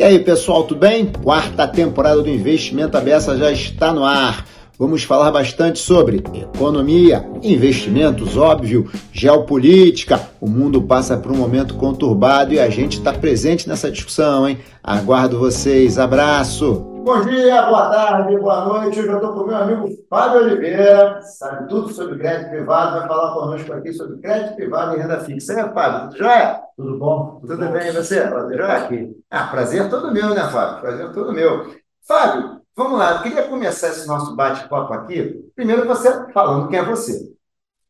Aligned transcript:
E 0.00 0.02
aí, 0.02 0.18
pessoal, 0.18 0.64
tudo 0.64 0.80
bem? 0.80 1.12
Quarta 1.22 1.68
temporada 1.68 2.22
do 2.22 2.30
Investimento 2.30 2.96
Abessa 2.96 3.36
já 3.36 3.52
está 3.52 3.92
no 3.92 4.02
ar. 4.02 4.46
Vamos 4.78 5.02
falar 5.02 5.30
bastante 5.30 5.78
sobre 5.78 6.24
economia, 6.32 7.22
investimentos, 7.42 8.34
óbvio, 8.34 8.90
geopolítica. 9.12 10.18
O 10.40 10.48
mundo 10.48 10.80
passa 10.80 11.18
por 11.18 11.30
um 11.30 11.36
momento 11.36 11.74
conturbado 11.74 12.54
e 12.54 12.58
a 12.58 12.70
gente 12.70 12.96
está 12.96 13.12
presente 13.12 13.68
nessa 13.68 13.90
discussão, 13.90 14.48
hein? 14.48 14.56
Aguardo 14.82 15.38
vocês. 15.38 15.98
Abraço! 15.98 16.89
Bom 17.02 17.22
dia, 17.22 17.62
boa 17.62 17.90
tarde, 17.90 18.36
boa 18.38 18.64
noite. 18.66 19.00
Hoje 19.00 19.08
eu 19.08 19.14
estou 19.16 19.32
com 19.32 19.40
o 19.40 19.46
meu 19.46 19.56
amigo 19.56 19.88
Fábio 20.08 20.42
Oliveira, 20.42 21.22
sabe 21.22 21.66
tudo 21.66 21.88
sobre 21.88 22.18
crédito 22.18 22.50
privado, 22.50 22.98
vai 22.98 23.08
falar 23.08 23.32
conosco 23.32 23.72
aqui 23.72 23.90
sobre 23.92 24.18
crédito 24.18 24.54
privado 24.54 24.94
e 24.94 25.00
renda 25.00 25.18
fixa. 25.20 25.58
É, 25.58 25.72
Fábio, 25.72 26.10
tudo 26.10 26.18
jóia? 26.18 26.60
Tudo 26.76 26.98
bom? 26.98 27.40
Tudo, 27.40 27.56
tudo 27.56 27.72
bem, 27.72 27.88
e 27.88 27.92
você? 27.92 28.20
Prazer 28.20 28.58
jóia? 28.58 28.72
aqui. 28.74 29.24
Ah, 29.30 29.46
prazer 29.46 29.88
todo 29.88 30.12
meu, 30.12 30.34
né, 30.34 30.42
Fábio? 30.50 30.80
Prazer 30.82 31.12
todo 31.12 31.32
meu. 31.32 31.74
Fábio, 32.06 32.60
vamos 32.76 32.98
lá. 32.98 33.12
Eu 33.16 33.22
queria 33.22 33.48
começar 33.48 33.88
esse 33.88 34.06
nosso 34.06 34.36
bate-papo 34.36 34.92
aqui, 34.92 35.50
primeiro 35.56 35.86
você 35.86 36.30
falando 36.32 36.68
quem 36.68 36.78
é 36.78 36.84
você. 36.84 37.32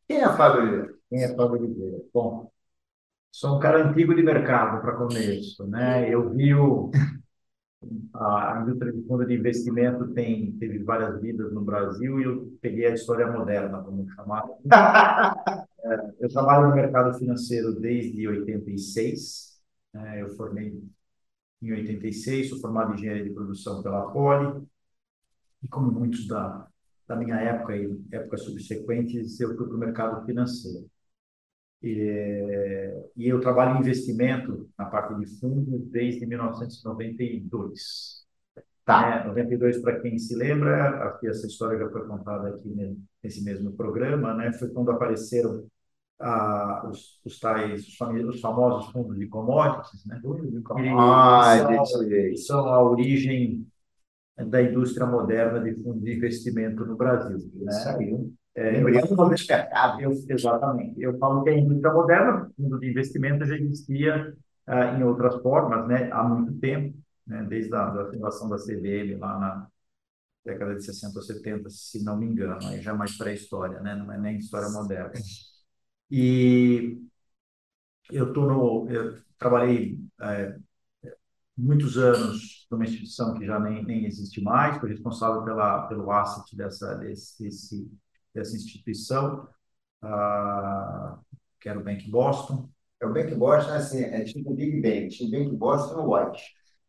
Quem 0.07 0.21
é 0.21 0.29
Fábio 0.29 0.61
Oliveira? 0.61 0.93
Quem 1.09 1.23
é 1.23 1.27
Fábio 1.35 1.59
Oliveira? 1.59 1.97
Bom, 2.13 2.49
sou 3.29 3.57
um 3.57 3.59
cara 3.59 3.83
antigo 3.83 4.15
de 4.15 4.23
mercado, 4.23 4.81
para 4.81 4.95
começo, 4.95 5.67
né? 5.67 6.09
Eu 6.09 6.29
vi 6.29 6.55
o 6.55 6.89
a 8.13 8.61
indústria 8.61 8.91
de 8.91 9.01
fundo 9.03 9.25
de 9.25 9.33
investimento 9.33 10.07
tem 10.13 10.51
teve 10.53 10.83
várias 10.83 11.19
vidas 11.19 11.51
no 11.51 11.61
Brasil 11.61 12.19
e 12.19 12.23
eu 12.23 12.57
peguei 12.61 12.85
a 12.85 12.93
história 12.93 13.31
moderna, 13.31 13.81
vamos 13.81 14.11
chamar. 14.13 14.43
É, 15.83 16.13
eu 16.19 16.29
trabalho 16.29 16.69
no 16.69 16.75
mercado 16.75 17.17
financeiro 17.17 17.73
desde 17.73 18.27
86. 18.27 19.59
Né? 19.91 20.21
Eu 20.21 20.29
formei 20.35 20.79
em 21.59 21.71
86, 21.71 22.49
sou 22.49 22.59
formado 22.59 22.91
em 22.91 22.97
engenharia 22.97 23.23
de 23.23 23.31
produção 23.31 23.81
pela 23.81 24.11
Poli 24.11 24.63
e 25.63 25.67
como 25.67 25.91
muitos 25.91 26.27
da 26.27 26.67
da 27.11 27.15
minha 27.17 27.35
época 27.35 27.75
e 27.75 28.01
épocas 28.11 28.43
subsequentes, 28.43 29.39
eu 29.39 29.55
fui 29.57 29.67
para 29.67 29.75
o 29.75 29.79
mercado 29.79 30.25
financeiro. 30.25 30.89
E, 31.83 33.09
e 33.17 33.27
eu 33.27 33.39
trabalho 33.39 33.77
em 33.77 33.79
investimento 33.79 34.69
na 34.77 34.85
parte 34.85 35.15
de 35.15 35.25
fundos 35.39 35.81
desde 35.89 36.25
1992. 36.25 38.21
Tá. 38.85 39.21
É, 39.23 39.27
92, 39.27 39.79
para 39.81 39.99
quem 39.99 40.17
se 40.17 40.35
lembra, 40.35 41.05
aqui 41.05 41.27
essa 41.27 41.47
história 41.47 41.79
já 41.79 41.89
foi 41.89 42.05
contada 42.07 42.49
aqui 42.49 42.69
nesse 43.23 43.43
mesmo 43.43 43.71
programa, 43.73 44.33
né? 44.33 44.51
Foi 44.53 44.69
quando 44.69 44.91
apareceram 44.91 45.65
ah, 46.19 46.87
os, 46.89 47.19
os 47.25 47.39
tais, 47.39 47.87
os 47.87 48.41
famosos 48.41 48.91
fundos 48.91 49.17
de 49.17 49.27
commodities, 49.27 50.05
né? 50.05 50.19
Ah, 50.97 51.85
são, 51.85 52.35
são 52.35 52.65
a 52.67 52.83
origem 52.83 53.65
da 54.37 54.61
indústria 54.61 55.05
moderna 55.05 55.59
de 55.59 55.75
fundos 55.81 56.03
de 56.03 56.15
investimento 56.15 56.85
no 56.85 56.95
Brasil. 56.95 57.37
Né? 57.55 57.71
Isso 57.71 57.89
É, 58.55 58.79
embrião 58.79 59.07
do 59.07 59.27
mercado. 59.27 60.01
Eu, 60.01 60.11
exatamente. 60.29 61.01
Eu 61.01 61.17
falo 61.17 61.43
que 61.43 61.49
a 61.49 61.57
indústria 61.57 61.93
moderna, 61.93 62.51
fundo 62.55 62.79
de 62.79 62.89
investimento, 62.89 63.45
já 63.45 63.55
existia 63.55 64.35
uh, 64.67 64.97
em 64.97 65.03
outras 65.03 65.41
formas 65.41 65.87
né, 65.87 66.09
há 66.11 66.23
muito 66.23 66.59
tempo, 66.59 66.97
né, 67.25 67.45
desde 67.47 67.73
a 67.73 67.89
da 67.89 68.11
fundação 68.11 68.49
da 68.49 68.57
CVM 68.57 69.17
lá 69.17 69.39
na 69.39 69.67
década 70.43 70.75
de 70.75 70.83
60 70.83 71.17
ou 71.17 71.23
70, 71.23 71.69
se 71.69 72.03
não 72.03 72.17
me 72.17 72.25
engano, 72.25 72.67
aí 72.67 72.81
já 72.81 72.91
é 72.91 72.93
mais 72.95 73.17
pré-história, 73.17 73.79
né, 73.79 73.95
não 73.95 74.11
é 74.11 74.17
nem 74.17 74.37
história 74.37 74.69
moderna. 74.69 75.13
E 76.09 76.99
eu, 78.11 78.33
tô 78.33 78.45
no, 78.45 78.89
eu 78.89 79.17
trabalhei 79.37 79.97
é, 80.21 80.57
muitos 81.57 81.97
anos 81.97 82.67
numa 82.69 82.83
instituição 82.83 83.33
que 83.35 83.45
já 83.45 83.59
nem, 83.59 83.83
nem 83.85 84.05
existe 84.05 84.41
mais, 84.41 84.77
fui 84.79 84.89
responsável 84.89 85.43
pela, 85.43 85.87
pelo 85.87 86.11
asset 86.11 86.55
dessa, 86.55 86.95
desse, 86.95 87.41
desse 87.43 87.91
dessa 88.33 88.55
instituição, 88.55 89.47
uh, 90.03 91.19
que 91.59 91.69
era 91.69 91.79
o 91.79 91.83
Bank 91.83 92.09
Boston. 92.09 92.69
É 92.99 93.05
o 93.05 93.13
Bank 93.13 93.33
Boston, 93.35 93.73
assim, 93.73 94.03
é 94.03 94.23
tipo 94.23 94.51
o 94.51 94.55
Big 94.55 94.81
Bang, 94.81 95.07
tinha 95.09 95.27
o 95.27 95.31
Bank 95.31 95.55
Boston 95.55 96.03
no 96.03 96.13
White. 96.13 96.43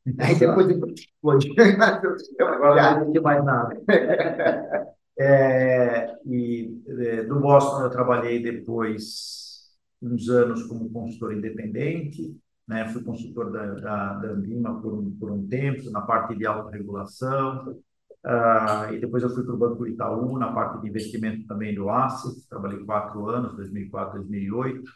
Aí 0.19 0.35
depois 0.39 0.69
explode. 0.69 1.55
Agora 2.41 3.05
não 3.05 3.13
tem 3.13 3.23
mais 3.23 3.45
nada. 3.45 3.81
É, 5.19 6.17
e 6.25 6.83
é, 6.89 7.23
do 7.25 7.39
Boston 7.39 7.83
eu 7.83 7.91
trabalhei 7.91 8.43
depois 8.43 9.71
uns 10.01 10.29
anos 10.29 10.63
como 10.65 10.91
consultor 10.91 11.35
independente, 11.35 12.35
né? 12.67 12.89
fui 12.89 13.05
consultor 13.05 13.53
da, 13.53 13.75
da, 13.75 14.15
da 14.15 14.29
Ambima 14.31 14.81
por 14.81 14.95
um, 14.95 15.11
por 15.13 15.31
um 15.31 15.47
tempo, 15.47 15.91
na 15.91 16.01
parte 16.01 16.35
de 16.35 16.47
autorregulação, 16.47 17.79
Uh, 18.25 18.95
e 18.95 19.01
depois 19.01 19.23
eu 19.23 19.31
fui 19.31 19.45
para 19.45 19.55
o 19.55 19.59
Banco 19.59 19.87
Itaú, 19.87 20.39
na 20.39 20.53
parte 20.53 20.81
de 20.81 20.89
investimento 20.89 21.47
também 21.47 21.75
do 21.75 21.91
Asset, 21.91 22.47
trabalhei 22.49 22.85
quatro 22.85 23.29
anos, 23.29 23.57
2004, 23.57 24.21
2008. 24.21 24.91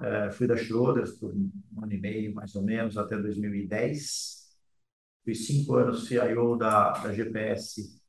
Uh, 0.00 0.32
fui 0.32 0.46
da 0.46 0.56
Schroders 0.56 1.12
por 1.12 1.32
um 1.34 1.50
ano 1.82 1.92
e 1.92 2.00
meio, 2.00 2.34
mais 2.34 2.54
ou 2.54 2.62
menos, 2.62 2.96
até 2.96 3.16
2010. 3.18 4.40
Fui 5.24 5.34
cinco 5.34 5.74
anos 5.76 6.06
CIO 6.06 6.56
da, 6.56 6.92
da 6.92 7.12
GPS 7.12 8.00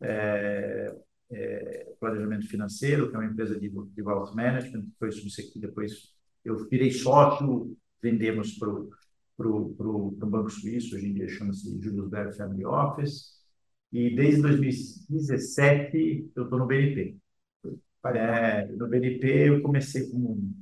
é, 0.00 0.96
é, 1.30 1.94
Planejamento 2.00 2.48
Financeiro, 2.48 3.10
que 3.10 3.16
é 3.16 3.18
uma 3.18 3.30
empresa 3.30 3.58
de, 3.58 3.68
de 3.68 4.02
Wealth 4.02 4.34
Management, 4.34 4.86
subsequente, 5.12 5.58
depois 5.58 6.14
eu 6.44 6.56
virei 6.68 6.90
sócio, 6.90 7.76
vendemos 8.02 8.54
para 8.54 8.70
o 9.48 10.16
Banco 10.16 10.50
Suíço, 10.50 10.96
hoje 10.96 11.08
em 11.08 11.14
dia 11.14 11.28
chama-se 11.28 11.78
Julius 11.80 12.08
Baer 12.08 12.34
Family 12.34 12.64
Office, 12.64 13.39
e 13.92 14.14
desde 14.14 14.42
2017 14.42 16.30
eu 16.34 16.44
estou 16.44 16.58
no 16.58 16.66
BNP. 16.66 17.16
É, 18.06 18.66
no 18.66 18.88
BNP 18.88 19.48
eu 19.48 19.62
comecei 19.62 20.10
com 20.10 20.52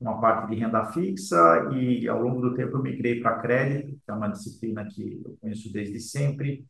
uma 0.00 0.20
parte 0.20 0.50
de 0.50 0.60
renda 0.60 0.84
fixa 0.92 1.36
e 1.74 2.08
ao 2.08 2.20
longo 2.20 2.40
do 2.40 2.54
tempo 2.54 2.76
eu 2.76 2.82
migrei 2.82 3.20
para 3.20 3.40
crédito, 3.40 3.98
que 4.04 4.10
é 4.10 4.14
uma 4.14 4.28
disciplina 4.28 4.86
que 4.86 5.22
eu 5.24 5.36
conheço 5.40 5.72
desde 5.72 6.00
sempre. 6.00 6.66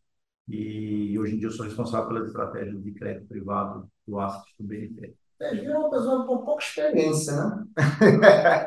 E 0.48 1.18
hoje 1.18 1.34
em 1.34 1.38
dia 1.38 1.48
eu 1.48 1.52
sou 1.52 1.66
responsável 1.66 2.08
pelas 2.08 2.28
estratégias 2.28 2.82
de 2.82 2.92
crédito 2.92 3.26
privado 3.28 3.90
do 4.06 4.20
asset 4.20 4.54
do 4.58 4.66
BNP. 4.66 5.14
É, 5.40 5.54
é 5.54 5.78
uma 5.78 5.90
pessoa 5.90 6.26
com 6.26 6.38
pouca 6.38 6.64
experiência, 6.64 7.32
né? 7.34 7.64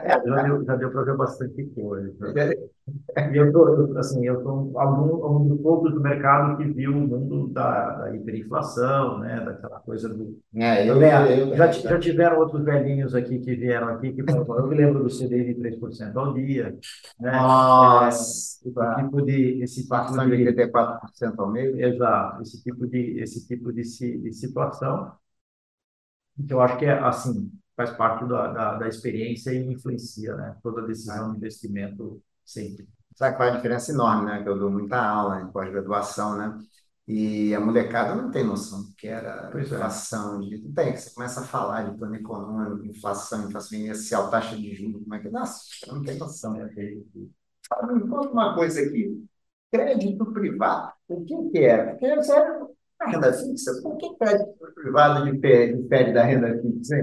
É, 0.03 0.27
já 0.27 0.43
deu, 0.43 0.63
já 0.63 0.75
deu 0.75 0.91
para 0.91 1.03
ver 1.03 1.17
bastante 1.17 1.65
coisa. 1.73 2.13
E 3.31 3.37
eu 3.37 3.51
tô, 3.51 3.97
assim, 3.97 4.25
eu 4.25 4.41
sou 4.41 4.79
algum, 4.79 5.37
um 5.37 5.47
dos 5.47 5.61
poucos 5.61 5.93
do 5.93 6.01
mercado 6.01 6.57
que 6.57 6.65
viu 6.65 6.91
o 6.91 7.07
mundo 7.07 7.47
da, 7.47 7.95
da 7.97 8.15
hiperinflação, 8.15 9.19
né? 9.19 9.43
Daquela 9.43 9.79
coisa 9.79 10.09
do. 10.09 10.39
É, 10.55 10.87
eu, 10.87 11.01
eu, 11.01 11.55
já, 11.55 11.71
já 11.71 11.99
tiveram 11.99 12.39
outros 12.39 12.63
velhinhos 12.63 13.15
aqui 13.15 13.39
que 13.39 13.55
vieram 13.55 13.89
aqui 13.89 14.13
que 14.13 14.21
eu 14.21 14.67
me 14.67 14.75
lembro 14.75 15.03
do 15.03 15.09
CDI 15.09 15.53
de 15.53 15.55
3% 15.55 16.15
ao 16.15 16.33
dia. 16.33 16.77
Né? 17.19 17.31
Nossa! 17.31 18.05
É, 18.05 18.09
esse 18.09 19.03
tipo 19.03 19.21
de. 19.21 19.63
Esse 19.63 19.81
tipo 19.87 20.35
de 20.35 20.53
84% 20.53 21.33
ao 21.37 21.51
mês. 21.51 21.77
Exato, 21.77 22.41
esse 22.41 22.63
tipo 22.63 22.87
de, 22.87 23.19
esse 23.19 23.47
tipo 23.47 23.73
de, 23.73 23.81
de 23.81 24.33
situação. 24.33 25.11
Então, 26.39 26.57
eu 26.57 26.61
acho 26.61 26.77
que 26.77 26.85
é 26.85 26.97
assim, 26.99 27.51
faz 27.75 27.91
parte 27.91 28.25
da, 28.27 28.51
da, 28.51 28.77
da 28.77 28.87
experiência 28.87 29.51
e 29.51 29.73
influencia, 29.73 30.35
né? 30.35 30.55
Toda 30.63 30.87
decisão 30.87 31.31
de 31.31 31.37
investimento 31.37 32.21
sempre. 32.45 32.87
Sabe 33.15 33.35
qual 33.35 33.49
é 33.49 33.51
a 33.51 33.55
diferença 33.55 33.91
enorme, 33.91 34.25
né? 34.25 34.41
Que 34.41 34.49
eu 34.49 34.57
dou 34.57 34.71
muita 34.71 34.97
aula 34.97 35.41
em 35.41 35.51
pós-graduação, 35.51 36.37
né? 36.37 36.57
E 37.07 37.55
a 37.55 37.59
molecada 37.59 38.13
não 38.13 38.29
tem 38.29 38.45
noção 38.45 38.83
do 38.83 38.93
que 38.93 39.07
era 39.07 39.49
pois 39.51 39.71
é. 39.71 39.75
inflação. 39.75 40.43
É. 40.43 40.45
De... 40.45 40.59
Tem, 40.73 40.95
você 40.95 41.09
começa 41.09 41.41
a 41.41 41.43
falar 41.43 41.89
de 41.89 41.97
plano 41.97 42.15
econômico, 42.15 42.85
inflação, 42.85 43.47
inflação 43.47 43.79
inicial, 43.79 44.29
taxa 44.29 44.55
de 44.55 44.75
juros, 44.75 45.01
como 45.01 45.15
é 45.15 45.19
que. 45.19 45.29
Nossa, 45.29 45.63
não 45.87 46.03
tem 46.03 46.17
noção. 46.17 46.53
Né? 46.53 46.69
Me 46.75 48.07
conta 48.07 48.29
uma 48.29 48.55
coisa 48.55 48.81
aqui. 48.81 49.25
Crédito 49.71 50.25
privado, 50.31 50.93
o 51.07 51.25
que, 51.25 51.49
que 51.49 51.57
é? 51.59 51.85
Porque 51.91 52.15
você 52.15 52.33
a 52.99 53.09
renda 53.09 53.31
fixa, 53.31 53.81
por 53.81 53.97
que 53.97 54.15
crédito 54.17 54.53
privado 54.75 55.31
difere 55.31 56.13
da 56.13 56.23
renda 56.23 56.59
fixa? 56.61 56.95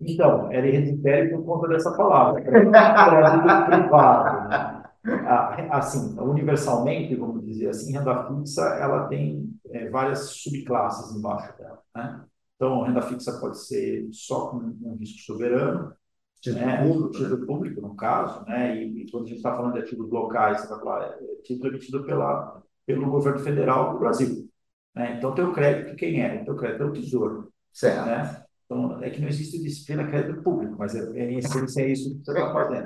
Então, 0.00 0.52
ele 0.52 0.92
difere 0.92 1.30
por 1.30 1.44
conta 1.44 1.68
dessa 1.68 1.96
palavra, 1.96 2.42
crédito 2.42 3.66
privado. 3.66 4.48
Né? 4.48 5.68
Assim, 5.70 6.18
universalmente, 6.18 7.14
vamos 7.14 7.44
dizer 7.44 7.68
assim, 7.68 7.92
renda 7.92 8.26
fixa 8.26 8.62
ela 8.80 9.06
tem 9.06 9.48
é, 9.70 9.88
várias 9.90 10.30
subclasses 10.30 11.16
embaixo 11.16 11.56
dela. 11.58 11.78
Né? 11.94 12.24
Então, 12.56 12.82
renda 12.82 13.02
fixa 13.02 13.38
pode 13.38 13.58
ser 13.60 14.08
só 14.10 14.48
com 14.48 14.56
um 14.56 14.96
risco 14.96 15.20
soberano, 15.20 15.92
título, 16.40 16.66
né? 16.66 16.82
público, 16.82 17.10
título 17.10 17.46
público, 17.46 17.80
no 17.80 17.94
caso, 17.94 18.44
né? 18.46 18.76
e, 18.76 19.02
e 19.02 19.10
quando 19.10 19.24
a 19.24 19.28
gente 19.28 19.36
está 19.36 19.54
falando 19.54 19.74
de 19.74 19.80
ativos 19.80 20.10
locais, 20.10 20.60
você 20.60 20.68
vai 20.68 20.78
falar, 20.80 21.04
é 21.04 21.18
título 21.42 21.70
emitido 21.70 22.04
pela, 22.04 22.62
pelo 22.86 23.10
governo 23.10 23.38
federal 23.38 23.92
do 23.92 23.98
Brasil. 23.98 24.48
Né? 24.94 25.16
Então, 25.16 25.34
tem 25.34 25.44
o 25.44 25.52
crédito, 25.52 25.96
quem 25.96 26.22
é? 26.22 26.44
O 26.48 26.56
crédito 26.56 26.82
é 26.82 26.86
o 26.86 26.92
tesouro. 26.92 27.52
Certo. 27.72 28.06
Né? 28.06 28.44
Então, 28.64 29.02
é 29.02 29.10
que 29.10 29.20
não 29.20 29.28
existe 29.28 29.62
disciplina 29.62 30.06
crédito 30.06 30.42
público, 30.42 30.76
mas 30.78 30.94
é, 30.94 31.00
é, 31.18 31.30
em 31.30 31.38
essência 31.38 31.82
é 31.82 31.88
isso 31.88 32.18
que 32.18 32.24
você 32.24 32.32
está 32.32 32.52
fazendo. 32.52 32.84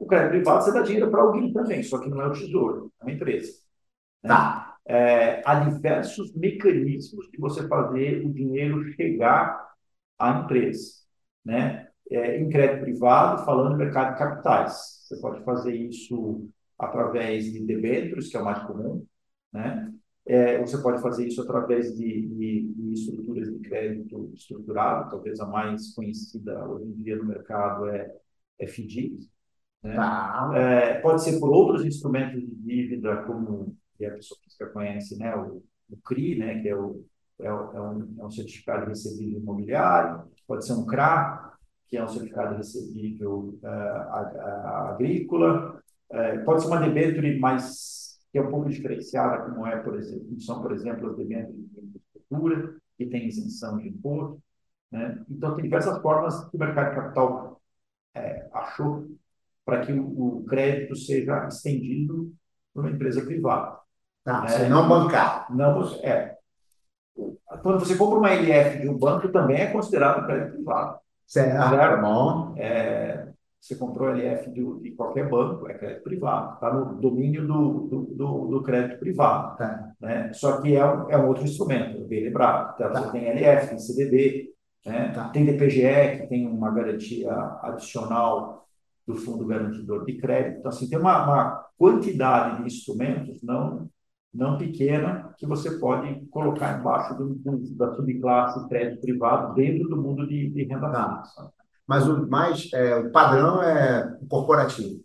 O 0.00 0.06
crédito 0.06 0.30
privado, 0.30 0.64
você 0.64 0.72
dá 0.72 0.82
dinheiro 0.82 1.10
para 1.10 1.22
alguém 1.22 1.52
também, 1.52 1.82
só 1.82 1.98
que 1.98 2.08
não 2.08 2.20
é 2.20 2.26
o 2.26 2.32
tesouro, 2.32 2.92
é 3.00 3.04
uma 3.04 3.12
empresa. 3.12 3.52
Né? 4.22 4.28
Tá. 4.28 4.76
É, 4.84 5.42
há 5.44 5.60
diversos 5.60 6.34
mecanismos 6.34 7.30
de 7.30 7.38
você 7.38 7.66
fazer 7.68 8.26
o 8.26 8.32
dinheiro 8.32 8.82
chegar 8.94 9.70
à 10.18 10.40
empresa. 10.40 11.02
Né? 11.44 11.88
É, 12.10 12.38
em 12.38 12.48
crédito 12.48 12.82
privado, 12.82 13.44
falando 13.44 13.70
do 13.70 13.76
mercado 13.76 14.12
de 14.12 14.18
capitais. 14.18 15.06
Você 15.06 15.20
pode 15.20 15.44
fazer 15.44 15.74
isso 15.74 16.48
através 16.78 17.44
de 17.44 17.64
debêntures, 17.64 18.28
que 18.28 18.36
é 18.36 18.40
o 18.40 18.44
mais 18.44 18.62
comum, 18.64 19.06
né? 19.52 19.92
É, 20.24 20.58
você 20.58 20.80
pode 20.80 21.02
fazer 21.02 21.26
isso 21.26 21.42
através 21.42 21.96
de, 21.96 22.28
de, 22.28 22.72
de, 22.74 22.92
estruturas 22.92 23.52
de 23.52 23.58
crédito 23.58 24.30
estruturado, 24.34 25.10
talvez 25.10 25.40
a 25.40 25.46
mais 25.46 25.92
conhecida 25.94 26.64
hoje 26.68 26.86
em 26.86 27.02
dia 27.02 27.16
no 27.16 27.24
mercado 27.24 27.88
é, 27.88 28.14
é 28.58 28.66
FDIC. 28.66 29.28
Né? 29.82 29.96
Tá. 29.96 30.52
É, 30.54 31.00
pode 31.00 31.24
ser 31.24 31.40
por 31.40 31.50
outros 31.50 31.84
instrumentos 31.84 32.40
de 32.40 32.54
dívida, 32.54 33.24
como 33.24 33.76
a 34.00 34.10
pessoa 34.10 34.38
física 34.44 34.66
conhece, 34.66 35.18
né? 35.18 35.34
o, 35.34 35.62
o 35.90 35.96
CRI, 36.04 36.38
né? 36.38 36.60
que 36.60 36.68
é, 36.68 36.76
o, 36.76 37.04
é, 37.40 37.52
o, 37.52 37.72
é, 37.72 37.80
um, 37.80 38.14
é 38.20 38.24
um 38.24 38.30
certificado 38.30 38.86
recebível 38.86 39.40
imobiliário, 39.40 40.24
pode 40.46 40.64
ser 40.64 40.74
um 40.74 40.86
CRA, 40.86 41.52
que 41.88 41.96
é 41.96 42.04
um 42.04 42.08
certificado 42.08 42.56
recebível 42.56 43.58
uh, 43.62 44.88
agrícola, 44.90 45.82
uh, 46.10 46.44
pode 46.44 46.62
ser 46.62 46.68
uma 46.68 46.80
debênture 46.80 47.38
mais 47.38 48.01
que 48.32 48.38
é 48.38 48.42
um 48.42 48.50
pouco 48.50 48.70
diferenciada, 48.70 49.44
como 49.44 49.66
é, 49.66 49.76
por 49.76 49.94
exemplo, 49.94 50.40
são, 50.40 50.62
por 50.62 50.72
exemplo, 50.72 51.10
as 51.10 51.16
demandas 51.16 51.54
de 51.54 51.60
infraestrutura, 51.60 52.76
que 52.96 53.06
tem 53.06 53.28
isenção 53.28 53.76
de 53.76 53.88
imposto. 53.88 54.42
Né? 54.90 55.22
Então, 55.30 55.54
tem 55.54 55.64
diversas 55.64 56.00
formas 56.00 56.48
que 56.48 56.56
o 56.56 56.58
mercado 56.58 56.90
de 56.90 56.96
capital 56.96 57.60
é, 58.14 58.48
achou 58.52 59.06
para 59.64 59.84
que 59.84 59.92
o, 59.92 60.38
o, 60.38 60.44
crédito 60.44 60.96
seja 60.96 61.46
estendido 61.46 62.32
para 62.72 62.82
uma 62.82 62.90
empresa 62.90 63.22
privada. 63.24 63.78
Tá, 64.24 64.46
é, 64.48 64.68
não 64.68 64.88
bancar. 64.88 65.54
Não, 65.54 65.82
é. 66.02 66.36
Quando 67.62 67.80
você 67.80 67.96
compra 67.96 68.18
uma 68.18 68.30
LF 68.30 68.80
de 68.80 68.88
um 68.88 68.98
banco, 68.98 69.28
também 69.28 69.60
é 69.60 69.70
considerado 69.70 70.26
crédito 70.26 70.54
privado. 70.54 70.98
Certo, 71.26 71.70
certo? 71.70 72.00
bom. 72.00 72.54
É, 72.56 73.31
você 73.62 73.76
comprou 73.76 74.08
LF 74.08 74.50
de, 74.50 74.80
de 74.80 74.90
qualquer 74.90 75.30
banco, 75.30 75.70
é 75.70 75.74
crédito 75.74 76.02
privado, 76.02 76.54
está 76.54 76.74
no 76.74 76.96
domínio 76.96 77.46
do, 77.46 77.86
do, 77.86 78.02
do, 78.06 78.46
do 78.48 78.62
crédito 78.64 78.98
privado. 78.98 79.56
Tá. 79.56 79.92
Né? 80.00 80.32
Só 80.32 80.60
que 80.60 80.74
é 80.74 80.84
um, 80.84 81.08
é 81.08 81.16
um 81.16 81.28
outro 81.28 81.44
instrumento, 81.44 82.04
bem 82.08 82.24
lembrado. 82.24 82.74
Então, 82.74 82.92
tá. 82.92 83.00
Você 83.02 83.12
tem 83.12 83.28
LF, 83.28 83.68
tem 83.68 83.78
CDB, 83.78 84.50
né? 84.84 85.12
tá. 85.12 85.28
tem 85.28 85.46
DPGE, 85.46 86.22
que 86.22 86.26
tem 86.26 86.48
uma 86.48 86.72
garantia 86.72 87.32
adicional 87.62 88.66
do 89.06 89.14
Fundo 89.14 89.46
Garantidor 89.46 90.04
de 90.06 90.14
Crédito. 90.14 90.58
Então, 90.58 90.68
assim, 90.68 90.88
tem 90.88 90.98
uma, 90.98 91.24
uma 91.24 91.66
quantidade 91.78 92.58
de 92.58 92.66
instrumentos 92.66 93.44
não, 93.44 93.88
não 94.34 94.58
pequena 94.58 95.32
que 95.38 95.46
você 95.46 95.78
pode 95.78 96.26
colocar 96.32 96.80
embaixo 96.80 97.16
do, 97.16 97.36
do, 97.36 97.76
da 97.76 97.94
subclasse 97.94 98.68
crédito 98.68 99.02
privado 99.02 99.54
dentro 99.54 99.88
do 99.88 100.02
mundo 100.02 100.26
de, 100.26 100.50
de 100.50 100.64
renda 100.64 100.90
tá. 100.90 101.22
fixa 101.22 101.61
mas 101.92 102.08
o 102.08 102.26
mais 102.26 102.72
é, 102.72 102.96
o 102.96 103.12
padrão 103.12 103.62
é 103.62 104.16
o 104.22 104.26
corporativo. 104.26 105.04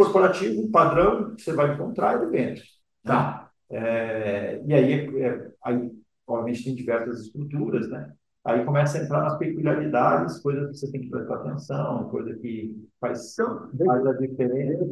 O 0.00 0.04
corporativo, 0.04 0.62
o 0.62 0.70
padrão 0.70 1.34
que 1.34 1.42
você 1.42 1.52
vai 1.52 1.74
encontrar 1.74 2.14
é 2.14 2.24
de 2.24 2.30
vendas. 2.30 2.60
Né? 2.60 3.12
Tá. 3.12 3.50
É, 3.68 4.62
e 4.64 4.72
aí, 4.72 5.20
é, 5.20 5.50
aí, 5.64 5.90
obviamente, 6.28 6.62
tem 6.62 6.76
diversas 6.76 7.22
estruturas, 7.22 7.90
né? 7.90 8.12
Aí 8.44 8.64
começa 8.64 8.98
a 8.98 9.02
entrar 9.02 9.20
nas 9.20 9.36
peculiaridades, 9.36 10.38
coisas 10.38 10.70
que 10.70 10.76
você 10.76 10.92
tem 10.92 11.00
que 11.00 11.10
prestar 11.10 11.34
atenção, 11.34 12.08
coisa 12.08 12.36
que 12.36 12.88
faz, 13.00 13.36
então, 13.36 13.68
faz 13.84 14.06
a 14.06 14.12
diferença. 14.12 14.84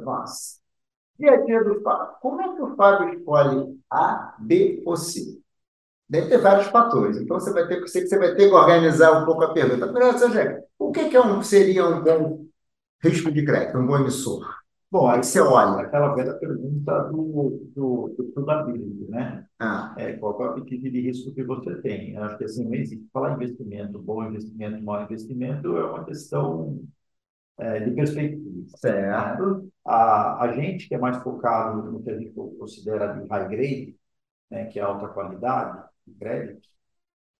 Nossa. 0.00 0.58
Dia 1.20 1.34
a 1.34 1.44
dia 1.44 1.62
do 1.62 1.80
Fábio. 1.82 2.16
Como 2.20 2.40
é 2.40 2.56
que 2.56 2.62
o 2.62 2.74
Fábio 2.74 3.14
escolhe 3.14 3.78
A, 3.88 4.34
B 4.40 4.82
ou 4.84 4.96
C? 4.96 5.40
Deve 6.10 6.28
ter 6.28 6.38
vários 6.38 6.66
fatores. 6.66 7.18
Então, 7.18 7.38
você 7.38 7.52
vai 7.52 7.68
ter, 7.68 7.80
você 7.80 8.18
vai 8.18 8.34
ter 8.34 8.48
que 8.48 8.54
organizar 8.54 9.22
um 9.22 9.24
pouco 9.24 9.44
a 9.44 9.52
pergunta. 9.52 9.86
Primeiro, 9.86 10.18
seja, 10.18 10.64
o 10.76 10.90
que, 10.90 11.08
que 11.08 11.16
é 11.16 11.24
um, 11.24 11.40
seria 11.40 11.86
um 11.86 12.02
bom 12.02 12.46
risco 13.00 13.30
de 13.30 13.44
crédito, 13.44 13.78
um 13.78 13.86
bom 13.86 13.96
emissor? 13.96 14.44
Bom, 14.90 15.08
aí 15.08 15.22
você 15.22 15.40
olha. 15.40 15.82
Aquela 15.82 16.12
velha 16.16 16.34
pergunta 16.34 17.04
do, 17.04 17.70
do, 17.76 18.14
do 18.18 18.24
probability, 18.34 19.08
né? 19.08 19.46
Ah. 19.60 19.94
É, 19.96 20.14
qual 20.14 20.42
é 20.42 20.48
o 20.48 20.50
apetite 20.50 20.90
de 20.90 21.00
risco 21.00 21.32
que 21.32 21.44
você 21.44 21.76
tem? 21.76 22.14
Eu 22.14 22.24
acho 22.24 22.36
que 22.36 22.44
assim, 22.44 22.64
não 22.64 22.74
existe 22.74 23.08
falar 23.12 23.34
investimento, 23.34 24.00
bom 24.00 24.24
investimento, 24.24 24.82
mau 24.82 25.00
investimento, 25.04 25.76
é 25.76 25.84
uma 25.84 26.04
questão 26.04 26.82
é, 27.56 27.78
de 27.78 27.90
perspectiva. 27.92 28.66
Certo. 28.78 29.70
A, 29.86 30.42
a 30.42 30.52
gente 30.54 30.88
que 30.88 30.94
é 30.96 30.98
mais 30.98 31.18
focado 31.18 31.88
no 31.88 32.02
que 32.02 32.10
a 32.10 32.18
gente 32.18 32.32
considera 32.32 33.12
de 33.12 33.28
high 33.28 33.48
grade, 33.48 33.96
né, 34.50 34.64
que 34.64 34.80
é 34.80 34.82
alta 34.82 35.06
qualidade, 35.06 35.84
de 35.99 35.99
crédito, 36.14 36.68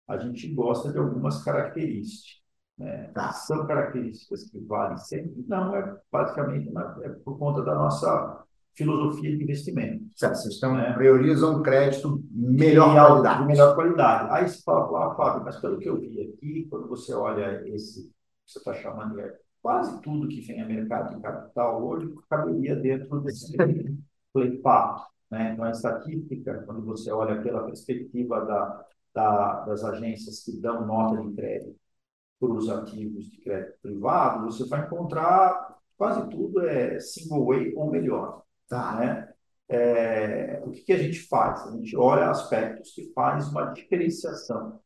a 0.07 0.17
gente 0.17 0.53
gosta 0.53 0.91
de 0.91 0.97
algumas 0.97 1.43
características. 1.43 2.41
Né? 2.77 3.11
Tá. 3.13 3.31
São 3.31 3.65
características 3.67 4.49
que 4.49 4.59
valem 4.59 4.97
sempre? 4.97 5.45
Não, 5.47 5.75
é 5.75 5.97
basicamente 6.11 6.71
é 7.03 7.09
por 7.09 7.37
conta 7.37 7.63
da 7.63 7.75
nossa 7.75 8.43
filosofia 8.73 9.35
de 9.35 9.43
investimento. 9.43 10.05
Certo, 10.15 10.35
vocês 10.35 10.53
estão, 10.55 10.75
né? 10.75 10.93
priorizam 10.93 11.61
crédito 11.61 12.23
melhor 12.31 12.93
qualidade. 12.93 13.41
De 13.41 13.47
melhor 13.47 13.75
qualidade. 13.75 14.29
Aí 14.31 14.47
você 14.47 14.61
fala, 14.63 15.11
ah, 15.11 15.15
Fábio, 15.15 15.43
mas 15.43 15.57
pelo 15.59 15.77
que 15.77 15.89
eu 15.89 15.99
vi 15.99 16.21
aqui, 16.21 16.67
quando 16.69 16.87
você 16.87 17.13
olha 17.13 17.67
esse, 17.67 18.11
você 18.45 18.59
está 18.59 18.73
chamando 18.73 19.15
de 19.15 19.31
quase 19.61 20.01
tudo 20.01 20.27
que 20.27 20.41
vem 20.41 20.61
a 20.61 20.65
mercado 20.65 21.15
de 21.15 21.21
capital 21.21 21.83
hoje 21.83 22.11
caberia 22.29 22.75
dentro 22.75 23.19
desse 23.21 23.55
playpack. 24.33 25.10
Né? 25.31 25.53
Então, 25.53 25.63
a 25.63 25.71
estatística, 25.71 26.61
quando 26.65 26.85
você 26.85 27.09
olha 27.11 27.41
pela 27.41 27.63
perspectiva 27.63 28.45
da, 28.45 28.85
da, 29.13 29.61
das 29.61 29.83
agências 29.83 30.43
que 30.43 30.59
dão 30.59 30.85
nota 30.85 31.21
de 31.21 31.33
crédito 31.33 31.75
para 32.39 32.51
os 32.51 32.69
ativos 32.69 33.25
de 33.25 33.37
crédito 33.37 33.79
privado, 33.81 34.45
você 34.45 34.67
vai 34.67 34.85
encontrar 34.85 35.77
quase 35.95 36.27
tudo 36.29 36.67
é 36.67 36.99
single 36.99 37.45
way 37.45 37.73
ou 37.75 37.89
melhor. 37.89 38.41
Tá. 38.67 38.95
Né? 38.95 39.29
É, 39.69 40.61
o 40.65 40.71
que, 40.71 40.81
que, 40.81 40.93
a 40.93 40.97
gente 40.97 41.19
faz? 41.27 41.65
A 41.67 41.71
gente 41.71 41.95
olha 41.95 42.29
aspectos 42.29 42.91
que 42.91 43.11
faz 43.13 43.47
uma 43.47 43.71
diferenciação. 43.71 44.79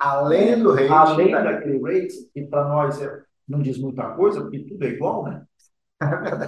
Além 0.00 0.60
do 0.60 0.72
rate. 0.72 0.90
Além 0.90 1.30
daquele 1.30 1.80
rate, 1.80 2.28
que 2.34 2.42
para 2.46 2.68
nós 2.68 3.00
é, 3.00 3.22
não 3.46 3.62
diz 3.62 3.78
muita 3.78 4.10
coisa, 4.14 4.40
porque 4.40 4.64
tudo 4.64 4.84
é 4.84 4.88
igual, 4.88 5.24
né? 5.24 5.46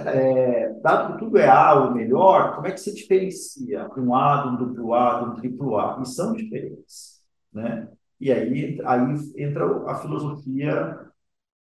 É, 0.07 0.73
dado 0.81 1.13
que 1.13 1.19
tudo 1.19 1.37
é 1.37 1.47
A 1.47 1.73
ou 1.75 1.93
melhor, 1.93 2.55
como 2.55 2.67
é 2.67 2.71
que 2.71 2.79
se 2.79 2.93
diferencia 2.93 3.89
um 3.97 4.15
A 4.15 4.47
um 4.47 4.55
duplo 4.57 4.93
A, 4.93 5.19
de 5.19 5.29
um 5.29 5.35
triplo 5.35 5.77
A? 5.77 5.99
E 6.01 6.05
são 6.05 6.33
diferentes. 6.33 7.21
Né? 7.53 7.87
E 8.19 8.31
aí, 8.31 8.81
aí 8.85 9.01
entra 9.37 9.65
a 9.89 9.95
filosofia 9.95 10.99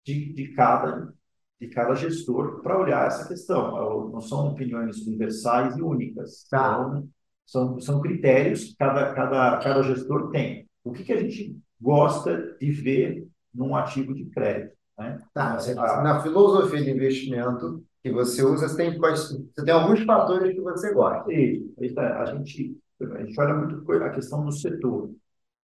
de, 0.05 0.33
de, 0.33 0.49
cada, 0.49 1.13
de 1.59 1.67
cada 1.67 1.95
gestor 1.95 2.61
para 2.61 2.79
olhar 2.79 3.07
essa 3.07 3.27
questão. 3.27 4.09
Não 4.09 4.21
são 4.21 4.49
opiniões 4.49 5.05
universais 5.05 5.77
e 5.77 5.81
únicas. 5.81 6.47
Tá. 6.49 6.73
Então, 6.73 7.09
são, 7.45 7.79
são 7.79 8.01
critérios 8.01 8.63
que 8.63 8.75
cada, 8.77 9.13
cada, 9.13 9.57
cada 9.57 9.83
gestor 9.83 10.31
tem. 10.31 10.69
O 10.83 10.91
que, 10.91 11.03
que 11.03 11.13
a 11.13 11.21
gente 11.21 11.59
gosta 11.79 12.55
de 12.59 12.71
ver 12.71 13.27
num 13.53 13.75
ativo 13.75 14.13
de 14.13 14.25
crédito? 14.25 14.75
Né? 14.97 15.19
Tá, 15.33 15.57
na 16.03 16.21
filosofia 16.21 16.83
de 16.83 16.91
investimento 16.91 17.83
que 18.01 18.11
você 18.11 18.43
usa, 18.43 18.67
você 18.67 18.77
tem, 18.77 18.97
você 18.97 19.63
tem 19.63 19.73
alguns 19.73 20.03
fatores 20.03 20.53
que 20.53 20.61
você 20.61 20.93
gosta. 20.93 21.31
Isso. 21.31 21.99
A 21.99 22.25
gente, 22.25 22.77
a 23.01 23.23
gente 23.23 23.39
olha 23.39 23.53
muito 23.53 23.91
a 23.91 24.09
questão 24.09 24.43
do 24.43 24.51
setor. 24.51 25.11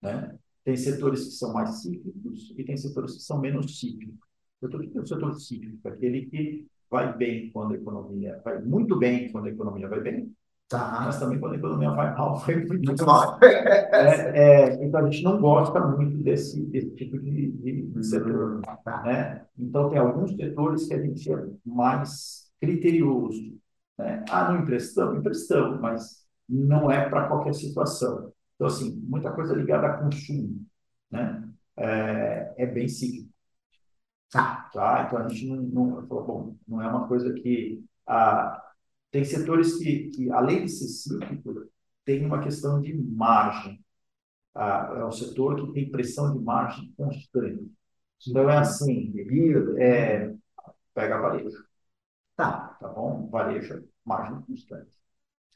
Né? 0.01 0.39
Tem 0.65 0.77
setores 0.77 1.25
que 1.25 1.31
são 1.33 1.53
mais 1.53 1.83
cíclicos 1.83 2.55
e 2.57 2.65
tem 2.65 2.77
setores 2.77 3.15
que 3.15 3.23
são 3.23 3.41
menos 3.41 3.79
cíclicos. 3.79 4.19
O 4.61 4.67
setor 4.67 4.87
o 4.95 5.07
setor 5.07 5.35
cíclico, 5.41 5.89
aquele 5.89 6.27
que 6.27 6.67
vai 6.91 7.17
bem 7.17 7.51
quando 7.51 7.73
a 7.73 7.77
economia 7.77 8.41
vai 8.45 8.61
muito 8.61 8.97
bem 8.97 9.31
quando 9.31 9.47
a 9.47 9.51
economia 9.51 9.89
vai 9.89 10.01
bem, 10.01 10.35
Tá. 10.71 11.03
Mas 11.05 11.19
também 11.19 11.41
quando 11.41 11.55
a 11.55 11.57
economia 11.57 11.91
vai 11.91 12.15
mal, 12.15 12.39
foi 12.39 12.65
muito, 12.65 13.05
mal. 13.05 13.41
É, 13.43 14.69
é, 14.71 14.85
então 14.85 15.01
a 15.01 15.11
gente 15.11 15.25
não 15.25 15.41
gosta 15.41 15.81
muito 15.81 16.17
desse, 16.19 16.65
desse 16.67 16.95
tipo 16.95 17.19
de, 17.19 17.51
de, 17.51 17.83
de 17.89 18.07
setor. 18.07 18.61
Tá. 18.85 19.03
Né? 19.03 19.45
Então 19.59 19.91
tem 19.91 19.99
alguns 19.99 20.31
setores 20.31 20.87
que 20.87 20.95
a 20.95 21.03
gente 21.03 21.33
é 21.33 21.45
mais 21.67 22.49
criterioso. 22.61 23.59
Né? 23.99 24.25
Ah, 24.31 24.53
não 24.53 24.61
emprestamos? 24.61 25.19
Emprestamos, 25.19 25.81
mas 25.81 26.25
não 26.49 26.89
é 26.89 27.09
para 27.09 27.27
qualquer 27.27 27.55
situação. 27.55 28.33
Então, 28.55 28.69
assim, 28.69 28.95
muita 29.09 29.33
coisa 29.33 29.53
ligada 29.53 29.89
a 29.89 29.99
consumo. 29.99 30.65
Né? 31.11 31.49
É, 31.77 32.55
é 32.59 32.67
bem 32.67 32.87
cíclico. 32.87 33.29
Tá. 34.31 34.71
tá. 34.73 35.05
Então 35.05 35.19
a 35.19 35.29
gente 35.29 35.49
não, 35.49 35.57
não, 35.57 36.07
bom, 36.07 36.55
não 36.69 36.81
é 36.81 36.87
uma 36.87 37.09
coisa 37.09 37.33
que. 37.33 37.85
Ah, 38.07 38.60
tem 39.11 39.25
setores 39.25 39.77
que, 39.77 40.11
que, 40.11 40.31
além 40.31 40.65
de 40.65 40.71
ser 40.71 40.89
cíclico, 40.89 41.69
tem 42.05 42.25
uma 42.25 42.43
questão 42.43 42.81
de 42.81 42.95
margem. 42.95 43.85
ah, 44.55 44.95
é 44.99 45.05
um 45.05 45.13
setor 45.13 45.57
que 45.57 45.73
tem 45.73 45.91
pressão 45.91 46.33
de 46.37 46.43
margem 46.45 46.93
constante. 46.97 47.71
Então, 48.29 48.51
é 48.51 48.59
assim, 48.59 49.13
é, 49.79 50.33
pega 50.95 51.21
varejo. 51.21 51.65
Tá, 52.37 52.77
tá 52.81 52.89
bom? 52.89 53.29
Varejo, 53.29 53.85
margem 54.05 54.41
constante. 54.43 55.01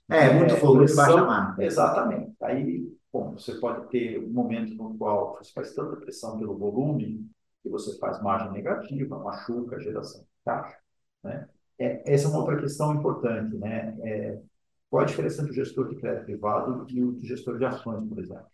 É, 0.09 0.33
muito 0.35 0.55
é, 0.55 0.59
volume, 0.59 0.85
pressão, 0.85 1.07
baixa 1.07 1.25
margem. 1.25 1.67
Exatamente. 1.67 2.37
Aí, 2.43 2.97
bom, 3.13 3.33
você 3.33 3.55
pode 3.55 3.89
ter 3.89 4.19
um 4.19 4.31
momento 4.31 4.75
no 4.75 4.97
qual 4.99 5.37
você 5.37 5.53
faz 5.53 5.75
tanta 5.75 5.97
pressão 5.97 6.39
pelo 6.39 6.57
volume 6.57 7.29
que 7.63 7.69
você 7.71 7.99
faz 7.99 8.23
margem 8.23 8.53
negativa, 8.53 9.19
machuca 9.19 9.77
a 9.77 9.81
geração 9.81 10.21
de 10.21 10.29
caixa. 10.45 10.77
Né? 11.23 11.49
É, 11.79 12.13
essa 12.13 12.27
é 12.27 12.31
uma 12.31 12.41
outra 12.41 12.57
questão 12.61 12.95
importante. 12.95 13.57
Né? 13.57 13.97
É, 14.03 14.39
qual 14.91 15.03
a 15.03 15.07
diferença 15.07 15.43
entre 15.43 15.53
o 15.53 15.55
gestor 15.55 15.89
de 15.89 15.97
crédito 15.97 16.25
privado 16.25 16.87
e 16.89 17.03
o 17.03 17.19
gestor 17.23 17.59
de 17.59 17.65
ações, 17.65 18.09
por 18.09 18.19
exemplo? 18.19 18.47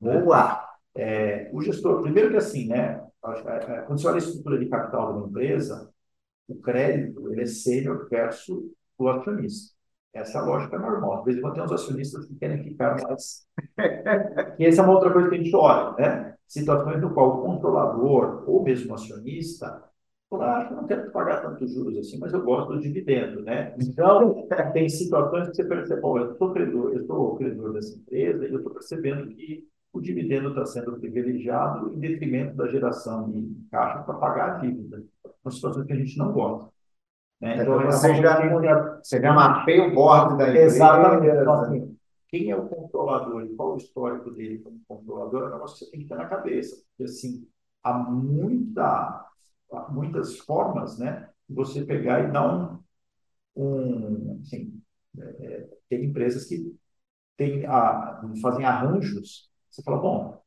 Boa! 0.00 0.68
É, 0.94 1.50
o 1.52 1.62
gestor, 1.62 2.02
primeiro 2.02 2.30
que 2.30 2.36
assim, 2.36 2.66
né, 2.66 3.06
quando 3.86 4.00
você 4.00 4.06
olha 4.06 4.16
a 4.16 4.18
estrutura 4.18 4.58
de 4.58 4.66
capital 4.66 5.12
de 5.12 5.18
uma 5.18 5.28
empresa, 5.28 5.92
o 6.48 6.56
crédito 6.56 7.30
ele 7.30 7.42
é 7.42 7.46
sênior 7.46 8.08
versus 8.08 8.64
o 8.96 9.08
acionista. 9.08 9.76
Essa 10.12 10.38
é 10.38 10.42
lógica 10.42 10.78
normal. 10.78 11.18
Às 11.18 11.24
vezes, 11.24 11.40
quando 11.40 11.54
tem 11.54 11.62
uns 11.62 11.72
acionistas 11.72 12.26
que 12.26 12.34
querem 12.34 12.64
ficar 12.64 12.96
mais. 13.02 13.46
e 14.58 14.64
essa 14.64 14.80
é 14.80 14.84
uma 14.84 14.94
outra 14.94 15.12
coisa 15.12 15.28
que 15.28 15.34
a 15.34 15.38
gente 15.38 15.54
olha, 15.54 15.94
né? 15.96 16.34
Situações 16.46 17.00
no 17.00 17.12
qual 17.12 17.38
o 17.38 17.42
controlador 17.42 18.44
ou 18.48 18.62
mesmo 18.62 18.90
o 18.90 18.94
acionista 18.94 19.84
fala, 20.30 20.60
ah, 20.60 20.70
não 20.70 20.86
quero 20.86 21.10
pagar 21.10 21.40
tantos 21.40 21.72
juros 21.72 21.98
assim, 21.98 22.18
mas 22.18 22.32
eu 22.32 22.42
gosto 22.42 22.72
do 22.72 22.80
dividendo, 22.80 23.42
né? 23.42 23.74
Então, 23.80 24.46
tem 24.72 24.88
situações 24.88 25.48
que 25.48 25.56
você 25.56 25.64
percebe, 25.64 26.00
bom, 26.00 26.18
eu 26.18 26.36
sou 26.36 26.52
credor, 26.52 26.92
eu 26.92 27.06
sou 27.06 27.36
credor 27.36 27.72
dessa 27.72 27.96
empresa 27.96 28.46
e 28.46 28.52
eu 28.52 28.58
estou 28.58 28.72
percebendo 28.72 29.26
que 29.34 29.66
o 29.92 30.00
dividendo 30.00 30.50
está 30.50 30.66
sendo 30.66 30.98
privilegiado 30.98 31.92
em 31.94 31.98
detrimento 31.98 32.56
da 32.56 32.68
geração 32.68 33.30
de 33.30 33.56
caixa 33.70 34.02
para 34.02 34.14
pagar 34.14 34.56
a 34.56 34.58
dívida. 34.58 35.02
São 35.42 35.50
situações 35.50 35.86
que 35.86 35.92
a 35.92 35.96
gente 35.96 36.18
não 36.18 36.32
gosta. 36.32 36.70
Né? 37.40 37.58
É, 37.58 37.62
então, 37.62 37.80
você, 37.84 38.14
já, 38.16 39.00
você 39.02 39.20
já 39.20 39.32
mapeia 39.32 39.84
o 39.84 39.94
bordo 39.94 40.36
da 40.36 40.48
empresa. 40.48 40.76
Exatamente. 40.76 41.36
Então, 41.36 41.52
assim, 41.54 41.96
quem 42.28 42.50
é 42.50 42.56
o 42.56 42.68
controlador 42.68 43.42
e 43.42 43.54
qual 43.54 43.74
o 43.74 43.76
histórico 43.76 44.30
dele 44.30 44.58
como 44.58 44.80
controlador 44.86 45.44
é 45.44 45.46
um 45.46 45.50
negócio 45.52 45.78
que 45.78 45.84
você 45.84 45.90
tem 45.90 46.00
que 46.00 46.08
ter 46.08 46.16
na 46.16 46.26
cabeça. 46.26 46.76
Porque, 46.76 47.10
assim, 47.10 47.46
há, 47.82 47.94
muita, 47.94 49.26
há 49.72 49.90
muitas 49.90 50.38
formas 50.38 50.98
né, 50.98 51.28
de 51.48 51.54
você 51.54 51.84
pegar 51.84 52.28
e 52.28 52.32
dar 52.32 52.82
um... 53.56 53.62
um 53.62 54.40
assim, 54.42 54.80
é, 55.18 55.24
é 55.24 55.78
tem 55.88 56.04
empresas 56.04 56.44
que 56.44 56.76
tem 57.36 57.64
a, 57.64 58.20
fazem 58.42 58.64
arranjos. 58.64 59.48
Você 59.70 59.82
fala, 59.82 59.98
bom, 59.98 60.42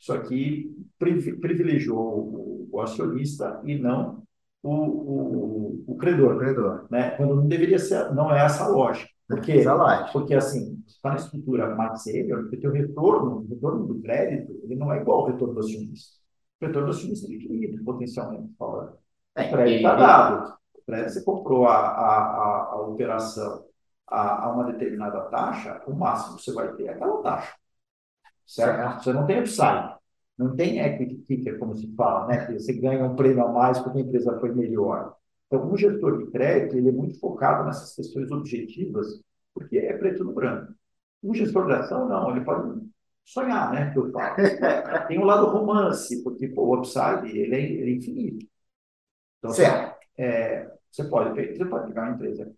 isso 0.00 0.12
aqui 0.12 0.74
privilegiou 0.98 2.68
o, 2.72 2.80
acionista 2.80 3.60
e 3.64 3.78
não 3.78 4.24
o, 4.62 4.72
o, 4.72 5.84
o 5.86 5.96
credor. 5.96 6.34
O 6.34 6.38
credor. 6.38 6.86
Né? 6.90 7.10
Quando 7.12 7.36
não 7.36 7.46
deveria 7.46 7.78
ser, 7.78 8.12
não 8.12 8.34
é 8.34 8.44
essa 8.44 8.64
a 8.64 8.68
lógica. 8.68 9.08
Por 9.28 9.40
quê? 9.40 9.52
Essa 9.52 9.74
lógica. 9.74 10.10
Porque, 10.12 10.34
assim, 10.34 10.82
está 10.86 11.10
na 11.10 11.16
estrutura 11.16 11.74
mais 11.74 12.02
sênior, 12.02 12.48
porque 12.48 12.66
o 12.66 12.72
retorno, 12.72 13.36
o 13.36 13.46
retorno 13.48 13.86
do 13.86 14.00
crédito, 14.02 14.52
ele 14.64 14.74
não 14.74 14.92
é 14.92 15.00
igual 15.00 15.20
ao 15.20 15.26
retorno 15.26 15.54
do 15.54 15.60
acionista. 15.60 16.21
O 16.62 16.66
retorno 16.66 16.86
do 16.86 16.94
acionista 16.94 17.26
é 17.26 17.34
equilíbrio, 17.34 17.84
potencialmente 17.84 18.54
falando. 18.56 18.96
É, 19.34 19.48
o 19.48 19.50
crédito 19.50 19.76
está 19.78 19.94
dado. 19.96 20.54
O 20.74 20.82
crédito, 20.86 21.12
você 21.12 21.24
comprou 21.24 21.66
a, 21.66 21.76
a, 21.76 22.18
a, 22.18 22.72
a 22.72 22.76
operação 22.82 23.64
a, 24.06 24.44
a, 24.44 24.52
uma 24.52 24.64
determinada 24.70 25.22
taxa, 25.22 25.82
o 25.88 25.92
máximo 25.92 26.36
que 26.36 26.44
você 26.44 26.52
vai 26.52 26.72
ter 26.74 26.84
é 26.84 26.90
aquela 26.90 27.20
taxa. 27.20 27.52
Certo? 28.46 29.02
Você 29.02 29.12
não 29.12 29.26
tem 29.26 29.40
upside. 29.40 29.96
Não 30.38 30.54
tem 30.54 30.78
equity 30.78 31.16
kicker, 31.26 31.58
como 31.58 31.76
se 31.76 31.92
fala, 31.96 32.28
né? 32.28 32.46
Que 32.46 32.52
você 32.52 32.72
ganha 32.74 33.04
um 33.04 33.16
prêmio 33.16 33.44
a 33.44 33.52
mais 33.52 33.80
porque 33.80 33.98
a 33.98 34.02
empresa 34.02 34.38
foi 34.38 34.52
melhor. 34.54 35.16
Então, 35.46 35.68
um 35.68 35.76
gestor 35.76 36.18
de 36.18 36.30
crédito, 36.30 36.76
ele 36.76 36.88
é 36.88 36.92
muito 36.92 37.18
focado 37.18 37.64
nessas 37.64 37.94
questões 37.94 38.30
objetivas, 38.30 39.20
porque 39.52 39.78
é 39.78 39.96
preto 39.98 40.22
no 40.22 40.32
branco. 40.32 40.72
Um 41.22 41.34
gestor 41.34 41.66
de 41.66 41.72
ação, 41.72 42.08
não, 42.08 42.30
ele 42.30 42.44
pode 42.44 42.80
sonhar, 43.24 43.72
né? 43.72 43.90
Que 43.92 43.98
eu 43.98 44.10
falo. 44.10 44.36
Tem 45.08 45.18
um 45.18 45.24
lado 45.24 45.46
romance, 45.46 46.22
porque 46.22 46.48
pô, 46.48 46.62
o 46.62 46.78
upside, 46.78 47.36
ele 47.36 47.54
é, 47.54 47.60
ele 47.60 47.92
é 47.92 47.96
infinito. 47.96 48.46
Então, 49.38 49.50
certo. 49.50 50.00
É, 50.16 50.70
você, 50.90 51.04
pode, 51.04 51.56
você 51.56 51.64
pode 51.64 51.86
pegar 51.88 52.02
uma 52.02 52.14
empresa, 52.14 52.52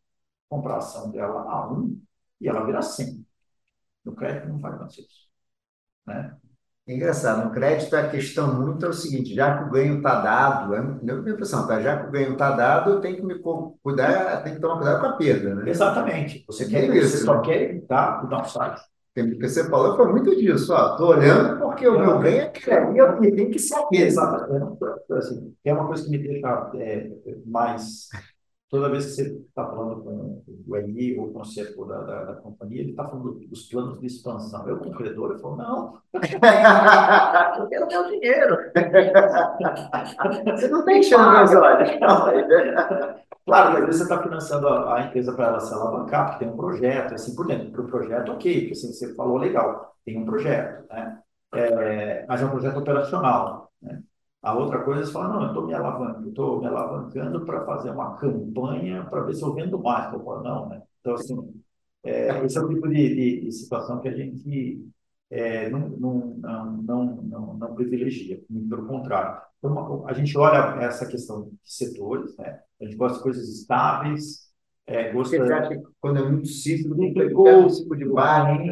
comprar 0.48 0.74
a 0.74 0.78
ação 0.78 1.10
dela 1.10 1.42
a 1.42 1.72
1 1.72 2.00
e 2.40 2.48
ela 2.48 2.64
virar 2.64 2.82
100. 2.82 3.24
No 4.04 4.14
crédito 4.14 4.48
não 4.48 4.58
vai 4.58 4.72
acontecer 4.72 5.02
isso. 5.02 5.28
Né? 6.06 6.36
É 6.86 6.94
engraçado, 6.94 7.46
no 7.46 7.50
crédito 7.50 7.96
a 7.96 8.10
questão 8.10 8.60
muito 8.60 8.84
é 8.84 8.88
o 8.90 8.92
seguinte, 8.92 9.34
já 9.34 9.56
que 9.56 9.64
o 9.64 9.70
ganho 9.70 9.96
está 9.96 10.20
dado, 10.20 10.74
é 10.74 10.78
a 10.80 10.82
minha 10.82 11.14
impressão, 11.14 11.66
tá? 11.66 11.80
já 11.80 11.98
que 11.98 12.08
o 12.08 12.10
ganho 12.10 12.32
está 12.32 12.50
dado, 12.50 12.90
eu 12.90 13.00
tenho 13.00 13.16
que 13.16 13.22
me 13.22 13.38
cuidar, 13.82 14.42
tenho 14.42 14.56
que 14.56 14.60
tomar 14.60 14.76
cuidado 14.76 15.00
com 15.00 15.06
a 15.06 15.16
perda, 15.16 15.54
né? 15.54 15.70
Exatamente. 15.70 16.44
Você, 16.46 16.68
quer, 16.68 16.90
é 16.90 16.96
isso, 16.98 17.16
você 17.16 17.24
só 17.24 17.40
quer 17.40 17.62
evitar 17.62 18.22
o 18.22 18.28
downside. 18.28 18.82
O 19.16 19.38
que 19.38 19.48
você 19.48 19.68
falou 19.70 19.96
foi 19.96 20.10
muito 20.10 20.34
disso. 20.34 20.74
Estou 20.74 21.10
olhando 21.10 21.60
porque 21.60 21.86
o 21.86 21.98
meu 21.98 22.18
ganho 22.18 22.38
é 22.38 22.42
aquele, 22.46 22.98
eu 23.00 23.20
tenho 23.20 23.50
que 23.50 23.58
ser 23.60 23.76
aquele. 23.76 24.04
Exatamente. 24.04 24.78
Assim, 25.12 25.54
é 25.64 25.72
uma 25.72 25.86
coisa 25.86 26.04
que 26.04 26.10
me 26.10 26.18
deixa 26.18 26.70
é, 26.76 27.10
mais 27.46 28.08
toda 28.74 28.90
vez 28.90 29.06
que 29.06 29.12
você 29.12 29.22
está 29.22 29.64
falando 29.66 30.02
com 30.02 30.42
o 30.66 30.76
EI 30.76 31.16
ou 31.16 31.32
com 31.32 31.42
o 31.42 31.42
CFO 31.42 31.84
da, 31.84 32.00
da, 32.00 32.24
da 32.24 32.34
companhia, 32.34 32.80
ele 32.80 32.90
está 32.90 33.04
falando 33.04 33.34
dos 33.48 33.68
planos 33.68 34.00
de 34.00 34.06
expansão. 34.06 34.68
Eu, 34.68 34.78
como 34.78 34.96
credor, 34.96 35.30
eu 35.30 35.38
falo, 35.38 35.56
não, 35.56 36.00
eu 36.12 37.68
quero 37.68 37.86
meu 37.86 38.10
dinheiro. 38.10 38.56
Você 40.56 40.66
não 40.66 40.84
tem 40.84 41.04
chance, 41.04 41.54
olha. 41.54 41.86
Claro, 43.46 43.72
mas 43.74 43.80
às 43.82 43.86
vezes 43.86 44.00
você 44.00 44.02
está 44.14 44.22
financiando 44.22 44.68
a, 44.68 44.96
a 44.96 45.06
empresa 45.06 45.34
para 45.34 45.48
ela 45.48 45.60
se 45.60 45.72
alavancar, 45.74 46.26
porque 46.30 46.44
tem 46.44 46.52
um 46.54 46.56
projeto, 46.56 47.14
assim 47.14 47.34
por 47.34 47.46
dentro. 47.46 47.70
Para 47.72 47.82
o 47.82 47.88
projeto, 47.88 48.32
ok, 48.32 48.60
porque 48.60 48.72
assim, 48.72 48.92
você 48.92 49.14
falou 49.14 49.36
legal, 49.36 49.94
tem 50.04 50.18
um 50.18 50.24
projeto, 50.24 50.86
né? 50.88 51.20
É, 51.54 52.26
mas 52.26 52.40
é 52.42 52.46
um 52.46 52.50
projeto 52.50 52.78
operacional. 52.78 53.70
Né? 53.82 54.02
A 54.42 54.54
outra 54.54 54.82
coisa 54.82 55.02
é 55.02 55.04
você 55.06 55.12
fala, 55.12 55.28
não, 55.28 55.42
eu 55.42 55.48
estou 55.48 55.66
me 55.66 55.74
alavancando, 55.74 56.28
estou 56.28 56.60
me 56.60 56.66
alavancando 56.66 57.44
para 57.44 57.64
fazer 57.66 57.90
uma 57.90 58.16
campanha 58.16 59.04
para 59.10 59.22
ver 59.22 59.34
se 59.34 59.42
eu 59.42 59.54
vendo 59.54 59.78
mais. 59.78 60.12
Eu 60.12 60.24
falo, 60.24 60.42
não, 60.42 60.68
né? 60.68 60.82
Então, 61.00 61.14
assim, 61.14 61.62
é, 62.02 62.44
esse 62.44 62.56
é 62.58 62.60
o 62.62 62.68
tipo 62.68 62.88
de, 62.88 62.94
de, 63.14 63.40
de 63.42 63.52
situação 63.52 64.00
que 64.00 64.08
a 64.08 64.12
gente 64.16 64.84
é, 65.36 65.68
não, 65.68 65.88
não, 65.88 66.26
não, 66.36 67.22
não, 67.22 67.54
não, 67.54 67.74
privilegia, 67.74 68.42
muito 68.48 68.68
pelo 68.68 68.86
contrário. 68.86 69.42
Então, 69.58 70.06
a 70.06 70.12
gente 70.12 70.36
olha 70.36 70.82
essa 70.82 71.06
questão 71.06 71.48
de 71.48 71.58
setores, 71.64 72.36
né? 72.36 72.60
A 72.80 72.84
gente 72.84 72.96
gosta 72.96 73.18
de 73.18 73.22
coisas 73.22 73.48
estáveis, 73.48 74.44
é, 74.86 75.12
gosta... 75.12 75.36
Você 75.36 75.52
acha 75.52 75.68
que 75.70 75.82
quando 76.00 76.18
é 76.18 76.28
muito 76.28 76.48
ciclo, 76.48 76.96
não 76.96 77.12
pegou 77.12 77.66
o 77.66 77.70
ciclo 77.70 77.96
de 77.96 78.04
baixo, 78.04 78.62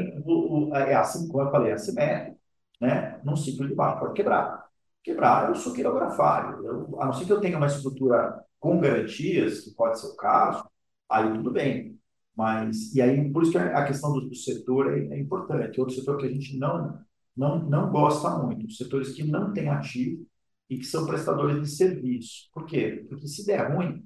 é 0.74 0.94
assim, 0.94 1.28
como 1.28 1.42
eu 1.42 1.50
falei, 1.50 1.70
é 1.70 1.74
assimétrico, 1.74 2.38
né? 2.80 3.20
Num 3.24 3.36
ciclo 3.36 3.66
de 3.66 3.74
baixo 3.74 4.00
pode 4.00 4.14
quebrar 4.14 4.62
quebrar, 5.02 5.48
eu 5.48 5.54
sou 5.54 5.72
quirografário. 5.72 6.64
Eu, 6.64 7.00
a 7.00 7.06
não 7.06 7.12
ser 7.12 7.24
que 7.24 7.32
eu 7.32 7.40
tenha 7.40 7.56
uma 7.56 7.66
estrutura 7.66 8.42
com 8.60 8.80
garantias, 8.80 9.60
que 9.60 9.74
pode 9.74 10.00
ser 10.00 10.06
o 10.06 10.16
caso, 10.16 10.64
aí 11.08 11.32
tudo 11.32 11.50
bem. 11.50 11.98
Mas, 12.42 12.92
e 12.92 13.00
aí, 13.00 13.30
por 13.32 13.44
isso 13.44 13.52
que 13.52 13.58
a 13.58 13.84
questão 13.86 14.12
do, 14.12 14.28
do 14.28 14.34
setor 14.34 14.92
é, 14.92 15.14
é, 15.14 15.20
importante. 15.20 15.78
Outro 15.78 15.94
setor 15.94 16.18
que 16.18 16.26
a 16.26 16.28
gente 16.28 16.58
não, 16.58 17.00
não, 17.36 17.58
não 17.70 17.88
gosta 17.88 18.30
muito, 18.30 18.68
setores 18.72 19.12
que 19.12 19.22
não 19.22 19.52
têm 19.52 19.68
ativo 19.68 20.26
e 20.68 20.76
que 20.76 20.84
são 20.84 21.06
prestadores 21.06 21.60
de 21.62 21.70
serviço. 21.70 22.50
Por 22.52 22.66
quê? 22.66 23.06
Porque 23.08 23.28
se 23.28 23.46
der 23.46 23.72
ruim, 23.72 24.04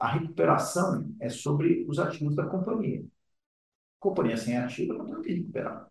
a 0.00 0.08
recuperação 0.08 1.14
é 1.20 1.28
sobre 1.28 1.86
os 1.88 2.00
ativos 2.00 2.34
da 2.34 2.46
companhia. 2.46 3.04
Companhia 4.00 4.36
sem 4.36 4.56
ativo 4.58 4.94
não 4.94 5.06
tem 5.06 5.22
que 5.22 5.34
recuperar. 5.34 5.88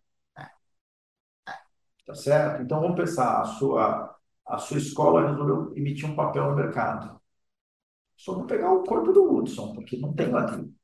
Tá 2.06 2.14
certo? 2.14 2.62
Então, 2.62 2.80
vamos 2.80 2.96
pensar, 2.96 3.40
a 3.40 3.44
sua, 3.46 4.16
a 4.46 4.58
sua 4.58 4.76
escola 4.78 5.30
resolveu 5.30 5.74
emitir 5.76 6.04
um 6.10 6.14
papel 6.16 6.50
no 6.50 6.56
mercado. 6.56 7.18
Só 8.16 8.36
não 8.36 8.46
pegar 8.46 8.72
o 8.72 8.84
corpo 8.84 9.12
do 9.12 9.32
Hudson, 9.34 9.74
porque 9.74 9.96
não 9.96 10.12
tem 10.14 10.34
ativo. 10.34 10.79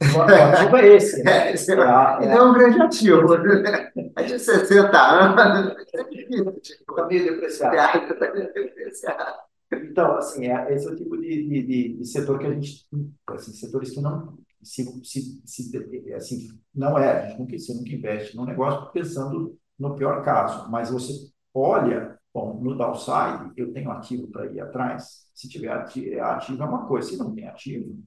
O 0.00 0.20
ativo 0.20 0.76
é 0.76 0.86
esse. 0.88 1.22
Né? 1.22 1.48
É, 1.48 1.52
esse 1.54 1.72
é, 1.72 1.76
é, 1.76 2.26
é 2.28 2.42
um 2.42 2.52
grande 2.52 2.80
ativo. 2.80 3.34
É 3.34 4.22
de 4.22 4.38
60 4.38 4.98
anos. 4.98 5.76
Está 5.92 7.06
meio 7.06 7.32
depreciado. 7.32 7.76
Está 8.12 8.32
meio 8.32 8.52
depreciado. 8.52 9.34
Então, 9.72 10.16
assim, 10.16 10.46
é, 10.46 10.72
esse 10.74 10.86
é 10.86 10.90
o 10.90 10.96
tipo 10.96 11.16
de, 11.16 11.48
de, 11.48 11.96
de, 11.96 12.04
setor 12.04 12.38
que 12.38 12.46
a 12.46 12.52
gente. 12.52 12.86
Assim, 13.28 13.52
setores 13.52 13.90
que 13.90 14.00
não. 14.00 14.38
Se, 14.62 14.84
se, 15.04 15.42
se, 15.44 16.12
assim, 16.14 16.48
não 16.74 16.98
é, 16.98 17.12
a 17.12 17.26
gente 17.26 17.38
nunca, 17.38 17.58
você 17.58 17.72
nunca 17.72 17.90
investe 17.90 18.36
num 18.36 18.44
negócio 18.44 18.90
pensando 18.90 19.56
no 19.78 19.94
pior 19.94 20.22
caso, 20.24 20.70
mas 20.70 20.90
você 20.90 21.12
olha 21.54 22.16
Bom, 22.36 22.60
no 22.60 22.76
downside, 22.76 23.50
eu 23.56 23.72
tenho 23.72 23.90
ativo 23.90 24.28
para 24.28 24.44
ir 24.44 24.60
atrás. 24.60 25.26
Se 25.34 25.48
tiver 25.48 25.70
ativo, 25.72 26.20
ativo 26.20 26.62
é 26.62 26.66
uma 26.66 26.86
coisa, 26.86 27.08
se 27.08 27.16
não 27.16 27.34
tem 27.34 27.48
ativo, 27.48 27.98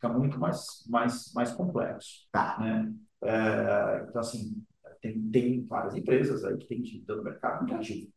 fica 0.00 0.08
muito 0.08 0.40
mais, 0.40 0.82
mais, 0.88 1.32
mais 1.34 1.52
complexo. 1.52 2.26
Tá. 2.32 2.58
Né? 2.58 2.92
É, 3.22 4.06
então, 4.08 4.20
assim, 4.20 4.64
tem, 5.02 5.30
tem 5.30 5.66
várias 5.66 5.94
empresas 5.94 6.42
aí 6.42 6.56
que 6.56 6.66
têm 6.66 6.80
dívida 6.80 7.16
no 7.16 7.22
mercado 7.22 7.58
muito 7.58 7.74
ativa, 7.74 8.10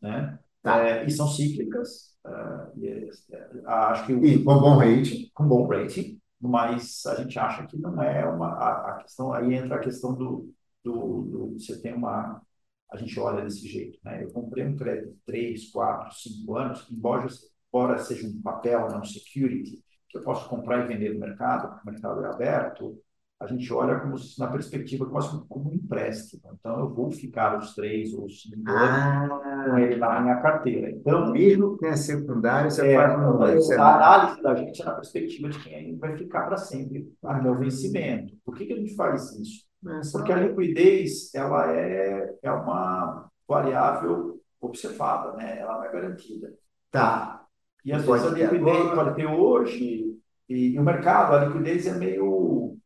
né? 0.00 0.38
Tá. 0.62 0.82
É, 0.82 1.06
e 1.06 1.10
são 1.10 1.28
cíclicas, 1.28 2.16
uh, 2.26 2.78
e, 2.78 3.10
é, 3.30 3.48
acho 3.66 4.06
que... 4.06 4.12
E 4.12 4.42
com 4.42 4.58
bom 4.58 4.76
rating. 4.78 5.30
Com 5.34 5.46
bom 5.46 5.66
rating, 5.66 6.18
mas 6.40 7.04
a 7.06 7.14
gente 7.16 7.38
acha 7.38 7.66
que 7.66 7.76
não 7.76 8.02
é 8.02 8.26
uma... 8.26 8.48
A, 8.54 8.90
a 8.90 9.02
questão, 9.02 9.32
aí 9.32 9.54
entra 9.54 9.76
a 9.76 9.80
questão 9.80 10.14
do, 10.14 10.52
do, 10.82 11.22
do, 11.22 11.58
Você 11.58 11.80
tem 11.80 11.94
uma... 11.94 12.42
A 12.90 12.96
gente 12.96 13.20
olha 13.20 13.44
desse 13.44 13.68
jeito, 13.68 13.98
né? 14.02 14.24
Eu 14.24 14.32
comprei 14.32 14.64
um 14.64 14.74
crédito 14.74 15.12
de 15.12 15.20
3, 15.26 15.70
4, 15.70 16.14
5 16.14 16.56
anos, 16.56 16.88
embora, 16.90 17.26
embora 17.68 17.98
seja 17.98 18.26
um 18.26 18.40
papel, 18.40 18.88
não 18.88 19.04
security, 19.04 19.84
que 20.08 20.18
eu 20.18 20.22
posso 20.22 20.48
comprar 20.48 20.84
e 20.84 20.88
vender 20.88 21.14
no 21.14 21.20
mercado, 21.20 21.68
porque 21.68 21.88
o 21.88 21.92
mercado 21.92 22.24
é 22.24 22.28
aberto, 22.28 22.98
a 23.40 23.46
gente 23.46 23.72
olha 23.72 24.00
como 24.00 24.16
na 24.38 24.48
perspectiva 24.48 25.06
quase 25.06 25.40
como 25.48 25.70
um 25.70 25.74
empréstimo. 25.74 26.42
Então, 26.58 26.80
eu 26.80 26.92
vou 26.92 27.10
ficar 27.12 27.56
os 27.56 27.72
três 27.72 28.12
ou 28.12 28.24
os 28.24 28.42
cinco 28.42 28.68
anos 28.68 29.32
ah, 29.44 29.64
com 29.64 29.78
ele 29.78 29.96
na 29.96 30.20
minha 30.20 30.40
carteira. 30.40 30.90
Então, 30.90 31.30
mesmo 31.30 31.74
que 31.74 31.82
tenha 31.82 31.96
secundário, 31.96 32.68
você 32.68 32.88
é, 32.88 32.96
faz 32.96 33.16
um 33.16 33.80
A 33.80 33.94
análise 33.94 34.42
da 34.42 34.54
gente 34.56 34.82
é 34.82 34.84
na 34.84 34.94
perspectiva 34.94 35.48
de 35.50 35.58
quem 35.60 35.96
vai 35.96 36.16
ficar 36.16 36.46
para 36.46 36.56
sempre 36.56 37.12
até 37.22 37.48
o 37.48 37.54
vencimento. 37.54 38.34
Por 38.44 38.56
que, 38.56 38.66
que 38.66 38.72
a 38.72 38.76
gente 38.76 38.96
faz 38.96 39.32
isso? 39.38 39.68
Porque 40.10 40.32
a 40.32 40.40
liquidez 40.40 41.32
ela 41.32 41.72
é, 41.72 42.34
é 42.42 42.50
uma 42.50 43.30
variável 43.46 44.40
observada, 44.60 45.36
né? 45.36 45.60
ela 45.60 45.76
não 45.76 45.84
é 45.84 45.92
garantida. 45.92 46.52
Tá. 46.90 47.44
E 47.84 47.92
às 47.92 48.04
vezes 48.04 48.26
a 48.26 48.30
liquidez 48.30 48.90
pode 48.94 49.16
ter 49.16 49.26
hoje, 49.26 50.18
e, 50.48 50.70
e 50.74 50.78
o 50.78 50.82
mercado, 50.82 51.34
a 51.34 51.44
liquidez 51.44 51.86
é 51.86 51.94
meio 51.94 52.76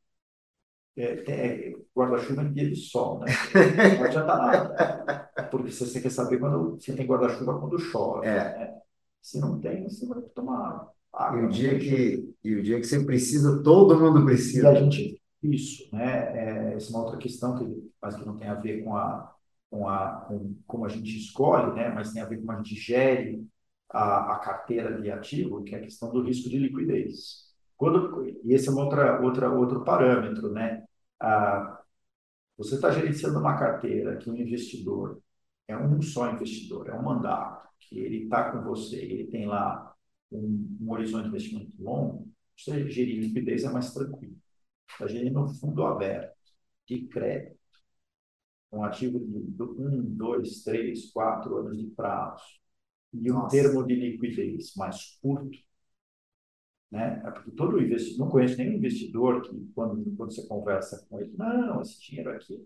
é, 0.97 1.25
é, 1.31 1.73
guarda-chuva 1.97 2.43
em 2.43 2.53
dia 2.53 2.69
de 2.69 2.77
sol, 2.77 3.21
né? 3.21 3.27
Não 3.99 4.05
adianta 4.05 4.37
nada. 4.37 5.31
Porque 5.51 5.71
você 5.71 6.01
quer 6.01 6.11
saber 6.11 6.39
quando 6.39 6.77
você 6.79 6.95
tem 6.95 7.07
guarda-chuva 7.07 7.59
quando 7.59 7.79
chove. 7.79 8.27
É. 8.27 8.37
Né? 8.37 8.79
Se 9.21 9.39
não 9.39 9.61
tem, 9.61 9.85
você 9.85 10.05
vai 10.07 10.21
tomar 10.35 10.89
água. 11.13 11.41
E 11.41 11.45
o, 11.45 11.49
dia 11.49 11.79
que, 11.79 12.35
e 12.43 12.55
o 12.57 12.63
dia 12.63 12.81
que 12.81 12.87
você 12.87 13.05
precisa, 13.05 13.63
todo 13.63 13.99
mundo 13.99 14.25
precisa. 14.25 14.73
E 14.73 14.77
a 14.77 14.81
gente, 14.81 15.23
isso, 15.43 15.89
né? 15.93 16.73
É, 16.73 16.75
essa 16.75 16.89
é 16.89 16.91
uma 16.91 17.05
outra 17.05 17.19
questão 17.19 17.57
que, 17.57 17.91
mas 18.01 18.17
que 18.17 18.27
não 18.27 18.37
tem 18.37 18.49
a 18.49 18.55
ver 18.55 18.83
com 18.83 18.97
a, 18.97 19.33
com 19.71 19.89
a 19.89 20.25
com 20.27 20.57
como 20.67 20.85
a 20.85 20.89
gente 20.89 21.17
escolhe, 21.17 21.73
né? 21.75 21.91
Mas 21.91 22.13
tem 22.13 22.21
a 22.21 22.27
ver 22.27 22.37
com 22.37 22.47
como 22.47 22.53
a 22.53 22.63
gente 22.63 22.75
gere 22.75 23.47
a, 23.93 24.35
a 24.35 24.39
carteira 24.39 25.01
de 25.01 25.11
ativo, 25.11 25.63
que 25.63 25.75
é 25.75 25.79
a 25.79 25.83
questão 25.83 26.13
do 26.13 26.23
risco 26.23 26.49
de 26.49 26.59
liquidez. 26.59 27.53
Quando, 27.77 28.25
e 28.45 28.55
esse 28.55 28.69
é 28.69 28.73
uma 28.73 28.85
outra, 28.85 29.21
outra, 29.21 29.51
outro 29.51 29.85
parâmetro, 29.85 30.53
né? 30.53 30.85
Ah, 31.21 31.81
você 32.57 32.77
está 32.77 32.91
gerenciando 32.91 33.39
uma 33.39 33.59
carteira 33.59 34.17
que 34.17 34.31
um 34.31 34.37
investidor 34.37 35.21
é 35.69 35.77
um 35.77 36.01
só 36.03 36.31
investidor, 36.31 36.89
é 36.89 36.95
um 36.95 37.03
mandato, 37.03 37.69
que 37.81 37.99
ele 37.99 38.25
está 38.25 38.53
com 38.53 38.63
você, 38.63 38.97
ele 38.97 39.27
tem 39.29 39.47
lá 39.47 39.95
um, 40.31 40.79
um 40.81 40.93
horizonte 40.93 41.25
de 41.25 41.29
investimento 41.31 41.73
longo, 41.83 42.29
você 42.57 42.89
gerir 42.91 43.21
liquidez 43.21 43.65
é 43.65 43.71
mais 43.71 43.93
tranquilo. 43.93 44.37
Está 44.89 45.07
gerindo 45.07 45.41
um 45.41 45.49
fundo 45.49 45.85
aberto, 45.85 46.37
de 46.87 47.07
crédito, 47.09 47.59
um 48.73 48.85
ativo 48.85 49.19
de 49.19 49.63
um, 49.63 50.03
dois, 50.17 50.63
três, 50.63 51.11
quatro 51.13 51.57
anos 51.59 51.79
de 51.79 51.87
prazo, 51.89 52.43
e 53.13 53.31
um 53.31 53.35
Nossa. 53.35 53.57
termo 53.57 53.87
de 53.87 53.95
liquidez 53.95 54.75
mais 54.77 55.19
curto, 55.21 55.59
né? 56.91 57.23
É 57.25 57.31
porque 57.31 57.51
todo 57.53 57.81
investidor, 57.81 58.19
não 58.27 58.31
conheço 58.31 58.59
nenhum 58.59 58.75
investidor 58.75 59.43
que, 59.43 59.71
quando, 59.75 60.05
quando 60.17 60.33
você 60.33 60.47
conversa 60.47 61.07
com 61.09 61.19
ele, 61.19 61.33
não, 61.37 61.81
esse 61.81 62.01
dinheiro 62.01 62.31
aqui. 62.31 62.63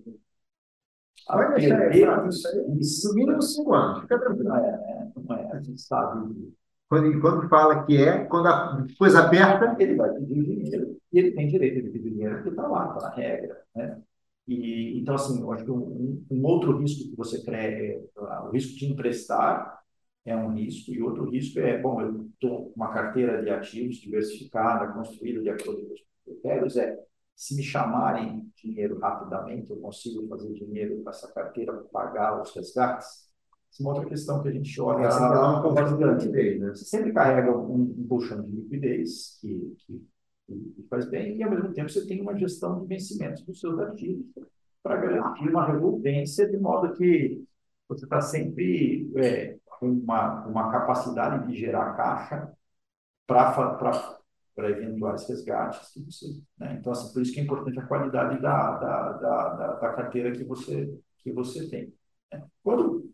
Vai 1.29 1.55
deixar 1.55 1.97
errado 1.97 2.29
isso 2.29 2.47
aí. 2.49 2.57
No 2.57 3.15
mínimo 3.15 3.43
cinco 3.43 3.75
anos, 3.75 4.01
fica 4.03 4.19
tranquilo. 4.19 4.49
Não 4.49 4.57
é, 4.57 5.13
não 5.17 5.37
é, 5.37 5.53
a 5.53 5.61
gente 5.61 5.81
sabe. 5.81 6.55
Quando, 6.89 7.21
quando 7.21 7.49
fala 7.49 7.85
que 7.85 7.97
é, 7.97 8.25
quando 8.25 8.47
a 8.47 8.87
coisa 8.99 9.27
aperta. 9.27 9.77
Ele 9.81 9.97
vai 9.97 10.13
pedir 10.13 10.45
dinheiro. 10.45 10.97
E 11.13 11.19
ele 11.19 11.33
tem 11.33 11.49
direito 11.49 11.83
de 11.83 11.91
pedir 11.91 12.11
dinheiro, 12.11 12.35
porque 12.37 12.51
está 12.51 12.67
lá, 12.67 12.89
está 12.89 13.09
na 13.09 13.15
regra. 13.15 13.63
Né? 13.75 14.03
E, 14.47 15.01
então, 15.01 15.15
assim, 15.15 15.41
eu 15.41 15.53
acho 15.53 15.65
que 15.65 15.71
um, 15.71 16.25
um 16.31 16.45
outro 16.45 16.79
risco 16.79 17.11
que 17.11 17.17
você 17.17 17.43
cria 17.43 17.59
é 17.59 18.01
o 18.45 18.51
risco 18.51 18.77
de 18.77 18.87
emprestar 18.87 19.76
é 20.27 20.37
um 20.37 20.53
risco, 20.53 20.93
e 20.93 21.01
outro 21.01 21.31
risco 21.31 21.61
é, 21.61 21.81
bom, 21.81 22.01
eu 22.01 22.27
estou 22.27 22.71
com 22.71 22.73
uma 22.75 22.93
carteira 22.93 23.43
de 23.43 23.49
ativos 23.49 23.97
diversificada, 23.97 24.93
construída 24.93 25.41
de 25.41 25.49
acordo 25.49 25.87
com 25.87 25.95
os 25.95 26.05
critérios, 26.25 26.77
é, 26.77 26.99
se 27.37 27.55
me 27.55 27.63
chamarem 27.63 28.51
dinheiro 28.57 28.99
rapidamente, 28.99 29.71
eu 29.71 29.77
consigo 29.77 30.27
fazer 30.27 30.53
dinheiro 30.55 31.01
com 31.03 31.11
essa 31.11 31.33
carteira 31.33 31.73
para 31.73 31.85
pagar 31.85 32.43
os 32.43 32.53
resgates? 32.55 33.27
Essa 33.71 33.83
é 33.83 33.87
uma 33.87 33.93
outra 33.93 34.09
questão 34.09 34.43
que 34.43 34.49
a 34.49 34.53
gente 34.53 34.81
olha. 34.81 35.05
É, 35.05 35.09
uma 35.19 35.63
conversa 35.63 35.97
de 35.97 36.05
liquidez, 36.05 36.61
né? 36.61 36.69
Você 36.71 36.85
sempre 36.87 37.13
carrega 37.13 37.57
um, 37.57 37.83
um 37.83 38.07
colchão 38.09 38.43
de 38.43 38.51
liquidez 38.51 39.39
que, 39.41 39.77
que, 39.87 40.05
que, 40.49 40.87
faz 40.89 41.09
bem, 41.09 41.37
e 41.37 41.43
ao 41.45 41.51
mesmo 41.51 41.73
tempo 41.73 41.89
você 41.89 42.05
tem 42.05 42.21
uma 42.21 42.37
gestão 42.37 42.81
de 42.81 42.87
vencimentos 42.87 43.45
dos 43.45 43.61
seus 43.61 43.79
ativos 43.79 44.27
para 44.83 44.97
garantir 44.97 45.49
uma 45.49 45.67
revolvência, 45.67 46.49
de 46.49 46.57
modo 46.57 46.95
que 46.95 47.45
você 47.89 48.05
está 48.05 48.21
sempre 48.21 49.09
é, 49.17 49.56
uma, 49.81 50.47
uma 50.47 50.71
capacidade 50.71 51.47
de 51.47 51.59
gerar 51.59 51.95
caixa 51.97 52.53
para 53.27 54.71
eventuais 54.71 55.29
resgates 55.29 55.93
que 55.93 56.01
você. 56.01 56.27
Né? 56.59 56.77
Então, 56.81 56.93
assim, 56.93 57.13
por 57.13 57.23
isso 57.23 57.33
que 57.33 57.41
é 57.41 57.43
importante 57.43 57.79
a 57.79 57.87
qualidade 57.87 58.41
da, 58.41 58.79
da, 58.79 59.13
da, 59.13 59.73
da, 59.75 59.93
carteira 59.93 60.33
que 60.33 60.45
você, 60.45 60.99
que 61.19 61.33
você 61.33 61.69
tem. 61.69 61.93
Né? 62.33 62.45
Quando 62.63 63.13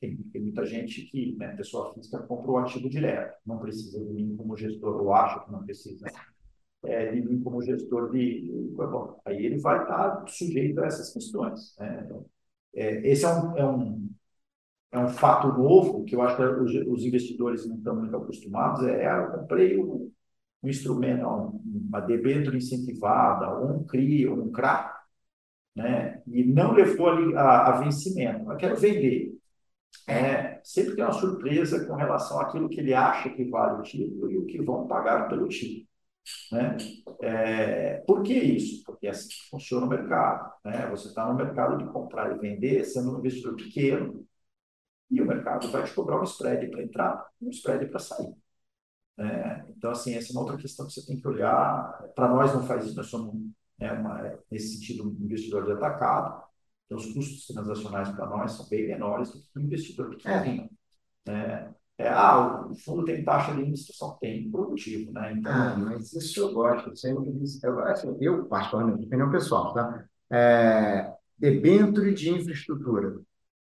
tem, 0.00 0.16
tem, 0.16 0.42
muita 0.42 0.64
gente 0.66 1.02
que, 1.06 1.34
né, 1.36 1.56
pessoa 1.56 1.94
física, 1.94 2.18
compra 2.22 2.50
o 2.50 2.58
ativo 2.58 2.88
direto, 2.88 3.36
não 3.46 3.58
precisa 3.58 3.98
de 4.04 4.12
mim 4.12 4.36
como 4.36 4.56
gestor, 4.56 5.00
ou 5.00 5.12
acha 5.14 5.40
que 5.40 5.50
não 5.50 5.64
precisa 5.64 6.06
é, 6.84 7.12
de 7.12 7.22
mim 7.22 7.42
como 7.42 7.62
gestor 7.62 8.10
de. 8.12 8.72
Bom, 8.76 9.20
aí 9.24 9.44
ele 9.44 9.58
vai 9.58 9.82
estar 9.82 10.24
sujeito 10.28 10.80
a 10.80 10.86
essas 10.86 11.12
questões. 11.12 11.74
Né? 11.78 12.08
É, 12.74 13.10
esse 13.10 13.24
é 13.24 13.28
um, 13.28 13.56
é 13.56 13.66
um 13.66 14.10
é 14.94 14.98
um 14.98 15.08
fato 15.08 15.48
novo 15.48 16.04
que 16.04 16.14
eu 16.14 16.22
acho 16.22 16.36
que 16.36 16.42
os, 16.88 17.04
investidores 17.04 17.66
não 17.66 17.76
estão 17.76 17.96
muito 17.96 18.16
acostumados. 18.16 18.84
É, 18.84 19.10
eu 19.18 19.26
comprei 19.32 19.76
um, 19.76 20.10
um 20.62 20.68
instrumento, 20.68 21.26
uma 21.26 22.00
debênture 22.00 22.56
incentivada, 22.56 23.58
um 23.60 23.84
CRI, 23.84 24.28
um 24.28 24.52
CRA, 24.52 24.94
né? 25.74 26.22
e 26.28 26.44
não 26.44 26.72
levou 26.72 27.08
a, 27.08 27.40
a, 27.40 27.68
a 27.70 27.80
vencimento. 27.80 28.48
Eu 28.50 28.56
quero 28.56 28.76
vender. 28.76 29.34
É, 30.06 30.60
sempre 30.62 30.94
tem 30.94 31.04
uma 31.04 31.12
surpresa 31.12 31.84
com 31.86 31.94
relação 31.94 32.40
àquilo 32.40 32.68
que 32.68 32.78
ele 32.78 32.94
acha 32.94 33.30
que 33.30 33.44
vale 33.50 33.80
o 33.80 33.82
título 33.82 34.30
e 34.30 34.38
o 34.38 34.46
que 34.46 34.62
vão 34.62 34.86
pagar 34.86 35.28
pelo 35.28 35.48
título. 35.48 35.86
Né? 36.52 36.76
É, 37.20 37.94
por 38.06 38.22
que 38.22 38.32
isso? 38.32 38.84
Porque 38.84 39.08
é 39.08 39.10
assim 39.10 39.28
que 39.28 39.48
funciona 39.50 39.86
o 39.86 39.88
mercado. 39.88 40.52
Né? 40.64 40.86
Você 40.90 41.08
está 41.08 41.26
no 41.26 41.34
mercado 41.34 41.78
de 41.78 41.92
comprar 41.92 42.34
e 42.36 42.38
vender, 42.38 42.84
sendo 42.84 43.16
um 43.16 43.18
investidor 43.18 43.56
pequeno, 43.56 44.24
e 45.14 45.22
o 45.22 45.26
mercado 45.26 45.70
vai 45.70 45.84
te 45.84 45.94
cobrar 45.94 46.20
um 46.20 46.24
spread 46.24 46.68
para 46.70 46.82
entrar 46.82 47.26
e 47.40 47.46
um 47.46 47.50
spread 47.50 47.86
para 47.86 47.98
sair. 48.00 48.34
É, 49.16 49.64
então, 49.68 49.92
assim, 49.92 50.14
essa 50.14 50.30
é 50.30 50.32
uma 50.32 50.42
outra 50.42 50.56
questão 50.56 50.86
que 50.86 50.92
você 50.92 51.06
tem 51.06 51.20
que 51.20 51.28
olhar. 51.28 52.04
Para 52.14 52.28
nós 52.28 52.52
não 52.52 52.66
faz 52.66 52.84
isso, 52.84 52.96
nós 52.96 53.06
somos, 53.06 53.34
é, 53.78 53.92
uma, 53.92 54.38
nesse 54.50 54.74
sentido, 54.74 55.08
um 55.08 55.24
investidor 55.24 55.64
de 55.64 55.72
atacado. 55.72 56.42
Então, 56.86 56.98
os 56.98 57.12
custos 57.12 57.46
transacionais 57.46 58.10
para 58.10 58.26
nós 58.26 58.52
são 58.52 58.68
bem 58.68 58.88
menores 58.88 59.30
do 59.30 59.40
que 59.40 59.58
um 59.58 59.62
investidor 59.62 60.10
pequeno. 60.10 60.68
É. 61.26 61.32
é. 61.32 61.74
É, 61.96 62.08
ah, 62.08 62.66
o 62.66 62.74
fundo 62.74 63.04
tem 63.04 63.24
taxa 63.24 63.52
de 63.52 63.58
administração, 63.58 64.18
tem 64.20 64.50
produtivo, 64.50 65.12
né? 65.12 65.32
Então, 65.32 65.52
ah, 65.52 65.76
mas 65.76 66.12
isso 66.12 66.40
eu 66.40 66.52
gosto, 66.52 66.88
eu 66.88 66.96
sempre 66.96 67.32
disse, 67.34 67.64
eu, 67.64 67.78
assim, 67.84 68.16
eu 68.20 68.46
particularmente, 68.46 69.06
opinião 69.06 69.30
pessoal, 69.30 69.72
tá? 69.72 70.04
É, 70.28 71.14
debênture 71.38 72.12
de 72.12 72.30
infraestrutura. 72.30 73.20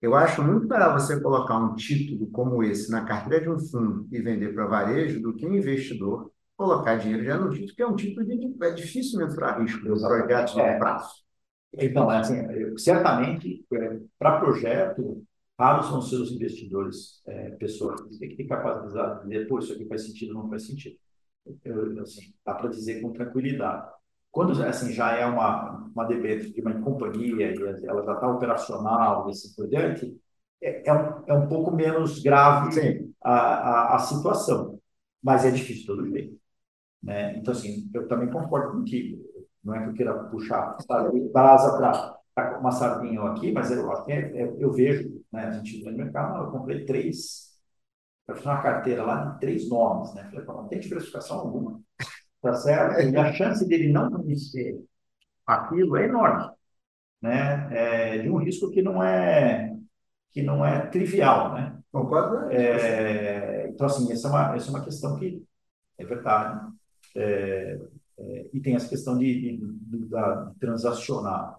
Eu 0.01 0.15
acho 0.15 0.43
muito 0.43 0.69
melhor 0.69 0.99
você 0.99 1.21
colocar 1.21 1.59
um 1.59 1.75
título 1.75 2.31
como 2.31 2.63
esse 2.63 2.91
na 2.91 3.05
carteira 3.05 3.43
de 3.43 3.51
um 3.51 3.59
fundo 3.59 4.07
e 4.13 4.21
vender 4.21 4.55
para 4.55 4.67
varejo 4.67 5.21
do 5.21 5.35
que 5.35 5.47
um 5.47 5.55
investidor 5.55 6.31
colocar 6.57 6.97
dinheiro 6.97 7.25
já 7.25 7.39
no 7.39 7.51
título, 7.51 7.75
que 7.75 7.83
é 7.83 7.87
um 7.87 7.97
título 7.97 8.27
de 8.27 8.65
é 8.65 8.71
difícil 8.71 9.19
mensurar 9.19 9.61
risco 9.61 9.85
dos 9.87 10.03
projetos 10.03 10.55
de 10.55 10.61
é. 10.61 10.79
prazo. 10.79 11.27
Então, 11.75 12.09
assim, 12.09 12.37
certamente, 12.79 13.65
é, 13.73 13.99
para 14.19 14.41
projeto, 14.41 15.23
raros 15.59 15.87
são 15.87 16.01
seus 16.01 16.31
investidores, 16.31 17.23
é, 17.27 17.51
pessoas 17.51 18.01
que 18.19 18.37
têm 18.37 18.47
capacidade 18.47 19.23
de 19.23 19.29
dizer, 19.29 19.47
pô, 19.47 19.59
isso 19.59 19.73
aqui 19.73 19.87
faz 19.87 20.07
sentido 20.07 20.37
ou 20.37 20.45
não 20.45 20.51
faz 20.51 20.67
sentido. 20.67 20.97
Eu, 21.65 22.01
assim, 22.01 22.35
dá 22.45 22.55
para 22.55 22.71
dizer 22.71 23.01
com 23.01 23.13
tranquilidade. 23.13 23.89
Quando 24.37 24.53
assim, 24.65 24.93
já 24.93 25.13
é 25.13 25.25
uma, 25.25 25.89
uma 25.95 26.05
debênture 26.05 26.53
de 26.53 26.61
uma 26.61 26.79
companhia 26.83 27.55
e 27.55 27.87
ela 27.87 28.05
já 28.05 28.13
está 28.13 28.31
operacional 28.31 29.27
e 29.27 29.31
assim 29.31 29.55
por 29.57 29.67
diante, 29.67 30.15
é, 30.61 30.87
é, 30.87 30.93
um, 30.93 31.25
é 31.27 31.33
um 31.33 31.49
pouco 31.49 31.71
menos 31.71 32.23
grave 32.23 33.09
a, 33.25 33.33
a, 33.33 33.97
a, 33.97 33.99
situação, 34.01 34.79
mas 35.23 35.47
é 35.47 35.51
difícil 35.51 35.87
todo 35.87 36.07
jeito. 36.11 36.39
Né? 37.03 37.39
Então, 37.39 37.53
assim, 37.53 37.91
eu 37.95 38.07
também 38.09 38.31
concordo 38.31 38.73
contigo. 38.73 39.25
Não 39.65 39.75
é 39.75 39.85
que 39.85 39.89
eu 39.89 39.95
queira 39.95 40.25
puxar 40.25 40.77
brasa 41.33 42.19
para 42.35 42.59
uma 42.61 42.73
sardinha 42.73 43.23
aqui, 43.23 43.53
mas 43.53 43.71
eu, 43.71 43.91
é, 44.07 44.55
eu 44.59 44.71
vejo, 44.71 45.25
né, 45.33 45.47
a 45.47 45.53
gente 45.53 45.83
no 45.83 45.97
mercado, 45.97 46.45
eu 46.45 46.51
comprei 46.51 46.85
três, 46.85 47.57
para 48.27 48.37
fazer 48.37 48.49
uma 48.51 48.63
carteira 48.63 49.03
lá 49.03 49.25
de 49.25 49.41
três 49.41 49.67
nomes, 49.67 50.13
né? 50.13 50.25
Falei, 50.31 50.45
não 50.47 50.69
tem 50.69 50.79
diversificação 50.79 51.39
alguma, 51.39 51.81
tá 52.43 52.55
certo? 52.55 53.01
E 53.01 53.17
a 53.17 53.33
chance 53.33 53.67
dele 53.67 53.93
não 53.93 54.11
conhecer 54.11 54.81
aquilo 55.47 55.97
é 55.97 56.07
enorme, 56.07 56.51
né? 57.21 57.69
É, 57.73 58.19
de 58.19 58.31
um 58.31 58.39
risco 58.39 58.71
que 58.71 58.83
não 58.83 59.03
é 59.03 59.75
que 60.31 60.43
não 60.43 60.65
é 60.65 60.87
trivial, 60.87 61.55
né? 61.55 61.79
Concordo? 61.91 62.51
É, 62.51 63.69
então, 63.71 63.87
assim, 63.87 64.13
essa 64.13 64.29
é 64.29 64.31
uma, 64.31 64.57
essa 64.57 64.69
é 64.69 64.71
uma 64.71 64.85
questão 64.85 65.19
que 65.19 65.43
é 65.99 66.05
verdade. 66.05 66.73
É, 67.15 67.79
é, 68.19 68.47
e 68.53 68.61
tem 68.61 68.75
essa 68.75 68.89
questão 68.89 69.17
de, 69.17 69.35
de, 69.35 69.57
de, 69.57 69.99
de 69.99 70.59
transacionar. 70.61 71.55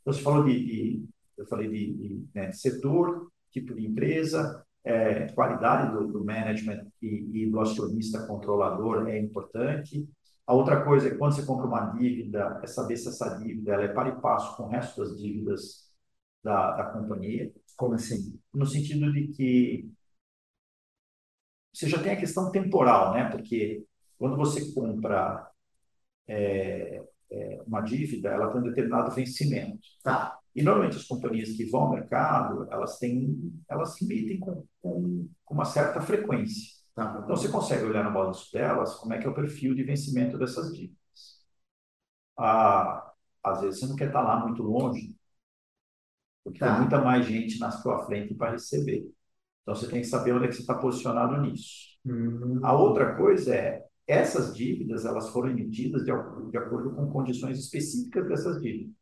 Então, 0.00 0.12
você 0.12 0.22
falou 0.22 0.44
de, 0.44 1.04
eu 1.36 1.46
falei 1.46 1.68
de, 1.68 1.92
de 1.92 2.24
né, 2.34 2.52
setor, 2.52 3.30
tipo 3.50 3.74
de 3.74 3.86
empresa, 3.86 4.64
é, 4.84 5.26
qualidade 5.32 5.92
do, 5.92 6.08
do 6.08 6.24
management 6.24 6.86
e, 7.00 7.42
e, 7.44 7.50
do 7.50 7.60
acionista 7.60 8.26
controlador 8.26 9.08
é 9.08 9.18
importante. 9.18 10.08
A 10.52 10.54
outra 10.54 10.84
coisa 10.84 11.06
é 11.08 11.10
que 11.10 11.16
quando 11.16 11.34
você 11.34 11.46
compra 11.46 11.66
uma 11.66 11.86
dívida, 11.92 12.60
é 12.62 12.66
saber 12.66 12.98
se 12.98 13.08
essa 13.08 13.38
dívida 13.38 13.72
ela 13.72 13.84
é 13.84 13.88
para 13.88 14.10
e 14.10 14.20
passo 14.20 14.54
com 14.54 14.64
o 14.64 14.68
resto 14.68 15.00
das 15.00 15.16
dívidas 15.18 15.90
da, 16.44 16.72
da 16.76 16.84
companhia. 16.92 17.50
Como 17.74 17.94
assim? 17.94 18.38
No 18.52 18.66
sentido 18.66 19.10
de 19.14 19.28
que 19.28 19.90
você 21.72 21.88
já 21.88 22.02
tem 22.02 22.12
a 22.12 22.20
questão 22.20 22.50
temporal, 22.52 23.14
né? 23.14 23.30
Porque 23.30 23.86
quando 24.18 24.36
você 24.36 24.70
compra 24.74 25.50
é, 26.28 27.02
é, 27.30 27.62
uma 27.66 27.80
dívida, 27.80 28.28
ela 28.28 28.52
tem 28.52 28.60
um 28.60 28.64
determinado 28.64 29.14
vencimento. 29.14 29.80
Tá. 30.02 30.38
E 30.54 30.62
normalmente 30.62 30.98
as 30.98 31.06
companhias 31.06 31.52
que 31.52 31.64
vão 31.70 31.84
ao 31.84 31.92
mercado, 31.92 32.68
elas 32.70 32.98
têm, 32.98 33.54
elas 33.66 34.00
emitem 34.02 34.38
com, 34.38 34.66
com, 34.82 35.28
com 35.46 35.54
uma 35.54 35.64
certa 35.64 36.02
frequência. 36.02 36.81
Tá. 36.94 37.20
Então 37.24 37.36
você 37.36 37.48
consegue 37.48 37.84
olhar 37.84 38.04
no 38.04 38.12
balanço 38.12 38.52
delas 38.52 38.94
como 38.96 39.14
é 39.14 39.18
que 39.18 39.26
é 39.26 39.30
o 39.30 39.34
perfil 39.34 39.74
de 39.74 39.82
vencimento 39.82 40.38
dessas 40.38 40.72
dívidas. 40.72 40.98
Ah, 42.38 43.12
às 43.42 43.60
vezes 43.60 43.80
você 43.80 43.86
não 43.86 43.96
quer 43.96 44.08
estar 44.08 44.22
lá 44.22 44.40
muito 44.40 44.62
longe, 44.62 45.16
porque 46.44 46.58
tá. 46.58 46.70
tem 46.70 46.80
muita 46.80 47.00
mais 47.00 47.24
gente 47.26 47.58
na 47.58 47.70
sua 47.70 48.04
frente 48.04 48.34
para 48.34 48.52
receber. 48.52 49.10
Então 49.62 49.74
você 49.74 49.88
tem 49.88 50.00
que 50.00 50.06
saber 50.06 50.32
onde 50.32 50.46
é 50.46 50.48
que 50.48 50.54
você 50.54 50.62
está 50.62 50.74
posicionado 50.74 51.40
nisso. 51.40 51.98
Hum. 52.04 52.60
A 52.62 52.72
outra 52.76 53.16
coisa 53.16 53.54
é 53.54 53.86
essas 54.06 54.54
dívidas 54.54 55.04
elas 55.04 55.28
foram 55.30 55.50
emitidas 55.50 56.04
de, 56.04 56.10
de 56.50 56.58
acordo 56.58 56.94
com 56.94 57.10
condições 57.10 57.58
específicas 57.58 58.28
dessas 58.28 58.60
dívidas. 58.60 58.94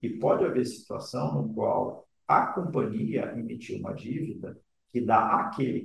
E 0.00 0.08
pode 0.18 0.44
haver 0.44 0.64
situação 0.64 1.34
no 1.34 1.52
qual 1.52 2.08
a 2.26 2.46
companhia 2.46 3.32
emitiu 3.36 3.78
uma 3.78 3.92
dívida 3.92 4.58
que 4.92 5.00
dá 5.00 5.40
àquele 5.40 5.82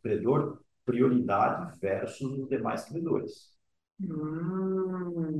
credor 0.00 0.62
prioridade 0.88 1.78
versus 1.78 2.38
os 2.38 2.48
demais 2.48 2.86
credores. 2.86 3.52
Hum, 4.00 5.32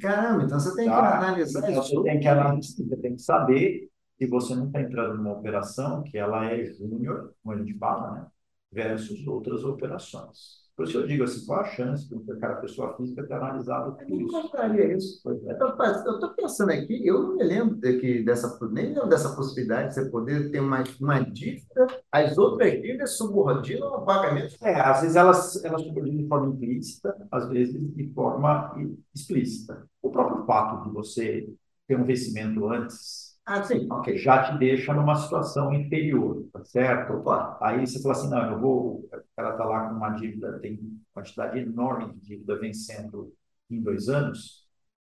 caramba, 0.00 0.42
então 0.42 0.58
você 0.58 0.74
tem 0.74 0.86
tá? 0.86 0.92
que 0.94 1.06
analisar 1.24 1.70
então, 1.70 1.82
isso. 1.82 1.94
Você 1.94 2.02
tem 2.02 2.18
que 2.18 2.26
analisar, 2.26 2.84
você 2.84 2.96
tem 2.96 3.14
que 3.14 3.22
saber 3.22 3.88
que 4.18 4.26
você 4.26 4.56
não 4.56 4.66
está 4.66 4.80
entrando 4.80 5.14
numa 5.16 5.34
operação 5.34 6.02
que 6.02 6.18
ela 6.18 6.46
é 6.46 6.64
júnior, 6.64 7.32
como 7.42 7.54
a 7.54 7.58
gente 7.58 7.78
fala, 7.78 8.10
né? 8.12 8.26
versus 8.72 9.24
outras 9.26 9.62
operações. 9.62 10.65
Por 10.76 10.86
isso 10.86 10.98
eu 10.98 11.06
digo 11.06 11.24
assim, 11.24 11.46
qual 11.46 11.60
a 11.60 11.64
chance 11.64 12.06
de 12.06 12.14
um 12.14 12.38
cara, 12.38 12.56
pessoa 12.56 12.94
física, 12.98 13.26
ter 13.26 13.32
analisado 13.32 13.96
tudo 13.96 14.20
isso? 14.20 14.36
Eu 14.36 14.42
contaria 14.42 14.94
isso. 14.94 15.22
Eu 15.26 16.14
estou 16.14 16.34
pensando 16.34 16.70
aqui, 16.70 17.06
eu 17.06 17.22
não 17.22 17.36
me 17.36 17.44
lembro 17.44 17.76
de 17.76 17.98
que 17.98 18.22
dessa, 18.22 18.58
nem 18.70 18.88
lembro 18.88 19.08
dessa 19.08 19.34
possibilidade 19.34 19.88
de 19.88 19.94
você 19.94 20.10
poder 20.10 20.50
ter 20.50 20.60
uma, 20.60 20.84
uma 21.00 21.20
dívida, 21.20 21.86
as 22.12 22.36
outras 22.36 22.72
dívidas 22.72 23.16
subordinam 23.16 23.88
ao 23.88 24.04
pagamento. 24.04 24.54
É, 24.60 24.78
às 24.78 25.00
vezes 25.00 25.16
elas, 25.16 25.64
elas 25.64 25.80
subordinam 25.80 26.22
de 26.22 26.28
forma 26.28 26.54
implícita, 26.54 27.26
às 27.32 27.48
vezes 27.48 27.94
de 27.94 28.12
forma 28.12 28.76
explícita. 29.14 29.82
O 30.02 30.10
próprio 30.10 30.44
fato 30.44 30.86
de 30.86 30.94
você 30.94 31.48
ter 31.88 31.98
um 31.98 32.04
vencimento 32.04 32.68
antes 32.68 33.35
ah, 33.46 33.62
sim, 33.62 33.86
ok. 33.90 34.16
Já 34.18 34.44
te 34.52 34.58
deixa 34.58 34.92
numa 34.92 35.14
situação 35.16 35.72
inferior, 35.72 36.48
tá 36.52 36.64
certo? 36.64 37.22
Claro. 37.22 37.56
Aí 37.62 37.86
você 37.86 38.00
fala 38.02 38.14
assim, 38.14 38.28
não, 38.30 38.52
eu 38.52 38.60
vou, 38.60 39.00
o 39.04 39.08
cara 39.36 39.50
está 39.52 39.64
lá 39.64 39.88
com 39.88 39.94
uma 39.96 40.10
dívida, 40.10 40.58
tem 40.60 41.00
quantidade 41.12 41.58
enorme 41.60 42.12
de 42.14 42.20
dívida 42.20 42.58
vencendo 42.58 43.32
em 43.70 43.80
dois 43.82 44.08
anos, 44.08 44.66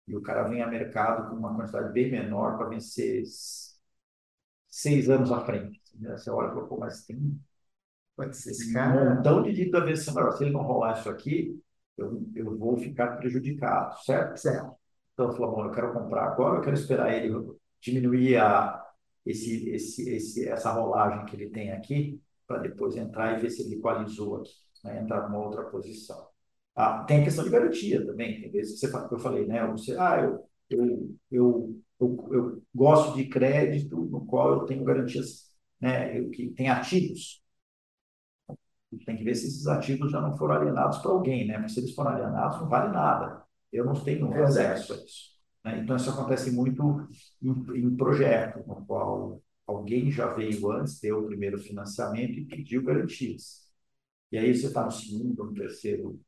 e 0.07 0.15
o 0.15 0.21
cara 0.21 0.47
vem 0.47 0.61
a 0.61 0.67
mercado 0.67 1.29
com 1.29 1.35
uma 1.35 1.55
quantidade 1.55 1.91
bem 1.93 2.11
menor 2.11 2.57
para 2.57 2.69
vencer 2.69 3.23
seis 4.69 5.09
anos 5.09 5.31
à 5.31 5.41
frente. 5.41 5.81
Você 5.99 6.29
olha 6.29 6.47
e 6.49 6.53
fala, 6.53 6.67
pô, 6.67 6.77
mas 6.77 7.05
tem 7.05 7.39
Pode 8.15 8.37
ser 8.37 8.51
esse 8.51 8.73
cara. 8.73 9.01
um 9.01 9.15
montão 9.15 9.43
de 9.43 9.53
dívida 9.53 9.83
vencendo. 9.85 10.31
Se 10.33 10.43
ele 10.43 10.53
não 10.53 10.63
rolar 10.63 10.99
isso 10.99 11.09
aqui, 11.09 11.59
eu, 11.97 12.23
eu 12.35 12.57
vou 12.57 12.77
ficar 12.77 13.17
prejudicado, 13.17 13.97
certo? 14.03 14.37
Certo. 14.37 14.75
Então, 15.13 15.27
eu 15.27 15.33
falo, 15.33 15.51
bom, 15.55 15.65
eu 15.65 15.71
quero 15.71 15.93
comprar 15.93 16.25
agora, 16.27 16.57
eu 16.59 16.61
quero 16.61 16.75
esperar 16.75 17.13
ele 17.13 17.29
diminuir 17.91 18.37
a, 18.37 18.83
esse, 19.25 19.69
esse, 19.69 20.09
esse, 20.09 20.47
essa 20.47 20.71
rolagem 20.71 21.25
que 21.25 21.35
ele 21.35 21.49
tem 21.49 21.71
aqui, 21.71 22.21
para 22.47 22.59
depois 22.59 22.95
entrar 22.95 23.37
e 23.37 23.41
ver 23.41 23.49
se 23.49 23.61
ele 23.63 23.75
equalizou 23.75 24.37
aqui, 24.37 24.51
né? 24.83 25.01
entrar 25.01 25.27
numa 25.27 25.43
outra 25.43 25.63
posição. 25.65 26.27
Ah, 26.75 27.03
tem 27.05 27.21
a 27.21 27.23
questão 27.23 27.43
de 27.43 27.49
garantia 27.49 28.05
também, 28.05 28.39
tem 28.39 28.51
vezes 28.51 28.79
que, 28.79 28.87
você, 28.87 29.07
que 29.07 29.13
eu 29.13 29.19
falei, 29.19 29.45
né? 29.47 29.65
Você, 29.67 29.97
ah, 29.97 30.21
eu, 30.21 30.47
eu, 30.69 31.15
eu, 31.31 31.81
eu, 31.99 32.29
eu 32.31 32.63
gosto 32.73 33.15
de 33.15 33.27
crédito 33.27 33.97
no 33.97 34.25
qual 34.25 34.53
eu 34.53 34.65
tenho 34.65 34.83
garantias, 34.83 35.51
né? 35.81 36.17
Eu, 36.19 36.29
que 36.29 36.49
tem 36.51 36.69
ativos. 36.69 37.41
Tem 39.05 39.17
que 39.17 39.23
ver 39.23 39.35
se 39.35 39.47
esses 39.47 39.67
ativos 39.67 40.11
já 40.11 40.21
não 40.21 40.37
foram 40.37 40.55
alienados 40.55 40.99
para 40.99 41.11
alguém, 41.11 41.47
né? 41.47 41.55
Porque 41.55 41.69
se 41.69 41.79
eles 41.79 41.93
foram 41.93 42.11
alienados, 42.11 42.59
não 42.61 42.69
vale 42.69 42.93
nada. 42.93 43.43
Eu 43.71 43.85
não 43.85 43.93
tenho 43.93 44.31
acesso 44.43 44.93
a 44.93 44.97
isso. 44.97 45.36
Né? 45.67 45.79
Então, 45.79 45.97
isso 45.97 46.09
acontece 46.09 46.49
muito 46.51 47.07
em, 47.41 47.51
em 47.75 47.95
projeto, 47.95 48.65
no 48.65 48.85
qual 48.85 49.41
alguém 49.65 50.09
já 50.09 50.33
veio 50.33 50.71
antes, 50.71 50.99
deu 51.01 51.19
o 51.19 51.25
primeiro 51.27 51.57
financiamento 51.57 52.39
e 52.39 52.45
pediu 52.45 52.83
garantias. 52.83 53.67
E 54.31 54.37
aí 54.37 54.55
você 54.55 54.67
está 54.67 54.85
no 54.85 54.91
segundo, 54.91 55.43
no 55.43 55.53
terceiro 55.53 56.19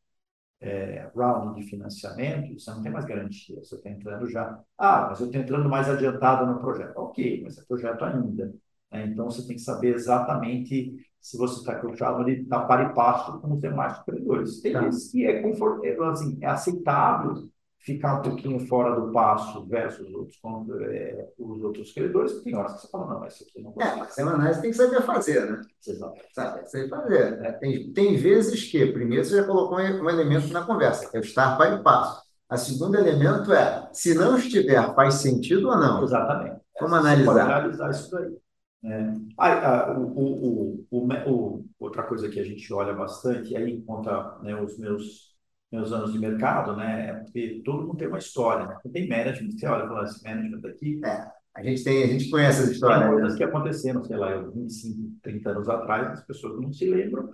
é, 0.59 1.09
round 1.15 1.61
de 1.61 1.69
financiamento, 1.69 2.59
você 2.59 2.69
não 2.71 2.83
tem 2.83 2.91
mais 2.91 3.05
garantia, 3.05 3.55
você 3.57 3.75
está 3.75 3.89
entrando 3.89 4.29
já. 4.29 4.61
Ah, 4.77 5.07
mas 5.09 5.21
eu 5.21 5.27
estou 5.27 5.41
entrando 5.41 5.69
mais 5.69 5.89
adiantado 5.89 6.45
no 6.45 6.59
projeto. 6.59 6.97
Ok, 6.97 7.41
mas 7.43 7.57
é 7.57 7.63
projeto 7.63 8.03
ainda. 8.03 8.53
Né? 8.91 9.05
Então 9.05 9.25
você 9.25 9.47
tem 9.47 9.55
que 9.55 9.61
saber 9.61 9.95
exatamente 9.95 10.97
se 11.21 11.37
você 11.37 11.59
está 11.59 11.75
com 11.79 11.91
o 11.91 11.95
chave 11.95 12.25
de 12.25 12.41
estar 12.41 12.65
para 12.65 12.91
e 12.91 12.93
passo 12.93 13.39
com 13.39 13.53
os 13.53 13.61
demais 13.61 14.01
credores. 14.03 14.61
Tem 14.61 14.73
tá. 14.73 14.81
vezes 14.81 15.11
que 15.11 15.25
é 15.25 15.41
confortável, 15.41 16.05
assim, 16.05 16.37
é 16.41 16.47
aceitável 16.47 17.49
ficar 17.79 18.19
um 18.19 18.21
pouquinho 18.21 18.59
fora 18.67 18.99
do 18.99 19.11
passo 19.11 19.65
versus 19.65 20.07
os 20.07 20.13
outros, 20.13 20.39
é, 20.81 21.27
os 21.37 21.63
outros 21.63 21.93
credores, 21.93 22.41
tem 22.43 22.55
horas 22.55 22.73
que 22.73 22.81
você 22.81 22.87
fala, 22.89 23.13
não, 23.13 23.25
esse 23.25 23.43
aqui 23.43 23.61
não 23.61 23.71
consigo. 23.71 23.93
É, 23.93 23.99
mas 23.99 24.19
análise 24.19 24.61
tem 24.61 24.71
que 24.71 24.77
saber 24.77 25.01
fazer, 25.01 25.49
né? 25.49 25.61
Exato. 25.87 26.21
Sabe, 26.33 26.69
saber 26.69 26.89
fazer. 26.89 27.37
Né? 27.39 27.51
Tem, 27.53 27.93
tem 27.93 28.17
vezes 28.17 28.69
que, 28.69 28.85
primeiro, 28.87 29.23
você 29.23 29.37
já 29.37 29.43
colocou 29.45 29.77
um 29.77 30.09
elemento 30.09 30.51
na 30.51 30.65
conversa, 30.65 31.09
que 31.09 31.17
é 31.17 31.19
o 31.19 31.23
estar 31.23 31.57
para 31.57 31.75
e 31.75 31.83
passo. 31.83 32.21
A 32.49 32.57
segundo 32.57 32.97
elemento 32.97 33.53
é, 33.53 33.87
se 33.93 34.13
não 34.13 34.37
estiver, 34.37 34.93
faz 34.95 35.15
sentido 35.15 35.69
ou 35.69 35.77
não? 35.77 36.03
Exatamente. 36.03 36.59
Vamos 36.79 36.97
analisar. 36.97 37.25
Pode 37.25 37.39
analisar 37.39 37.91
isso 37.91 38.11
daí. 38.11 38.37
É. 38.81 39.13
Ah, 39.37 39.93
o, 39.97 40.03
o, 40.03 40.85
o, 40.89 41.07
o, 41.27 41.65
outra 41.79 42.03
coisa 42.03 42.29
que 42.29 42.39
a 42.39 42.43
gente 42.43 42.73
olha 42.73 42.93
bastante, 42.93 43.55
aí 43.55 43.81
conta 43.83 44.37
né, 44.41 44.59
os 44.59 44.77
meus 44.79 45.28
meus 45.71 45.91
anos 45.91 46.11
de 46.11 46.19
mercado, 46.19 46.75
né? 46.75 47.09
É 47.09 47.13
porque 47.13 47.61
todo 47.63 47.85
mundo 47.85 47.97
tem 47.97 48.07
uma 48.07 48.17
história, 48.17 48.67
né? 48.67 48.77
Tem 48.91 49.07
management, 49.07 49.51
você 49.51 49.67
olha, 49.67 49.87
fala, 49.87 50.05
esse 50.05 50.23
management 50.23 50.67
aqui. 50.67 51.01
É, 51.05 51.27
a 51.55 51.63
gente 51.63 51.83
tem, 51.83 52.03
a 52.03 52.07
gente 52.07 52.29
conhece 52.29 52.63
essa 52.63 52.71
história. 52.71 52.99
Tem 52.99 53.09
coisas 53.09 53.31
né? 53.33 53.37
que 53.37 53.43
aconteceram, 53.43 54.03
sei 54.03 54.17
lá, 54.17 54.37
25, 54.37 55.19
30 55.21 55.49
anos 55.49 55.69
atrás, 55.69 56.07
as 56.11 56.25
pessoas 56.25 56.59
não 56.59 56.71
se 56.71 56.89
lembram. 56.89 57.33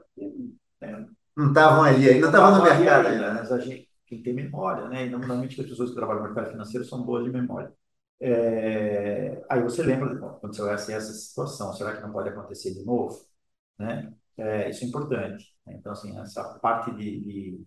Né? 0.82 1.06
Não 1.36 1.50
estavam 1.50 1.84
ali, 1.84 2.10
ainda 2.10 2.28
estavam 2.28 2.58
no 2.58 2.64
mercado. 2.64 3.10
Né? 3.10 3.32
Mas 3.34 3.52
a 3.52 3.60
gente, 3.60 3.90
quem 4.06 4.22
tem 4.22 4.34
memória, 4.34 4.88
né? 4.90 5.06
E 5.06 5.10
normalmente 5.10 5.60
as 5.60 5.68
pessoas 5.68 5.90
que 5.90 5.96
trabalham 5.96 6.22
no 6.22 6.28
mercado 6.28 6.52
financeiro 6.52 6.86
são 6.86 7.04
boas 7.04 7.24
de 7.24 7.32
memória. 7.32 7.72
É... 8.20 9.44
Aí 9.50 9.62
você 9.62 9.84
lembra 9.84 10.10
quando 10.18 10.36
aconteceu 10.38 10.70
essa, 10.70 10.92
essa 10.94 11.14
situação, 11.14 11.74
será 11.74 11.96
que 11.96 12.02
não 12.02 12.12
pode 12.12 12.30
acontecer 12.30 12.74
de 12.74 12.86
novo? 12.86 13.16
Né? 13.78 14.14
É, 14.38 14.70
isso 14.70 14.84
é 14.84 14.88
importante. 14.88 15.46
Né? 15.66 15.76
Então, 15.78 15.92
assim, 15.92 16.18
essa 16.20 16.44
parte 16.60 16.92
de, 16.92 17.20
de 17.20 17.66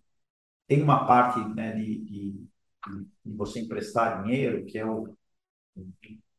tem 0.68 0.82
uma 0.82 1.06
parte 1.06 1.40
né, 1.54 1.72
de, 1.72 2.04
de, 2.04 2.48
de, 3.24 3.36
você 3.36 3.60
emprestar 3.60 4.22
dinheiro, 4.22 4.64
que 4.66 4.78
é 4.78 4.86
o 4.86 5.16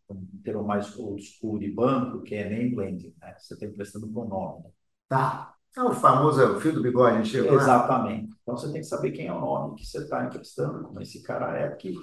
um 0.10 0.42
termo 0.44 0.64
mais 0.64 0.98
old 0.98 1.22
school 1.22 1.60
de 1.60 1.70
banco, 1.72 2.22
que 2.22 2.36
é 2.36 2.50
name 2.50 2.76
lending, 2.76 3.14
né? 3.22 3.36
Você 3.38 3.54
está 3.54 3.66
emprestando 3.66 4.08
o 4.08 4.26
nome. 4.28 4.64
Né? 4.64 4.70
Tá. 5.08 5.56
É 5.76 5.84
o 5.84 5.94
famoso 5.94 6.42
é 6.42 6.50
o 6.50 6.60
fio 6.60 6.74
do 6.74 6.82
bigode, 6.82 7.30
gente 7.30 7.48
Exatamente. 7.48 8.34
Então 8.42 8.58
você 8.58 8.72
tem 8.72 8.82
que 8.82 8.88
saber 8.88 9.12
quem 9.12 9.28
é 9.28 9.34
o 9.34 9.40
nome 9.40 9.76
que 9.76 9.86
você 9.86 10.00
está 10.00 10.26
emprestando, 10.26 10.84
como 10.84 11.00
esse 11.00 11.22
cara 11.22 11.58
é, 11.58 11.70
que 11.76 11.94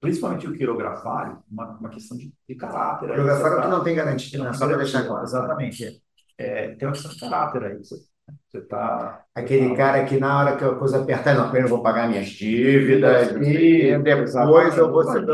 principalmente 0.00 0.46
o 0.46 0.56
quirografário, 0.56 1.42
uma, 1.50 1.76
uma 1.78 1.88
questão 1.88 2.16
de, 2.16 2.32
de 2.48 2.54
caráter. 2.54 3.10
O 3.10 3.14
quirografário 3.14 3.58
é 3.58 3.62
que 3.62 3.68
não 3.68 3.82
tem 3.82 3.96
garantia, 3.96 4.38
não, 4.38 4.54
só 4.54 4.66
para 4.66 4.76
deixar 4.76 5.04
claro. 5.04 5.24
Exatamente. 5.24 6.02
É, 6.36 6.76
tem 6.76 6.86
uma 6.86 6.94
questão 6.94 7.10
de 7.10 7.18
caráter 7.18 7.64
aí. 7.64 7.78
Você, 7.78 7.96
você 8.58 8.60
tá. 8.62 9.24
Aquele 9.34 9.70
tá... 9.70 9.76
cara 9.76 10.04
que 10.04 10.18
na 10.18 10.38
hora 10.38 10.56
que 10.56 10.64
a 10.64 10.74
coisa 10.74 11.02
apertar, 11.02 11.34
não, 11.34 11.54
eu 11.54 11.68
vou 11.68 11.82
pagar 11.82 12.08
minhas 12.08 12.26
dívidas, 12.28 13.30
e 13.32 13.96
depois 13.98 14.76
eu 14.76 14.90
vou 14.90 15.04
ser 15.04 15.24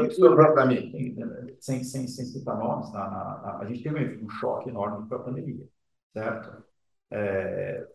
para 0.53 0.67
mim. 0.67 1.17
Sem, 1.61 1.83
sem, 1.83 2.07
sem 2.07 2.27
citar 2.27 2.59
nomes, 2.59 2.93
na, 2.93 3.09
na, 3.09 3.59
a 3.59 3.65
gente 3.65 3.83
teve 3.83 4.23
um 4.23 4.29
choque 4.29 4.69
enorme 4.69 5.09
com 5.09 5.15
a 5.15 5.19
pandemia, 5.19 5.67
certo? 6.13 6.63
É, 7.11 7.87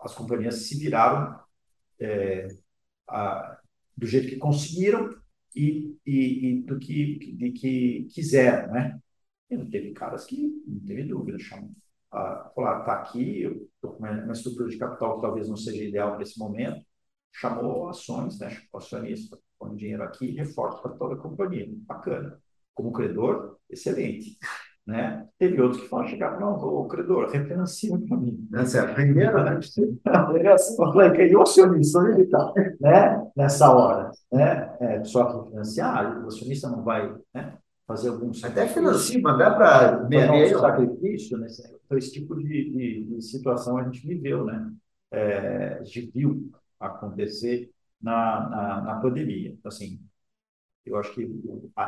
as 0.00 0.14
companhias 0.14 0.54
se 0.56 0.78
viraram 0.78 1.40
é, 1.98 2.48
a, 3.08 3.58
do 3.96 4.06
jeito 4.06 4.28
que 4.28 4.36
conseguiram 4.36 5.10
e, 5.56 5.98
e, 6.06 6.48
e, 6.48 6.62
do 6.62 6.78
que, 6.78 7.34
de 7.34 7.50
que 7.50 8.08
quiseram, 8.14 8.72
né? 8.72 9.00
E 9.50 9.56
não 9.56 9.68
teve 9.68 9.92
caras 9.92 10.24
que 10.24 10.62
não 10.66 10.78
teve 10.80 11.02
dúvida, 11.02 11.38
chamam. 11.38 11.74
Ah, 12.10 12.50
falar, 12.54 12.84
tá 12.84 12.94
aqui, 12.94 13.42
eu 13.42 13.52
estou 13.74 13.92
com 13.92 13.98
uma, 14.04 14.32
estrutura 14.32 14.68
de 14.68 14.78
capital 14.78 15.16
que 15.16 15.22
talvez 15.22 15.48
não 15.48 15.56
seja 15.56 15.84
ideal 15.84 16.18
nesse 16.18 16.38
momento, 16.38 16.82
chamou 17.32 17.88
ações, 17.88 18.38
né? 18.38 18.50
Chamou 18.50 18.68
acionista, 18.74 19.38
põe 19.58 19.76
dinheiro 19.76 20.02
aqui, 20.02 20.30
reforça 20.32 20.78
o 20.78 20.82
capital 20.82 21.10
da 21.10 21.16
companhia, 21.22 21.66
bacana. 21.86 22.38
Como 22.74 22.92
credor, 22.92 23.58
excelente. 23.70 24.38
Né? 24.88 25.28
Teve 25.38 25.60
outros 25.60 25.82
que 25.82 25.88
falaram, 25.90 26.08
chegar, 26.08 26.40
não, 26.40 26.54
o 26.54 26.88
credor, 26.88 27.28
refinancia 27.28 27.94
para 28.08 28.16
mim. 28.16 28.48
Essa 28.54 28.78
é 28.78 28.80
a 28.80 28.94
primeira, 28.94 29.44
né? 29.44 29.60
Eu 29.76 30.92
falei, 30.92 31.30
e 31.30 31.36
o 31.36 31.42
acionista, 31.42 31.98
onde 31.98 32.12
ele 32.12 32.22
está? 32.22 32.54
Né? 32.80 33.30
Nessa 33.36 33.70
hora. 33.70 34.10
Né? 34.32 34.76
É, 34.80 35.04
só 35.04 35.26
que 35.26 35.44
refinanciar, 35.44 36.24
o 36.24 36.28
acionista 36.28 36.70
não 36.70 36.82
vai 36.82 37.14
né? 37.34 37.57
Fazer 37.88 38.10
algum 38.10 38.30
Até 38.44 38.68
financia, 38.68 39.18
mas 39.18 39.38
dá 39.38 39.50
para 39.50 40.06
meio 40.06 40.58
um 40.58 40.60
sacrifício, 40.60 41.38
né? 41.38 41.48
Então, 41.86 41.96
esse 41.96 42.12
tipo 42.12 42.36
de, 42.36 42.70
de, 42.70 43.04
de, 43.04 43.22
situação 43.22 43.78
a 43.78 43.84
gente 43.84 44.06
viveu, 44.06 44.44
né? 44.44 44.70
É, 45.10 45.78
a 45.80 45.84
gente 45.84 46.10
viu 46.14 46.52
acontecer 46.78 47.72
na, 48.00 48.46
na, 48.50 48.80
na 48.82 49.00
pandemia. 49.00 49.52
Então, 49.52 49.70
assim, 49.70 49.98
eu 50.84 50.98
acho 50.98 51.14
que 51.14 51.26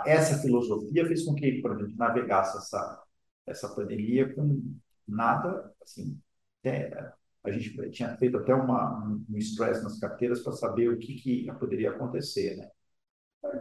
essa 0.06 0.38
filosofia 0.38 1.06
fez 1.06 1.22
com 1.26 1.34
que, 1.34 1.60
por 1.60 1.72
exemplo, 1.72 1.94
navegasse 1.98 2.56
essa, 2.56 3.02
essa 3.46 3.68
pandemia 3.68 4.34
com 4.34 4.74
nada, 5.06 5.70
assim, 5.82 6.18
é, 6.64 7.12
a 7.44 7.50
gente 7.50 7.90
tinha 7.90 8.16
feito 8.16 8.38
até 8.38 8.54
uma, 8.54 9.04
um 9.28 9.36
stress 9.36 9.82
nas 9.82 9.98
carteiras 9.98 10.40
para 10.40 10.52
saber 10.52 10.88
o 10.88 10.98
que, 10.98 11.14
que 11.14 11.52
poderia 11.58 11.90
acontecer, 11.90 12.56
né? 12.56 12.70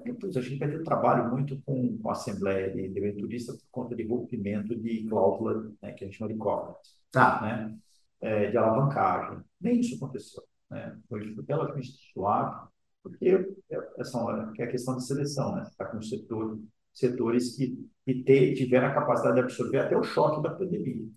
Depois 0.04 0.36
a 0.36 0.42
gente 0.42 0.60
vai 0.60 0.70
ter 0.70 0.84
trabalho 0.84 1.30
muito 1.32 1.62
com, 1.62 1.98
com 1.98 2.10
a 2.10 2.14
Assembleia 2.14 2.70
de 2.72 2.90
Debenturista 2.90 3.54
por 3.54 3.68
conta 3.72 3.96
de 3.96 4.04
rompimento 4.04 4.76
de 4.76 5.06
cláusula, 5.08 5.72
né, 5.82 5.94
que 5.94 6.04
a 6.04 6.08
gente 6.08 6.18
chama 6.18 6.34
de 6.34 6.38
covenant, 6.38 6.76
tá. 7.12 7.42
né, 7.42 7.78
é, 8.22 8.52
de 8.52 8.58
alavancagem. 8.58 9.40
Nem 9.60 9.80
isso 9.80 9.96
aconteceu. 9.96 10.44
Né? 10.70 10.98
Foi 11.08 11.22
relativamente 11.48 11.92
suave, 12.14 12.68
porque 13.02 13.56
essa 13.98 14.18
hora, 14.20 14.52
que 14.52 14.62
é 14.62 14.66
a 14.66 14.70
questão 14.70 14.98
de 14.98 15.06
seleção, 15.06 15.56
né? 15.56 15.64
Está 15.64 15.86
com 15.86 16.02
setor, 16.02 16.60
setores 16.94 17.56
que, 17.56 17.78
que 18.06 18.24
ter, 18.24 18.54
tiveram 18.56 18.88
a 18.88 18.94
capacidade 18.94 19.36
de 19.36 19.42
absorver 19.42 19.80
até 19.80 19.98
o 19.98 20.04
choque 20.04 20.44
da 20.44 20.54
pandemia. 20.54 21.08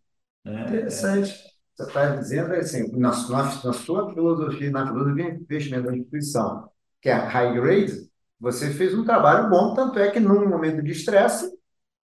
Né? 0.44 0.68
Interessante. 0.68 1.31
É... 1.31 1.53
Você 1.75 1.83
está 1.85 2.16
dizendo 2.16 2.53
assim, 2.53 2.92
na, 2.92 3.11
na, 3.11 3.64
na 3.64 3.72
sua 3.72 4.12
filosofia, 4.12 4.70
na 4.70 4.87
filosofia 4.87 5.33
de 5.33 5.42
investimento 5.42 5.87
da 5.87 5.96
instituição, 5.96 6.70
que 7.01 7.09
é 7.09 7.14
high 7.14 7.55
grade, 7.55 8.12
você 8.42 8.72
fez 8.72 8.92
um 8.92 9.05
trabalho 9.05 9.48
bom, 9.48 9.72
tanto 9.72 10.00
é 10.00 10.11
que 10.11 10.18
num 10.18 10.48
momento 10.48 10.83
de 10.83 10.90
estresse, 10.90 11.48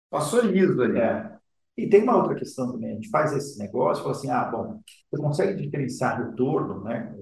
passou 0.10 0.42
liso 0.42 0.82
ali. 0.84 1.00
É. 1.00 1.38
E 1.78 1.88
tem 1.90 2.04
uma 2.04 2.18
outra 2.18 2.36
questão 2.36 2.72
também, 2.74 2.92
a 2.92 2.96
gente 2.96 3.10
faz 3.10 3.32
esse 3.34 3.58
negócio, 3.58 4.04
fala 4.04 4.16
assim, 4.16 4.30
ah, 4.30 4.44
bom, 4.46 4.82
você 5.10 5.22
consegue 5.22 5.62
diferenciar 5.62 6.22
retorno, 6.22 6.84
né? 6.84 7.16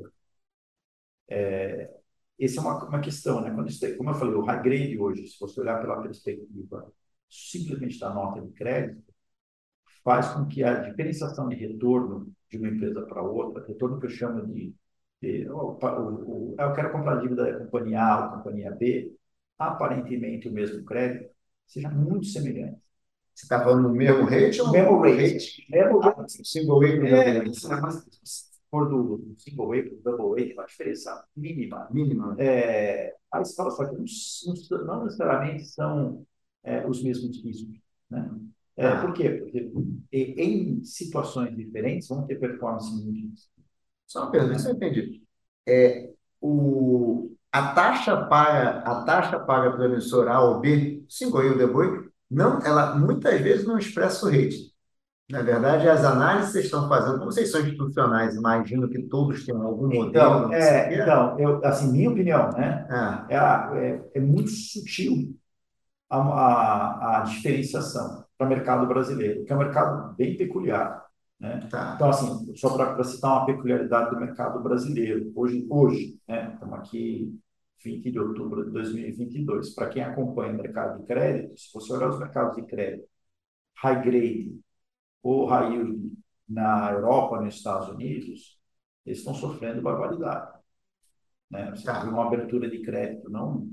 É, 1.30 1.91
essa 2.39 2.60
é 2.60 2.62
uma, 2.62 2.86
uma 2.88 3.02
questão, 3.02 3.41
né? 3.41 3.52
Quando 3.52 3.80
tem, 3.80 3.95
como 3.97 4.10
eu 4.10 4.15
falei, 4.15 4.34
o 4.34 4.45
high 4.45 4.63
grade 4.63 4.97
hoje, 4.97 5.28
se 5.28 5.39
você 5.39 5.62
olhar 5.62 5.80
pela 5.80 6.02
perspectiva 6.02 6.91
simplesmente 7.30 7.99
da 7.99 8.12
nota 8.13 8.41
de 8.41 8.52
crédito, 8.54 9.13
faz 10.04 10.30
com 10.30 10.47
que 10.47 10.63
a 10.63 10.80
diferenciação 10.89 11.47
de 11.49 11.56
retorno 11.56 12.34
de 12.49 12.58
uma 12.58 12.69
empresa 12.69 13.04
para 13.04 13.21
outra, 13.21 13.65
retorno 13.67 13.99
que 13.99 14.08
eu 14.08 14.12
chamo 14.12 14.45
de, 14.47 14.73
eu 15.23 16.73
quero 16.75 16.91
comprar 16.91 17.21
dívida 17.21 17.51
da 17.51 17.59
companhia 17.59 18.03
A 18.03 18.25
ou 18.25 18.38
companhia 18.38 18.71
B, 18.71 19.15
aparentemente 19.57 20.47
o 20.47 20.51
mesmo 20.51 20.83
crédito, 20.83 21.29
seja 21.65 21.89
muito 21.89 22.25
semelhante. 22.25 22.81
Você 23.33 23.45
está 23.45 23.63
falando 23.63 23.89
do 23.89 23.95
mesmo 23.95 24.25
rate 24.25 24.62
ou 24.62 24.71
mesmo 24.71 25.01
rate? 25.01 25.33
rate? 25.33 25.67
Mesmo 25.71 25.99
rate. 25.99 26.47
Single 26.47 26.79
rate. 26.79 27.07
É, 27.07 27.43
for 28.73 28.89
do, 28.89 29.36
single 29.38 29.67
way 29.67 29.83
para 29.83 29.93
o 29.93 30.01
double 30.01 30.29
way, 30.31 30.47
tem 30.47 30.57
uma 30.57 30.65
diferença 30.65 31.23
mínima. 31.36 31.88
Mínima. 31.91 32.36
É, 32.39 33.15
aí 33.31 33.45
você 33.45 33.55
fala 33.55 33.69
só 33.69 33.86
que 33.86 33.95
não, 33.95 34.86
não 34.86 35.03
necessariamente 35.05 35.65
são 35.65 36.25
é, 36.63 36.86
os 36.88 37.03
mesmos 37.03 37.43
riscos. 37.43 37.79
Né? 38.09 38.31
É, 38.75 38.88
ah. 38.88 39.01
Por 39.01 39.13
quê? 39.13 39.29
Porque 39.29 39.71
em 40.12 40.83
situações 40.83 41.55
diferentes 41.55 42.07
vão 42.07 42.25
ter 42.25 42.39
performance 42.39 42.91
muito. 43.03 43.41
Só 44.07 44.23
uma 44.23 44.31
pergunta, 44.31 44.57
isso 44.57 44.69
eu 44.69 44.73
entendi. 44.73 45.21
É, 45.67 46.09
o, 46.41 47.31
a 47.51 47.73
taxa 47.73 48.17
paga, 48.25 48.79
a 48.79 49.03
taxa 49.03 49.39
paga 49.39 49.71
pelo 49.71 49.85
emissor 49.85 50.27
A 50.27 50.41
ou 50.41 50.59
B, 50.59 51.03
single 51.07 51.57
double 51.57 51.67
way, 51.67 52.09
não, 52.29 52.59
ela 52.59 52.95
muitas 52.95 53.39
vezes 53.41 53.65
não 53.65 53.77
expressa 53.77 54.25
o 54.25 54.29
rate. 54.29 54.73
Na 55.29 55.41
verdade, 55.41 55.87
as 55.87 56.03
análises 56.03 56.47
que 56.47 56.53
vocês 56.53 56.65
estão 56.65 56.89
fazendo, 56.89 57.17
como 57.17 57.31
vocês 57.31 57.49
são 57.49 57.61
institucionais, 57.61 58.35
imagino 58.35 58.89
que 58.89 59.01
todos 59.03 59.45
tenham 59.45 59.61
algum 59.61 59.87
modelo. 59.87 60.09
Então, 60.09 60.53
é, 60.53 60.93
então 60.93 61.39
eu, 61.39 61.65
assim, 61.65 61.91
minha 61.91 62.09
opinião, 62.09 62.51
né? 62.51 62.85
É, 63.29 63.35
é, 63.35 63.87
é, 63.87 64.01
é 64.15 64.19
muito 64.19 64.49
sutil 64.49 65.33
a, 66.09 66.17
a, 66.17 67.19
a 67.19 67.21
diferenciação 67.21 68.25
para 68.37 68.47
o 68.47 68.49
mercado 68.49 68.85
brasileiro, 68.85 69.45
que 69.45 69.51
é 69.51 69.55
um 69.55 69.59
mercado 69.59 70.13
bem 70.15 70.35
peculiar. 70.35 71.02
Né? 71.43 71.67
Tá. 71.69 71.95
Então, 71.95 72.10
assim, 72.10 72.56
só 72.56 72.73
para 72.73 73.03
citar 73.03 73.32
uma 73.34 73.45
peculiaridade 73.45 74.12
do 74.12 74.19
mercado 74.19 74.63
brasileiro, 74.63 75.29
hoje, 75.36 75.67
hoje 75.69 76.17
né, 76.25 76.53
estamos 76.53 76.79
aqui 76.79 77.38
20 77.84 78.12
de 78.12 78.17
outubro 78.17 78.63
de 78.63 78.71
2022, 78.71 79.75
para 79.75 79.89
quem 79.89 80.01
acompanha 80.01 80.53
o 80.53 80.56
mercado 80.56 81.01
de 81.01 81.06
crédito, 81.06 81.60
se 81.60 81.73
você 81.73 81.91
olhar 81.91 82.10
os 82.12 82.19
mercados 82.19 82.56
de 82.56 82.63
crédito, 82.63 83.06
high 83.75 84.01
grade, 84.01 84.58
o 85.21 85.45
raio 85.45 86.12
na 86.47 86.91
Europa, 86.93 87.41
nos 87.41 87.56
Estados 87.56 87.89
Unidos, 87.89 88.58
eles 89.06 89.19
estão 89.19 89.36
sofrendo 89.36 89.82
barbaridade. 89.82 90.60
Né? 91.51 91.71
Você 91.71 91.84
tá. 91.84 92.06
uma 92.06 92.25
abertura 92.25 92.69
de 92.69 92.82
crédito 92.82 93.29
não, 93.29 93.69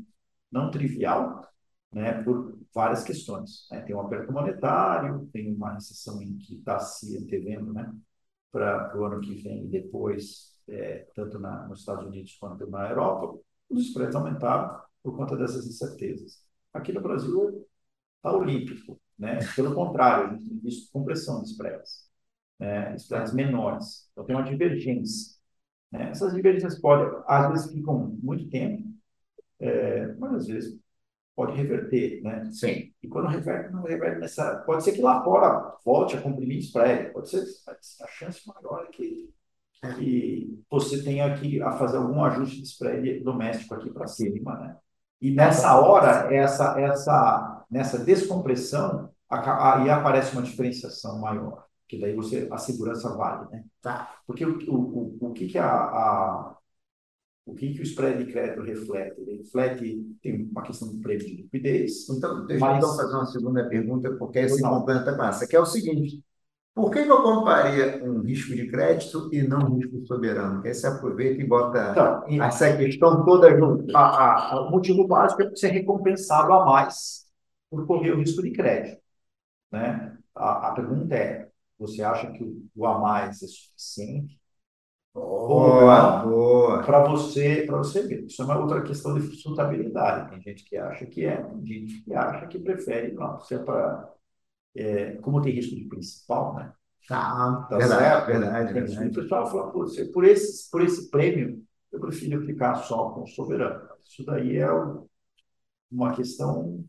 não 0.51 0.73
trivial, 0.73 1.49
né, 1.93 2.21
por 2.25 2.59
várias 2.75 3.05
questões. 3.05 3.67
Né? 3.71 3.81
Tem 3.83 3.95
um 3.95 4.01
aperto 4.01 4.33
monetário, 4.33 5.29
tem 5.33 5.53
uma 5.55 5.75
recessão 5.75 6.23
em 6.23 6.37
que 6.39 6.57
está 6.57 6.79
se 6.79 7.17
antevendo 7.17 7.73
né, 7.73 7.93
para 8.53 8.97
o 8.99 9.05
ano 9.05 9.21
que 9.21 9.35
vem 9.35 9.65
e 9.65 9.69
depois, 9.69 10.57
é, 10.69 11.07
tanto 11.15 11.39
na, 11.39 11.67
nos 11.69 11.81
Estados 11.81 12.07
Unidos 12.07 12.37
quanto 12.39 12.69
na 12.69 12.89
Europa, 12.89 13.39
os 13.69 13.87
spreads 13.89 14.17
aumentaram 14.17 14.81
por 15.03 15.17
conta 15.17 15.37
dessas 15.37 15.67
incertezas. 15.67 16.45
Aqui 16.73 16.93
no 16.93 17.01
Brasil 17.01 17.67
está 18.17 18.33
olímpico. 18.37 19.01
Né? 19.19 19.39
Pelo 19.55 19.75
contrário, 19.75 20.27
a 20.27 20.33
gente 20.33 20.49
tem 20.49 20.59
visto 20.61 20.91
compressão 20.93 21.43
de 21.43 21.51
spreads, 21.51 22.09
né? 22.59 22.95
spreads 22.97 23.35
menores. 23.35 24.09
Então, 24.13 24.25
tem 24.25 24.35
uma 24.35 24.45
divergência. 24.45 25.37
Né? 25.93 26.11
Essas 26.11 26.33
divergências 26.33 26.81
podem, 26.81 27.23
às 27.27 27.51
vezes, 27.51 27.73
ficam 27.73 28.19
muito 28.23 28.49
tempo, 28.49 28.89
é, 29.59 30.15
mas 30.15 30.35
às 30.35 30.47
vezes 30.47 30.80
pode 31.41 31.57
reverter, 31.57 32.23
né? 32.23 32.51
Sim. 32.53 32.93
E 33.03 33.09
quando 33.09 33.29
reverte, 33.29 33.73
não 33.73 33.83
reverte 33.83 34.21
nessa... 34.21 34.57
Pode 34.67 34.85
ser 34.85 34.93
que 34.93 35.01
lá 35.01 35.25
fora 35.25 35.75
volte 35.83 36.15
a 36.15 36.21
comprimir 36.21 36.59
spread, 36.59 37.15
pode 37.15 37.31
ser 37.31 37.43
a 37.67 38.07
chance 38.09 38.43
maior 38.47 38.85
é 38.85 38.91
que, 38.91 39.33
que 39.97 40.63
você 40.71 41.03
tenha 41.03 41.35
que 41.39 41.63
a 41.63 41.73
fazer 41.73 41.97
algum 41.97 42.23
ajuste 42.23 42.61
de 42.61 42.69
spread 42.69 43.21
doméstico 43.21 43.75
aqui 43.75 43.89
para 43.89 44.07
cima, 44.07 44.55
né? 44.59 44.77
E 45.19 45.31
nessa 45.31 45.81
hora, 45.81 46.31
essa, 46.31 46.79
essa, 46.79 47.65
nessa 47.71 47.99
descompressão, 48.05 49.11
aí 49.31 49.89
aparece 49.89 50.35
uma 50.35 50.43
diferenciação 50.43 51.21
maior, 51.21 51.65
que 51.89 51.99
daí 51.99 52.15
você 52.15 52.49
a 52.53 52.59
segurança 52.59 53.17
vale, 53.17 53.49
né? 53.51 53.65
Tá. 53.81 54.15
Porque 54.27 54.45
o, 54.45 54.59
o, 54.71 54.77
o, 54.77 55.29
o 55.29 55.33
que 55.33 55.47
que 55.47 55.59
a, 55.59 55.73
a 55.73 56.57
o 57.47 57.55
que, 57.55 57.73
que 57.75 57.81
o 57.81 57.83
spread 57.83 58.25
de 58.25 58.33
crédito 58.33 58.63
reflete? 58.63 59.21
Ele 59.21 59.39
reflete, 59.39 60.17
tem 60.23 60.49
uma 60.51 60.63
questão 60.63 60.89
de 60.89 60.99
prêmio 60.99 61.27
de 61.27 61.37
liquidez. 61.43 62.09
Então, 62.09 62.47
deixa 62.47 62.65
mas... 62.65 62.83
eu 62.83 62.89
então 62.89 62.97
fazer 62.97 63.15
uma 63.17 63.27
segunda 63.27 63.69
pergunta, 63.69 64.17
porque 64.17 64.39
esse 64.41 64.63
complementa 64.63 65.17
com 65.17 65.25
essa, 65.25 65.47
que 65.47 65.57
é 65.57 65.61
o 65.61 65.67
seguinte, 65.67 66.23
Por 66.75 66.91
que, 66.91 67.05
que 67.05 67.11
eu 67.11 67.23
compraria 67.23 68.03
um 68.05 68.21
risco 68.23 68.55
de 68.55 68.69
crédito 68.71 69.29
e 69.33 69.43
não 69.43 69.73
um 69.73 69.77
risco 69.79 70.07
soberano? 70.07 70.63
Que 70.63 70.69
aí 70.69 70.75
você 70.75 70.87
aproveita 70.87 71.43
e 71.43 71.47
bota 71.47 72.25
então, 72.29 72.47
essa 72.47 72.77
questão 72.77 73.25
toda 73.25 73.57
junto. 73.59 73.95
A, 73.97 74.01
a, 74.01 74.53
a, 74.55 74.69
o 74.69 74.71
motivo 74.71 75.07
básico 75.07 75.43
é 75.43 75.55
ser 75.57 75.69
recompensado 75.71 76.53
a 76.53 76.65
mais 76.65 77.27
por 77.71 77.87
correr 77.87 78.13
o 78.13 78.19
risco 78.19 78.43
de 78.43 78.53
crédito. 78.53 79.03
Né? 79.73 80.17
A, 80.35 80.69
a 80.69 80.73
pergunta 80.75 81.15
é: 81.15 81.49
você 81.79 82.03
acha 82.03 82.31
que 82.33 82.45
o, 82.45 82.65
o 82.75 82.87
a 82.87 82.99
mais 82.99 83.43
é 83.43 83.47
suficiente? 83.47 84.40
Boa, 85.13 86.23
boa. 86.23 86.83
Para 86.85 87.09
você, 87.09 87.65
para 87.67 87.79
você 87.79 88.07
ver. 88.07 88.25
Isso 88.27 88.41
é 88.41 88.45
uma 88.45 88.59
outra 88.59 88.83
questão 88.83 89.15
de 89.15 89.23
sustentabilidade. 89.23 90.31
Tem 90.31 90.41
gente 90.41 90.65
que 90.65 90.77
acha 90.77 91.07
que 91.07 91.25
é, 91.25 91.37
tem 91.43 91.67
gente 91.67 92.03
que 92.03 92.15
acha 92.15 92.47
que 92.47 92.59
prefere 92.59 93.13
não. 93.13 93.41
Se 93.41 93.55
é 93.55 93.59
para 93.59 94.09
é, 94.75 95.17
como 95.17 95.43
tem 95.43 95.53
risco 95.53 95.75
de 95.75 95.85
principal, 95.85 96.55
né? 96.55 96.73
Tá, 97.09 97.67
tá 97.69 97.77
verdade, 97.77 98.03
certo? 98.03 98.27
verdade, 98.27 98.73
verdade. 98.73 99.09
O 99.09 99.13
pessoal 99.15 99.51
fala, 99.51 99.73
por, 99.73 99.87
por, 100.13 100.25
esse, 100.25 100.71
por 100.71 100.83
esse 100.83 101.11
prêmio, 101.11 101.65
eu 101.91 101.99
prefiro 101.99 102.47
ficar 102.47 102.77
só 102.77 103.11
com 103.11 103.23
o 103.23 103.27
soberano. 103.27 103.89
Isso 104.05 104.25
daí 104.25 104.59
é 104.59 104.69
uma 105.91 106.15
questão 106.15 106.85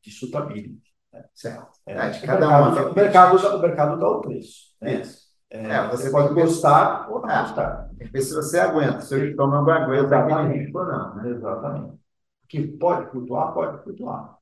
de 0.00 0.10
sustentabilidade. 0.10 0.80
Né? 1.12 1.24
Certo. 1.34 1.78
É, 1.84 1.92
é, 1.92 2.20
cada 2.20 2.46
o, 2.46 2.64
mercado, 2.64 2.90
o, 2.90 2.94
mercado, 2.94 3.56
o 3.58 3.60
mercado 3.60 3.98
dá 3.98 4.08
o 4.08 4.20
preço. 4.22 4.74
Né? 4.80 5.00
Isso. 5.00 5.25
É, 5.48 5.64
é, 5.64 5.88
você, 5.88 6.10
pode 6.10 6.34
gostar 6.34 7.08
ou 7.10 7.20
não 7.20 7.30
é, 7.30 7.42
gostar. 7.42 7.90
Ver 7.92 8.20
se 8.20 8.34
você 8.34 8.58
aguenta, 8.58 9.00
se 9.00 9.14
o 9.14 9.24
estômago 9.24 9.70
aguenta 9.70 10.04
Exatamente. 10.04 10.76
ou 10.76 10.84
não. 10.84 11.14
Né? 11.16 11.30
Exatamente. 11.30 12.00
Que 12.48 12.66
pode 12.66 13.10
flutuar, 13.10 13.54
pode 13.54 13.82
flutuar. 13.82 14.38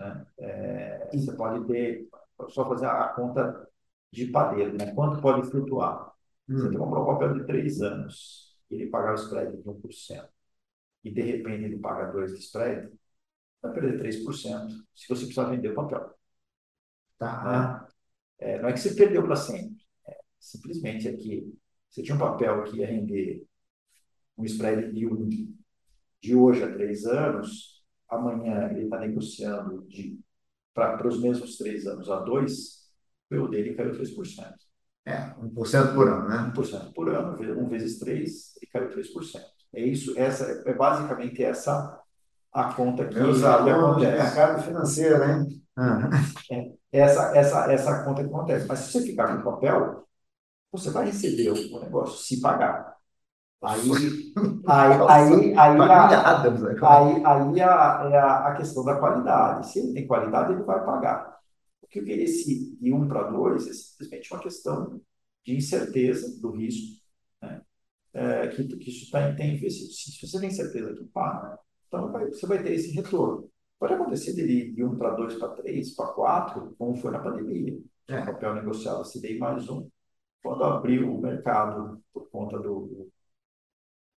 Né? 0.00 0.26
É, 0.38 1.10
você 1.12 1.32
pode 1.32 1.64
ter, 1.66 2.08
só 2.48 2.68
fazer 2.68 2.86
a 2.86 3.08
conta 3.08 3.66
de 4.12 4.26
padeiro, 4.26 4.76
né? 4.76 4.94
Quanto 4.94 5.20
pode 5.20 5.48
flutuar? 5.50 6.12
Hum. 6.48 6.58
Você 6.58 6.76
comprou 6.76 7.02
um 7.02 7.06
papel 7.06 7.34
de 7.34 7.44
três 7.44 7.82
anos, 7.82 8.56
ele 8.70 8.86
pagar 8.86 9.12
o 9.12 9.16
spread 9.16 9.56
de 9.56 9.68
1%, 9.68 10.28
e 11.04 11.10
de 11.10 11.22
repente 11.22 11.64
ele 11.64 11.78
paga 11.78 12.12
2% 12.12 12.34
de 12.34 12.44
spread, 12.44 12.92
vai 13.60 13.72
perder 13.72 13.98
3% 13.98 14.68
se 14.94 15.08
você 15.08 15.24
precisar 15.24 15.50
vender 15.50 15.70
o 15.70 15.74
papel. 15.74 16.14
Tá. 17.18 17.44
Né? 17.44 17.88
É, 18.38 18.62
não 18.62 18.68
é 18.68 18.72
que 18.72 18.80
você 18.80 18.94
perdeu 18.94 19.24
para 19.24 19.36
sempre. 19.36 19.75
É, 20.46 20.58
simplesmente 20.58 21.08
é 21.08 21.12
que 21.12 21.52
você 21.90 22.02
tinha 22.02 22.14
um 22.14 22.20
papel 22.20 22.62
que 22.64 22.78
ia 22.78 22.86
render 22.86 23.44
um 24.38 24.44
spread 24.44 24.92
de, 24.92 25.06
um, 25.06 25.28
de 26.22 26.34
hoje 26.34 26.62
a 26.62 26.72
três 26.72 27.04
anos, 27.06 27.82
amanhã 28.08 28.70
ele 28.70 28.84
está 28.84 29.00
negociando 29.00 29.82
de 29.88 30.20
para 30.74 31.08
os 31.08 31.20
mesmos 31.20 31.56
três 31.56 31.86
anos 31.86 32.10
a 32.10 32.20
dois, 32.20 32.84
o 33.32 33.48
dele 33.48 33.74
caiu 33.74 33.92
3%. 33.92 34.54
É, 35.06 35.34
1% 35.40 35.94
por 35.94 36.08
ano, 36.08 36.28
né? 36.28 36.52
1% 36.54 36.92
por 36.92 37.08
ano, 37.08 37.34
1 37.34 37.68
vezes 37.68 37.98
3, 37.98 38.56
ele 38.56 38.70
caiu 38.70 38.90
3%. 38.90 39.42
É 39.72 39.80
isso, 39.82 40.18
essa, 40.18 40.62
é 40.66 40.74
basicamente 40.74 41.42
essa 41.42 41.98
a 42.52 42.74
conta 42.74 43.06
que, 43.06 43.14
Meus 43.14 43.42
alunos 43.42 44.02
acontece. 44.02 44.22
mercado 44.22 44.62
financeiro, 44.62 45.24
hein? 45.24 45.62
É, 46.50 47.00
essa, 47.00 47.36
essa, 47.36 47.72
essa 47.72 48.04
conta 48.04 48.22
que 48.22 48.28
acontece. 48.28 48.66
Mas 48.66 48.78
se 48.80 48.92
você 48.92 49.02
ficar 49.02 49.28
com 49.34 49.40
o 49.40 49.52
papel, 49.52 50.06
você 50.70 50.90
vai 50.90 51.06
receber 51.06 51.50
o 51.50 51.80
negócio 51.80 52.18
se 52.18 52.40
pagar. 52.40 52.96
Aí, 53.62 53.80
aí, 54.66 54.92
aí, 55.08 55.54
aí, 55.56 55.80
a, 55.80 56.42
aí, 56.42 57.24
aí 57.24 57.60
a, 57.62 58.10
é 58.12 58.18
a, 58.18 58.48
a 58.48 58.56
questão 58.56 58.84
da 58.84 58.98
qualidade. 58.98 59.68
Se 59.70 59.78
ele 59.78 59.94
tem 59.94 60.06
qualidade, 60.06 60.52
ele 60.52 60.62
vai 60.62 60.84
pagar. 60.84 61.36
Porque 61.80 62.00
esse 62.12 62.76
de 62.76 62.92
1 62.92 62.96
um 62.96 63.08
para 63.08 63.30
2 63.30 63.68
é 63.68 63.72
simplesmente 63.72 64.32
uma 64.32 64.42
questão 64.42 65.00
de 65.44 65.56
incerteza 65.56 66.40
do 66.40 66.50
risco, 66.50 67.00
né? 67.40 67.62
É, 68.12 68.48
que, 68.48 68.64
que 68.64 68.90
isso 68.90 69.10
tá, 69.10 69.32
tem 69.34 69.54
investido. 69.54 69.92
Se 69.92 70.26
você 70.26 70.40
tem 70.40 70.50
certeza 70.50 70.94
que 70.94 71.04
paga, 71.04 71.58
então 71.86 72.10
vai, 72.10 72.26
você 72.28 72.46
vai 72.46 72.62
ter 72.62 72.72
esse 72.72 72.90
retorno. 72.92 73.48
Pode 73.78 73.94
acontecer 73.94 74.32
dele 74.34 74.72
de 74.72 74.84
1 74.84 74.88
um 74.88 74.96
para 74.96 75.14
2 75.14 75.34
para 75.34 75.48
3, 75.48 75.94
para 75.94 76.12
4, 76.12 76.74
como 76.78 76.96
foi 76.96 77.10
na 77.10 77.18
pandemia. 77.18 77.78
É. 78.08 78.20
O 78.20 78.26
papel 78.26 78.54
negociado 78.54 79.04
se 79.04 79.20
dei 79.20 79.38
mais 79.38 79.68
um. 79.68 79.88
Quando 80.46 80.62
abriu 80.62 81.12
o 81.12 81.20
mercado 81.20 82.00
por 82.14 82.30
conta 82.30 82.56
do, 82.56 83.10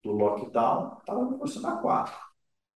do 0.02 0.10
lockdown, 0.10 0.98
estava 0.98 1.30
negociando 1.30 1.68
a 1.68 1.76
4. 1.76 2.14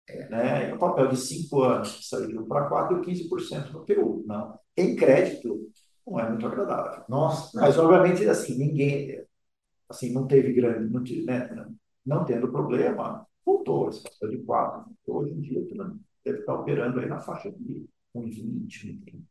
É, 0.09 0.29
né? 0.29 0.71
E 0.71 0.73
o 0.73 0.79
papel 0.79 1.09
de 1.09 1.17
5 1.17 1.61
anos 1.63 2.09
saiu 2.09 2.47
para 2.47 2.69
4 2.69 2.95
deu 2.95 3.05
15% 3.05 3.73
no 3.73 3.85
PU. 3.85 4.23
Não. 4.25 4.57
Em 4.77 4.95
crédito, 4.95 5.69
não 6.07 6.21
é 6.21 6.29
muito 6.29 6.47
agradável. 6.47 7.05
Nossa. 7.09 7.61
Mas, 7.61 7.77
obviamente, 7.77 8.25
assim, 8.29 8.57
ninguém 8.57 9.27
assim, 9.89 10.13
não 10.13 10.29
teve 10.29 10.53
grande, 10.53 10.89
não, 10.89 11.03
né, 11.25 11.67
não 12.07 12.25
tendo 12.25 12.53
problema, 12.53 13.27
voltou. 13.45 13.89
Esse 13.89 14.01
papel 14.05 14.31
de 14.31 14.39
4. 14.45 14.93
Hoje 15.09 15.33
em 15.33 15.41
dia, 15.41 15.67
deve 16.25 16.39
estar 16.39 16.55
operando 16.55 17.01
aí 17.01 17.07
na 17.07 17.19
faixa 17.19 17.51
de 17.51 17.85
1,20, 18.15 19.03
1,30. 19.05 19.23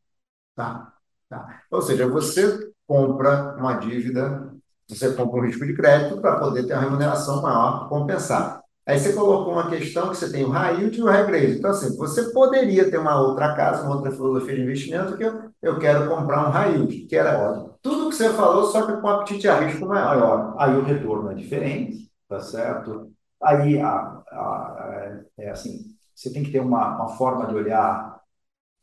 Tá, 0.55 0.98
tá. 1.29 1.61
Ou 1.71 1.81
seja, 1.81 2.07
você 2.07 2.71
compra 2.87 3.55
uma 3.57 3.75
dívida 3.75 4.59
você 4.89 5.13
compra 5.13 5.39
um 5.39 5.45
risco 5.45 5.65
de 5.65 5.75
crédito 5.75 6.19
para 6.19 6.39
poder 6.39 6.65
ter 6.65 6.73
uma 6.73 6.81
remuneração 6.81 7.41
maior, 7.41 7.87
compensar. 7.87 8.63
Aí 8.85 8.99
você 8.99 9.13
colocou 9.13 9.53
uma 9.53 9.69
questão 9.69 10.09
que 10.09 10.17
você 10.17 10.31
tem 10.31 10.43
o 10.43 10.51
yield 10.51 10.97
e 10.97 11.03
o 11.03 11.05
high 11.05 11.51
Então, 11.51 11.69
assim, 11.69 11.95
você 11.95 12.31
poderia 12.31 12.89
ter 12.89 12.97
uma 12.97 13.21
outra 13.21 13.55
casa, 13.55 13.83
uma 13.83 13.97
outra 13.97 14.11
filosofia 14.11 14.55
de 14.55 14.63
investimento 14.63 15.15
que 15.15 15.23
eu, 15.23 15.51
eu 15.61 15.77
quero 15.77 16.09
comprar 16.09 16.49
um 16.49 16.71
yield, 16.71 17.05
que 17.05 17.15
era 17.15 17.69
tudo 17.83 18.09
que 18.09 18.15
você 18.15 18.33
falou, 18.33 18.65
só 18.65 18.87
que 18.87 18.99
com 18.99 19.07
apetite 19.07 19.47
a 19.47 19.59
risco 19.59 19.85
maior. 19.85 20.55
Aí 20.57 20.75
o 20.75 20.83
retorno 20.83 21.31
é 21.31 21.35
diferente, 21.35 22.11
tá 22.27 22.39
certo? 22.39 23.11
Aí, 23.43 23.79
a, 23.79 23.91
a, 24.31 25.21
é, 25.37 25.45
é 25.45 25.49
assim, 25.51 25.85
você 26.15 26.33
tem 26.33 26.43
que 26.43 26.51
ter 26.51 26.61
uma, 26.61 26.95
uma 26.95 27.09
forma 27.09 27.45
de 27.45 27.53
olhar 27.55 28.19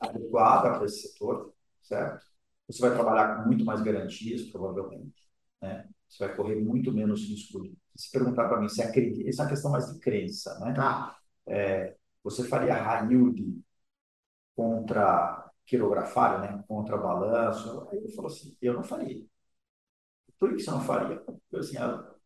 adequada 0.01 0.71
para 0.75 0.87
esse 0.87 1.09
setor, 1.09 1.53
certo? 1.83 2.36
Você 2.69 2.81
vai 2.81 2.95
trabalhar 2.95 3.37
com 3.37 3.49
muito 3.49 3.65
mais 3.65 3.81
garantias, 3.83 4.43
provavelmente, 4.51 5.15
né? 5.63 5.89
Você 6.09 6.27
vai 6.27 6.37
correr 6.37 6.57
muito 6.57 6.93
menos 6.93 7.23
risco. 7.29 7.61
Se 7.97 8.11
perguntar 8.11 8.49
para 8.49 8.61
mim 8.61 8.69
se 8.69 8.83
acredita, 8.83 9.29
isso 9.29 9.41
é 9.41 9.45
uma 9.45 9.51
questão 9.51 9.71
mais 9.71 9.93
de 9.93 9.99
crença, 10.01 10.59
né? 10.61 10.73
Tá. 10.75 11.17
É, 11.47 11.97
você 12.23 12.45
faria 12.49 12.75
high 12.75 13.09
yield 13.11 13.63
contra 14.57 15.51
quirografário, 15.67 16.41
né? 16.41 16.65
Contra 16.69 16.97
balanço? 16.97 17.89
Aí 17.91 17.99
ele 17.99 18.13
falou 18.15 18.31
assim, 18.31 18.57
eu 18.63 18.75
não 18.75 18.85
faria. 18.85 19.25
Por 20.39 20.51
que 20.55 20.61
você 20.63 20.71
não 20.71 20.81
faria? 20.83 21.17
Porque, 21.21 21.57
assim, 21.57 21.77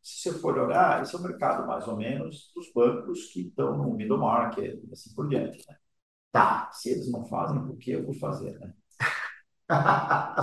se 0.03 0.31
você 0.33 0.39
for 0.39 0.59
olhar, 0.59 1.03
esse 1.03 1.15
é 1.15 1.19
o 1.19 1.23
mercado 1.23 1.67
mais 1.67 1.87
ou 1.87 1.97
menos 1.97 2.51
dos 2.55 2.73
bancos 2.73 3.27
que 3.33 3.43
estão 3.49 3.77
no 3.77 3.95
middle 3.95 4.19
market, 4.19 4.81
assim 4.93 5.15
por 5.15 5.29
diante, 5.29 5.65
né? 5.69 5.77
Tá, 6.33 6.71
se 6.73 6.91
eles 6.91 7.11
não 7.13 7.25
fazem, 7.27 7.61
por 7.67 7.79
que 7.79 7.93
eu 7.93 8.05
vou 8.05 8.15
fazer, 8.15 8.59
né? 8.61 8.75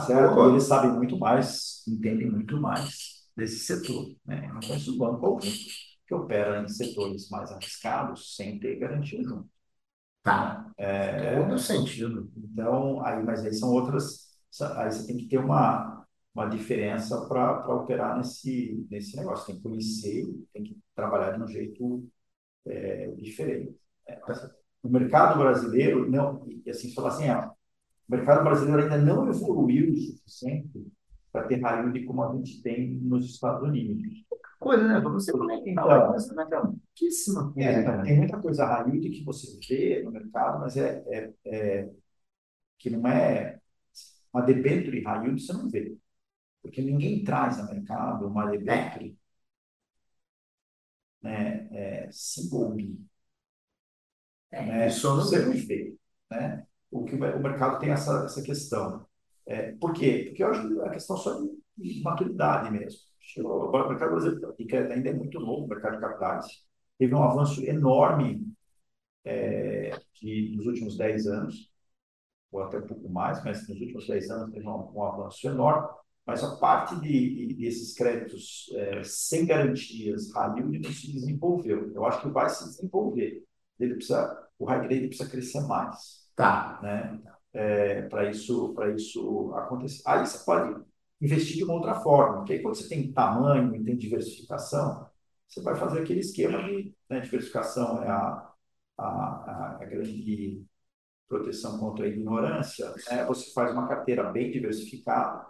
Certo? 0.06 0.50
Eles 0.50 0.64
sabem 0.64 0.92
muito 0.92 1.18
mais, 1.18 1.84
entendem 1.88 2.30
muito 2.30 2.60
mais 2.60 3.28
desse 3.36 3.60
setor. 3.60 4.08
Né? 4.26 4.48
Eu 4.48 4.54
não 4.56 4.62
conheço 4.62 4.98
banco 4.98 5.26
algum 5.26 5.40
que 5.40 6.14
opera 6.14 6.64
em 6.64 6.68
setores 6.70 7.30
mais 7.30 7.52
arriscados 7.52 8.36
sem 8.36 8.60
ter 8.60 8.78
garantia 8.80 9.22
junto. 9.22 9.50
Tá. 10.24 10.72
É, 10.78 11.42
Todo 11.42 11.58
sentido. 11.60 12.32
Então, 12.36 13.06
aí, 13.06 13.24
mas 13.24 13.44
aí 13.44 13.54
são 13.54 13.70
outras. 13.70 14.28
Aí 14.76 14.92
você 14.92 15.08
tem 15.08 15.18
que 15.18 15.28
ter 15.28 15.38
uma, 15.38 16.06
uma 16.34 16.48
diferença 16.48 17.28
para 17.28 17.68
operar 17.76 18.18
nesse, 18.18 18.86
nesse 18.90 19.16
negócio. 19.18 19.46
Tem 19.46 19.56
que 19.56 19.62
conhecer, 19.62 20.26
tem 20.54 20.64
que 20.64 20.78
trabalhar 20.96 21.32
de 21.32 21.44
um 21.44 21.48
jeito 21.48 22.08
é, 22.66 23.08
diferente. 23.18 23.76
É, 24.08 24.20
o 24.84 24.90
mercado 24.90 25.40
brasileiro, 25.40 26.10
não, 26.10 26.46
e 26.66 26.70
assim, 26.70 26.94
falar 26.94 27.10
assim, 27.10 27.30
ó, 27.30 27.52
o 28.08 28.16
mercado 28.16 28.44
brasileiro 28.44 28.84
ainda 28.84 28.98
não 28.98 29.30
evoluiu 29.30 29.94
o 29.94 29.98
suficiente 29.98 30.88
para 31.32 31.48
ter 31.48 31.62
raio 31.62 32.06
como 32.06 32.24
a 32.24 32.36
gente 32.36 32.62
tem 32.62 32.90
nos 32.96 33.26
Estados 33.26 33.68
Unidos. 33.68 34.26
Coisa, 34.60 34.88
né? 34.88 35.00
Você 35.02 35.32
como 35.32 35.52
é 35.52 35.62
que 35.62 35.70
então, 35.70 35.92
é 35.92 36.62
pouquíssima 36.62 37.54
coisa. 37.54 37.70
É, 37.70 37.98
né? 37.98 38.04
tem 38.04 38.18
muita 38.18 38.42
coisa 38.42 38.66
raio 38.66 39.00
que 39.00 39.24
você 39.24 39.60
vê 39.68 40.04
no 40.04 40.12
mercado, 40.12 40.60
mas 40.60 40.76
é, 40.78 41.04
é, 41.08 41.34
é 41.46 41.90
que 42.80 42.90
não 42.90 43.08
é 43.08 43.60
uma 44.34 44.42
debenture 44.44 45.04
raio 45.04 45.38
você 45.38 45.54
não 45.54 45.70
vê. 45.70 45.96
Porque 46.62 46.82
ninguém 46.82 47.24
traz 47.24 47.58
no 47.58 47.66
mercado 47.66 48.28
uma 48.28 48.50
debenture 48.50 49.18
né, 51.22 51.68
é, 51.72 52.10
single 52.12 52.74
B. 52.74 52.98
É, 54.52 54.66
né? 54.66 54.88
Isso 54.88 55.16
você 55.16 55.40
não 55.46 55.54
vê. 55.54 55.96
Né? 56.32 56.68
O 56.92 57.04
que 57.06 57.16
o 57.16 57.20
mercado 57.20 57.80
tem 57.80 57.90
essa, 57.92 58.26
essa 58.26 58.42
questão. 58.42 59.06
É, 59.46 59.74
por 59.74 59.94
quê? 59.94 60.26
Porque 60.28 60.44
eu 60.44 60.50
acho 60.50 60.68
que 60.68 60.82
a 60.82 60.90
questão 60.90 61.18
só 61.18 61.40
de 61.78 62.02
maturidade 62.02 62.72
mesmo. 62.72 63.00
O 63.38 63.72
mercado 63.90 64.12
brasileiro 64.12 64.56
ainda 64.94 65.10
é 65.10 65.14
muito 65.14 65.40
novo, 65.40 65.66
o 65.66 65.68
mercado 65.68 65.96
de 65.96 66.02
capitais. 66.02 66.46
Teve 66.98 67.14
um 67.14 67.24
avanço 67.24 67.64
enorme 67.64 68.48
é, 69.26 69.92
de, 70.22 70.56
nos 70.56 70.66
últimos 70.66 70.98
10 70.98 71.28
anos, 71.28 71.72
ou 72.52 72.64
até 72.64 72.80
um 72.80 72.88
pouco 72.88 73.10
mais, 73.10 73.44
mas 73.44 73.68
nos 73.68 73.80
últimos 73.80 74.08
10 74.08 74.30
anos 74.32 74.54
teve 74.54 74.68
um, 74.68 74.92
um 74.96 75.04
avanço 75.04 75.48
enorme. 75.48 75.88
Mas 76.26 76.44
a 76.44 76.58
parte 76.58 77.00
de, 77.00 77.48
de 77.48 77.54
desses 77.54 77.94
créditos 77.94 78.70
é, 78.76 79.04
sem 79.04 79.46
garantias, 79.46 80.32
high 80.34 80.58
yield 80.58 80.80
não 80.80 80.92
se 80.92 81.12
desenvolveu. 81.12 81.92
Eu 81.94 82.06
acho 82.06 82.22
que 82.22 82.30
vai 82.30 82.50
se 82.50 82.66
desenvolver. 82.66 83.46
Ele 83.80 83.96
precisa, 83.96 84.48
o 84.60 84.66
high 84.66 84.88
grade 84.88 85.08
precisa 85.08 85.30
crescer 85.30 85.62
mais. 85.62 86.27
Tá. 86.38 86.80
Né? 86.84 87.20
É, 87.52 88.02
para 88.04 88.30
isso, 88.30 88.74
para 88.76 88.94
isso 88.94 89.52
acontecer. 89.56 90.04
Aí 90.06 90.26
você 90.26 90.46
pode 90.46 90.80
investir 91.20 91.58
de 91.58 91.64
uma 91.64 91.74
outra 91.74 91.96
forma, 91.96 92.38
porque 92.38 92.54
aí 92.54 92.62
quando 92.62 92.76
você 92.76 92.88
tem 92.88 93.12
tamanho 93.12 93.76
e 93.76 93.84
tem 93.84 93.98
diversificação, 93.98 95.10
você 95.48 95.62
vai 95.64 95.76
fazer 95.76 96.02
aquele 96.02 96.20
esquema 96.20 96.62
de 96.64 96.94
né, 97.10 97.20
diversificação 97.22 98.04
é 98.04 98.10
a, 98.10 98.52
a, 99.00 99.78
a 99.82 99.86
grande 99.86 100.64
proteção 101.28 101.80
contra 101.80 102.06
a 102.06 102.08
ignorância, 102.08 102.94
né? 103.10 103.26
você 103.26 103.52
faz 103.52 103.72
uma 103.74 103.88
carteira 103.88 104.32
bem 104.32 104.52
diversificada 104.52 105.48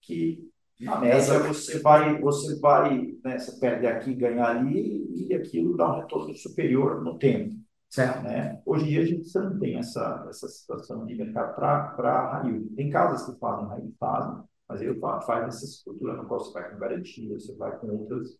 que 0.00 0.48
na 0.80 1.00
média 1.00 1.40
você 1.40 1.80
vai 1.80 2.20
você 2.20 2.58
vai 2.60 3.18
né, 3.24 3.38
você 3.38 3.58
perde 3.58 3.86
aqui 3.86 4.14
ganha 4.14 4.44
ali 4.44 5.26
e 5.28 5.34
aquilo 5.34 5.76
dá 5.76 5.92
um 5.92 6.00
retorno 6.00 6.34
superior 6.36 7.02
no 7.02 7.18
tempo 7.18 7.56
certo 7.88 8.22
né 8.22 8.60
hoje 8.64 8.84
em 8.84 8.88
dia 8.88 9.02
a 9.02 9.06
gente 9.06 9.34
não 9.38 9.58
tem 9.58 9.78
essa 9.78 10.26
essa 10.28 10.48
situação 10.48 11.06
de 11.06 11.14
mercado 11.14 11.54
para 11.54 12.32
raio 12.32 12.68
tem 12.76 12.90
casas 12.90 13.26
que 13.26 13.38
fazem 13.38 13.66
raio 13.66 13.94
fazem 13.98 14.42
mas 14.68 14.82
eu 14.82 14.98
faz 15.00 15.48
essa 15.48 15.64
estrutura 15.64 16.14
no 16.14 16.26
qual 16.26 16.40
você 16.40 16.52
vai 16.52 16.70
com 16.70 16.78
garantia 16.78 17.38
você 17.38 17.54
vai 17.56 17.78
com 17.78 17.88
outras 17.88 18.36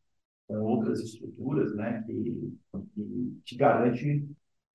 com 0.46 0.60
outras 0.60 1.00
estruturas 1.00 1.74
né 1.74 2.02
que, 2.06 2.52
que 2.94 3.40
te 3.44 3.56
garante 3.56 4.28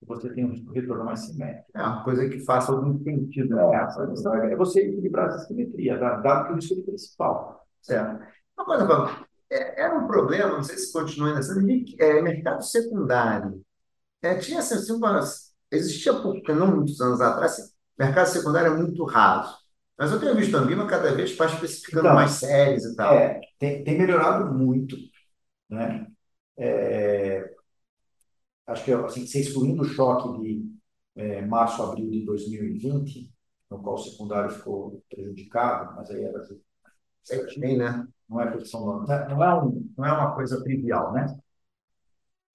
você 0.06 0.32
tem 0.32 0.44
um 0.44 0.70
retorno 0.72 1.04
mais 1.04 1.20
simétrico. 1.20 1.70
É 1.74 1.82
uma 1.82 2.04
coisa 2.04 2.28
que 2.28 2.40
faça 2.40 2.72
algum 2.72 3.02
sentido. 3.02 3.58
É, 3.58 3.76
a 3.76 3.86
questão 3.86 4.34
é 4.34 4.56
você 4.56 4.80
equilibrar 4.80 5.28
essa 5.28 5.46
simetria, 5.46 5.98
dado 5.98 6.58
que 6.58 6.74
o 6.74 6.78
é 6.78 6.82
principal. 6.82 7.66
Certo. 7.82 8.24
Uma 8.56 8.66
coisa, 8.66 8.86
Paulo, 8.86 9.26
é, 9.50 9.82
era 9.82 9.98
um 9.98 10.06
problema, 10.06 10.52
não 10.52 10.62
sei 10.62 10.76
se 10.76 10.92
continua 10.92 11.28
ainda 11.28 11.42
sendo, 11.42 11.66
é, 11.98 12.22
mercado 12.22 12.62
secundário. 12.62 13.62
É, 14.24 14.38
tinha 14.38 14.58
assim, 14.60 14.74
assim 14.74 14.92
umas, 14.92 15.52
existia 15.70 16.14
pouco, 16.14 16.40
não 16.54 16.76
muitos 16.76 17.00
anos 17.00 17.20
atrás, 17.20 17.52
assim, 17.52 17.72
mercado 17.98 18.26
secundário 18.26 18.72
é 18.72 18.76
muito 18.76 19.04
raso. 19.04 19.56
Mas 19.98 20.10
eu 20.10 20.18
tenho 20.18 20.34
visto 20.34 20.56
a 20.56 20.60
Ambima 20.60 20.86
cada 20.86 21.14
vez 21.14 21.36
mais 21.36 21.52
especificando 21.52 22.06
então, 22.06 22.14
mais 22.14 22.32
séries 22.32 22.84
e 22.84 22.96
tal. 22.96 23.14
É, 23.14 23.40
tem, 23.58 23.84
tem 23.84 23.98
melhorado 23.98 24.52
muito. 24.52 24.96
Né? 25.68 26.06
É, 26.56 27.54
acho 28.66 28.84
que 28.84 28.92
assim, 28.92 29.26
se 29.26 29.40
excluindo 29.40 29.82
o 29.82 29.84
choque 29.84 30.40
de 30.40 30.74
é, 31.16 31.42
março, 31.42 31.82
abril 31.82 32.10
de 32.10 32.24
2020, 32.24 33.30
no 33.70 33.82
qual 33.82 33.96
o 33.96 33.98
secundário 33.98 34.50
ficou 34.50 35.02
prejudicado, 35.08 35.94
mas 35.94 36.10
aí 36.10 36.24
era 36.24 36.42
certinho, 37.22 37.78
né? 37.78 38.06
Não 38.28 38.40
é 38.40 38.46
proteção 38.50 38.84
não, 38.84 39.02
não 39.02 39.44
é 39.44 39.62
um, 39.62 39.92
não 39.96 40.04
é 40.06 40.12
uma 40.12 40.34
coisa 40.34 40.62
trivial, 40.62 41.12
né? 41.12 41.26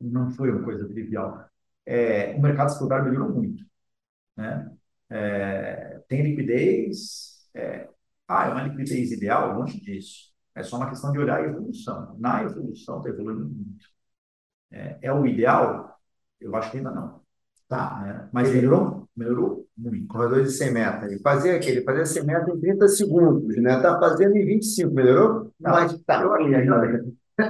Não 0.01 0.31
foi 0.31 0.51
uma 0.51 0.63
coisa 0.63 0.87
trivial. 0.87 1.48
É, 1.89 2.35
o 2.35 2.41
mercado 2.41 2.69
secundário 2.71 3.05
melhorou 3.05 3.33
muito, 3.33 3.65
né? 4.37 4.71
É, 5.09 6.01
tem 6.07 6.21
liquidez, 6.21 7.49
é, 7.55 7.89
ah, 8.27 8.45
é 8.47 8.51
uma 8.51 8.63
liquidez 8.63 9.11
ideal? 9.11 9.57
Longe 9.57 9.81
disso. 9.81 10.31
É 10.53 10.61
só 10.61 10.77
uma 10.77 10.89
questão 10.89 11.11
de 11.11 11.17
olhar 11.19 11.39
a 11.39 11.43
evolução. 11.43 12.15
Na 12.19 12.43
evolução 12.43 12.99
está 12.99 13.09
evoluindo 13.09 13.45
muito. 13.49 13.85
É, 14.71 14.99
é 15.01 15.13
o 15.13 15.25
ideal? 15.25 15.99
Eu 16.39 16.55
acho 16.55 16.69
que 16.71 16.77
ainda 16.77 16.91
não. 16.91 17.21
Tá. 17.67 18.01
Né? 18.01 18.29
Mas 18.31 18.53
melhorou? 18.53 19.09
Melhorou 19.15 19.67
muito. 19.75 20.07
Corredor 20.07 20.43
de 20.43 20.51
100 20.51 20.71
metros. 20.71 21.11
Ele 21.11 21.21
fazia 21.21 21.55
aquele, 21.55 21.83
fazia 21.83 22.05
100 22.05 22.23
metros 22.23 22.55
em 22.55 22.61
30 22.61 22.87
segundos, 22.87 23.57
né? 23.57 23.77
Está 23.77 23.99
fazendo 23.99 24.35
em 24.37 24.45
25, 24.45 24.93
melhorou? 24.93 25.51
Não, 25.59 25.71
Mas 25.71 25.99
tá. 26.03 26.21
Eu 26.21 26.33
ali, 26.33 26.55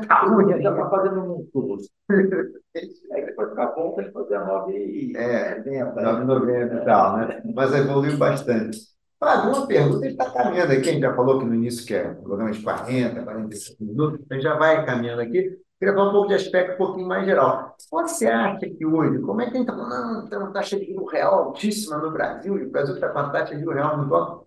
Tá 0.07 0.21
ruim, 0.21 0.61
já 0.61 0.69
está 0.69 0.89
fazendo 0.89 1.21
um 1.21 1.47
curso. 1.51 1.89
Aí 2.11 3.25
depois 3.25 3.49
ficar 3.49 3.67
bom, 3.67 3.93
tem 3.95 4.05
que 4.05 4.11
fazer 4.11 4.35
a 4.35 4.45
9,90. 4.45 5.15
É, 5.17 5.61
9,90 5.61 6.81
e 6.81 6.85
tal, 6.85 7.17
né? 7.17 7.41
Mas 7.55 7.73
evoluiu 7.73 8.17
bastante. 8.17 8.77
Fábio, 9.19 9.51
uma 9.51 9.67
pergunta, 9.67 10.05
ele 10.05 10.13
está 10.13 10.31
caminhando 10.31 10.71
aqui, 10.71 10.89
a 10.89 10.93
gente 10.93 11.01
já 11.01 11.13
falou 11.13 11.39
que 11.39 11.45
no 11.45 11.53
início 11.53 11.85
que 11.85 11.93
é 11.93 12.07
um 12.07 12.23
programa 12.23 12.51
de 12.51 12.63
40, 12.63 13.21
45 13.21 13.83
minutos, 13.83 14.25
a 14.29 14.33
gente 14.33 14.43
já 14.43 14.55
vai 14.55 14.85
caminhando 14.85 15.21
aqui. 15.21 15.59
Queria 15.77 15.93
falar 15.93 16.09
um 16.09 16.11
pouco 16.11 16.27
de 16.29 16.35
aspecto 16.35 16.73
um 16.73 16.77
pouquinho 16.77 17.07
mais 17.07 17.25
geral. 17.25 17.75
Você 17.91 18.27
acha 18.27 18.69
que 18.69 18.85
hoje, 18.85 19.19
como 19.19 19.41
é 19.41 19.45
que 19.45 19.51
a 19.51 19.59
gente 19.59 19.69
está 19.69 19.73
falando, 19.73 20.13
não, 20.13 20.29
tem 20.29 20.37
uma 20.37 20.51
taxa 20.51 20.79
de 20.79 20.85
juros 20.85 21.11
real 21.11 21.33
altíssima 21.33 21.97
no 21.97 22.11
Brasil, 22.11 22.57
e 22.57 22.65
o 22.65 22.69
Brasil 22.69 22.95
está 22.95 23.09
com 23.09 23.19
a 23.19 23.29
taxa 23.29 23.55
de 23.55 23.61
juros 23.61 23.75
real 23.75 23.97
muito 23.97 24.13
alta. 24.15 24.38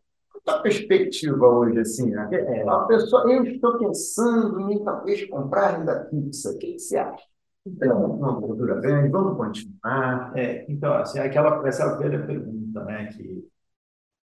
Qual 0.44 0.58
a 0.58 0.62
perspectiva 0.62 1.46
hoje, 1.46 1.78
assim? 1.78 2.10
Né? 2.10 2.28
É, 2.32 2.68
a 2.68 2.80
pessoa, 2.80 3.30
eu 3.32 3.44
estou 3.44 3.78
pensando 3.78 4.70
em 4.70 4.82
talvez 4.82 5.28
comprar 5.28 5.78
renda 5.78 6.08
fixa. 6.10 6.50
O 6.50 6.58
que 6.58 6.78
você 6.78 6.96
acha? 6.96 7.24
Então, 7.64 8.16
uma 8.16 8.32
gordura 8.40 8.80
grande, 8.80 9.08
vamos 9.08 9.36
continuar. 9.36 10.32
É, 10.36 10.66
então, 10.68 10.94
assim, 10.94 11.20
aquela, 11.20 11.66
essa 11.66 11.96
velha 11.96 12.26
pergunta, 12.26 12.84
né, 12.84 13.06
que, 13.12 13.48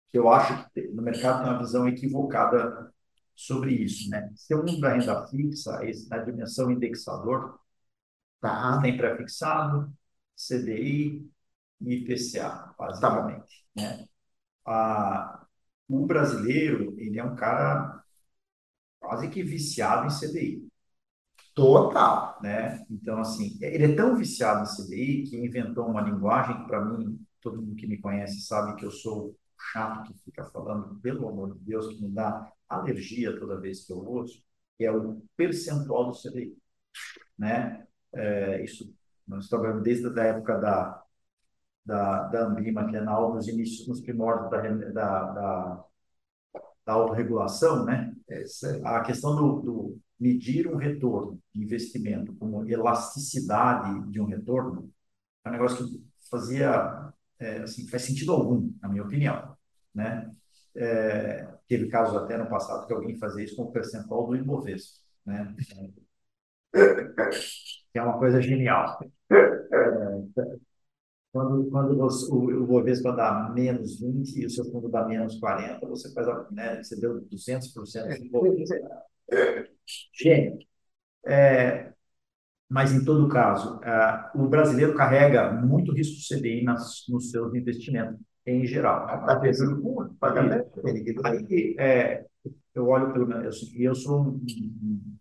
que 0.09 0.17
eu 0.17 0.27
acho 0.29 0.67
que 0.71 0.87
no 0.87 1.03
mercado 1.03 1.43
tem 1.43 1.51
uma 1.51 1.59
visão 1.59 1.87
equivocada 1.87 2.91
sobre 3.35 3.71
isso, 3.75 4.09
né? 4.09 4.31
Se 4.35 4.55
o 4.55 4.59
mundo 4.59 4.79
da 4.79 4.93
renda 4.93 5.27
fixa, 5.27 5.79
na 6.09 6.17
dimensão 6.17 6.71
indexador, 6.71 7.59
tá. 8.41 8.81
tem 8.81 8.97
pré-fixado, 8.97 9.93
CDI 10.35 11.29
e 11.81 11.93
IPCA, 11.95 12.73
basicamente. 12.77 13.67
Tá 13.75 13.81
né? 13.81 14.07
A, 14.65 15.46
o 15.87 16.05
brasileiro, 16.05 16.95
ele 16.97 17.19
é 17.19 17.23
um 17.23 17.35
cara 17.35 18.03
quase 18.99 19.29
que 19.29 19.43
viciado 19.43 20.07
em 20.07 20.09
CDI. 20.09 20.67
Total. 21.55 22.39
Né? 22.41 22.85
Então, 22.89 23.19
assim, 23.19 23.57
ele 23.61 23.93
é 23.93 23.95
tão 23.95 24.15
viciado 24.15 24.63
em 24.63 24.85
CDI 24.85 25.23
que 25.23 25.37
inventou 25.37 25.87
uma 25.87 26.01
linguagem 26.01 26.57
que, 26.57 26.67
para 26.67 26.83
mim, 26.85 27.19
todo 27.41 27.61
mundo 27.61 27.75
que 27.75 27.87
me 27.87 27.99
conhece 27.99 28.41
sabe 28.41 28.75
que 28.75 28.85
eu 28.85 28.91
sou 28.91 29.35
chato 29.71 30.13
que 30.13 30.19
fica 30.23 30.45
falando, 30.45 30.99
pelo 30.99 31.27
amor 31.27 31.53
de 31.55 31.59
Deus, 31.65 31.87
que 31.87 32.01
me 32.01 32.09
dá 32.09 32.51
alergia 32.69 33.39
toda 33.39 33.59
vez 33.59 33.85
que 33.85 33.93
eu 33.93 33.97
ouço, 33.97 34.43
que 34.77 34.85
é 34.85 34.91
o 34.91 35.21
percentual 35.35 36.11
do 36.11 36.17
CDI. 36.17 36.55
Né? 37.37 37.87
É, 38.13 38.63
isso 38.63 38.93
nós 39.27 39.49
trabalhamos 39.49 39.83
desde 39.83 40.07
a 40.19 40.23
época 40.23 40.57
da, 40.57 41.03
da, 41.87 42.23
da 42.23 42.45
Ambima, 42.47 42.85
que 42.87 42.97
é 42.97 43.01
na, 43.01 43.19
nos 43.19 43.47
inícios, 43.47 43.87
nos 43.87 44.01
primórdios 44.01 44.51
da, 44.51 44.61
da, 44.61 45.21
da, 45.31 45.85
da 46.85 46.93
autorregulação, 46.93 47.85
né? 47.85 48.13
a 48.83 49.01
questão 49.01 49.35
do, 49.35 49.61
do 49.61 49.99
medir 50.19 50.67
um 50.67 50.75
retorno 50.75 51.39
de 51.53 51.63
investimento 51.63 52.35
como 52.35 52.67
elasticidade 52.69 54.11
de 54.11 54.19
um 54.19 54.25
retorno 54.25 54.91
é 55.45 55.49
um 55.49 55.51
negócio 55.53 55.87
que 55.87 56.03
fazia 56.29 57.13
é, 57.39 57.59
assim, 57.59 57.87
faz 57.87 58.03
sentido 58.03 58.33
algum, 58.33 58.73
na 58.81 58.89
minha 58.89 59.03
opinião. 59.03 59.55
Né? 59.95 60.29
É, 60.75 61.47
teve 61.67 61.87
casos 61.87 62.17
até 62.17 62.37
no 62.37 62.49
passado 62.49 62.85
que 62.85 62.93
alguém 62.93 63.17
fazia 63.17 63.45
isso 63.45 63.55
com 63.55 63.63
o 63.63 63.71
percentual 63.71 64.27
do 64.27 64.35
Ibovespa, 64.35 64.99
né? 65.25 65.55
que 66.73 67.97
é 67.97 68.01
uma 68.01 68.19
coisa 68.19 68.41
genial. 68.41 68.99
É, 69.31 70.57
quando, 71.37 71.69
quando 71.69 71.95
você, 71.95 72.31
o, 72.31 72.45
o 72.45 72.63
Ibovespa 72.63 73.11
dá 73.11 73.51
menos 73.53 73.99
20 73.99 74.41
e 74.41 74.45
o 74.45 74.49
seu 74.49 74.65
fundo 74.65 74.89
dá 74.89 75.05
menos 75.05 75.39
40, 75.39 75.85
você 75.87 76.11
faz, 76.11 76.27
né, 76.51 76.81
você 76.81 76.99
deu 76.99 77.21
200% 77.21 78.17
do 78.17 78.25
Ibovespa. 78.25 78.75
Gênio. 80.13 80.57
É, 81.25 81.93
mas, 82.67 82.91
em 82.91 83.05
todo 83.05 83.29
caso, 83.29 83.79
o 84.33 84.47
brasileiro 84.47 84.95
carrega 84.95 85.51
muito 85.53 85.93
risco 85.93 86.15
CDI 86.27 86.63
nas, 86.63 87.05
nos 87.07 87.29
seus 87.29 87.53
investimentos, 87.53 88.19
em 88.45 88.65
geral. 88.65 89.05
Está 89.19 89.39
perdendo 89.39 89.81
com 89.81 90.15
pagamento. 90.15 90.81
Aí, 91.23 91.75
é, 91.77 92.25
eu 92.73 92.87
olho 92.87 93.13
pelo 93.13 93.27
menos, 93.27 93.61
e 93.73 93.83
eu 93.83 93.93
sou 93.93 94.21
um, 94.21 94.45
um, 94.47 95.17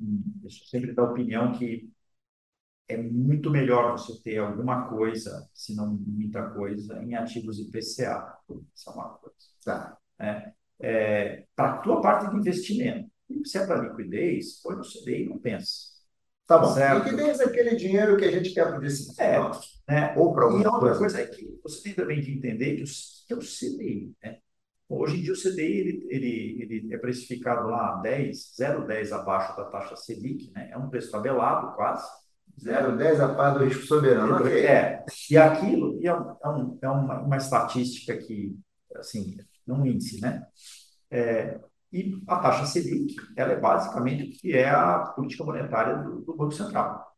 um, 0.00 0.40
eu 0.44 0.50
sou 0.50 0.66
sempre 0.66 0.92
da 0.92 1.02
opinião 1.02 1.52
que 1.52 1.90
é 2.88 2.96
muito 2.96 3.50
melhor 3.50 3.92
você 3.92 4.20
ter 4.22 4.38
alguma 4.38 4.88
coisa, 4.88 5.48
se 5.54 5.74
não 5.74 5.94
muita 6.06 6.50
coisa, 6.50 7.02
em 7.02 7.14
ativos 7.14 7.58
IPCA. 7.58 8.38
Isso 8.74 8.90
é 8.90 8.92
uma 8.92 9.08
coisa. 9.10 9.36
Tá? 9.64 9.98
É, 10.18 10.52
é, 10.80 11.44
para 11.56 11.74
a 11.74 11.76
tua 11.78 12.00
parte 12.00 12.30
de 12.30 12.36
investimento. 12.36 13.10
Se 13.44 13.58
é 13.58 13.66
para 13.66 13.82
liquidez, 13.82 14.60
põe 14.62 14.76
no 14.76 14.82
CDI 14.82 15.24
e 15.24 15.28
não 15.28 15.38
pensa. 15.38 15.94
Tá 16.46 16.58
bom. 16.58 16.74
Certo. 16.74 17.04
Liquidez 17.04 17.40
é 17.40 17.44
aquele 17.44 17.74
dinheiro 17.74 18.16
que 18.18 18.24
a 18.24 18.30
gente 18.30 18.52
quer 18.52 18.66
para 18.66 18.86
esse 18.86 19.20
é, 19.20 19.38
né? 19.88 20.14
Ou 20.16 20.34
para 20.34 20.44
alguma 20.44 20.62
E 20.62 20.66
outra 20.66 20.96
coisa 20.98 21.20
é 21.20 21.26
que 21.26 21.58
você 21.62 21.82
tem 21.82 21.94
também 21.94 22.20
de 22.20 22.36
entender 22.36 22.76
que 22.76 22.82
o, 22.82 22.86
que 23.26 23.32
é 23.32 23.36
o 23.36 23.40
CDI. 23.40 24.14
Né? 24.22 24.38
Hoje 24.88 25.18
em 25.18 25.22
dia 25.22 25.32
o 25.32 25.36
CDI 25.36 25.62
ele, 25.62 26.06
ele, 26.10 26.62
ele 26.62 26.94
é 26.94 26.98
precificado 26.98 27.68
lá 27.68 27.96
10, 28.02 28.54
0,10 28.60 29.12
abaixo 29.12 29.56
da 29.56 29.64
taxa 29.64 29.96
Selic, 29.96 30.52
né? 30.52 30.68
é 30.70 30.76
um 30.76 30.90
preço 30.90 31.10
tabelado 31.10 31.74
quase. 31.74 32.06
0,10 32.60 33.20
a 33.20 33.34
par 33.34 33.58
do 33.58 33.64
risco 33.64 33.84
soberano. 33.84 34.36
Okay. 34.36 34.66
É, 34.66 35.04
e 35.30 35.36
aquilo 35.36 35.98
e 36.00 36.08
é, 36.08 36.10
é, 36.10 36.48
um, 36.48 36.78
é 36.80 36.88
uma, 36.88 37.20
uma 37.20 37.36
estatística 37.36 38.16
que, 38.16 38.56
assim, 38.96 39.36
não 39.66 39.80
um 39.82 39.86
índice, 39.86 40.20
né? 40.20 40.46
É, 41.10 41.60
E 41.92 42.20
a 42.26 42.38
taxa 42.40 42.66
Selic, 42.66 43.14
ela 43.36 43.52
é 43.52 43.60
basicamente 43.60 44.24
o 44.24 44.30
que 44.40 44.52
é 44.52 44.68
a 44.68 44.98
política 45.16 45.44
monetária 45.44 45.96
do, 45.98 46.22
do 46.22 46.36
Banco 46.36 46.52
Central. 46.52 47.14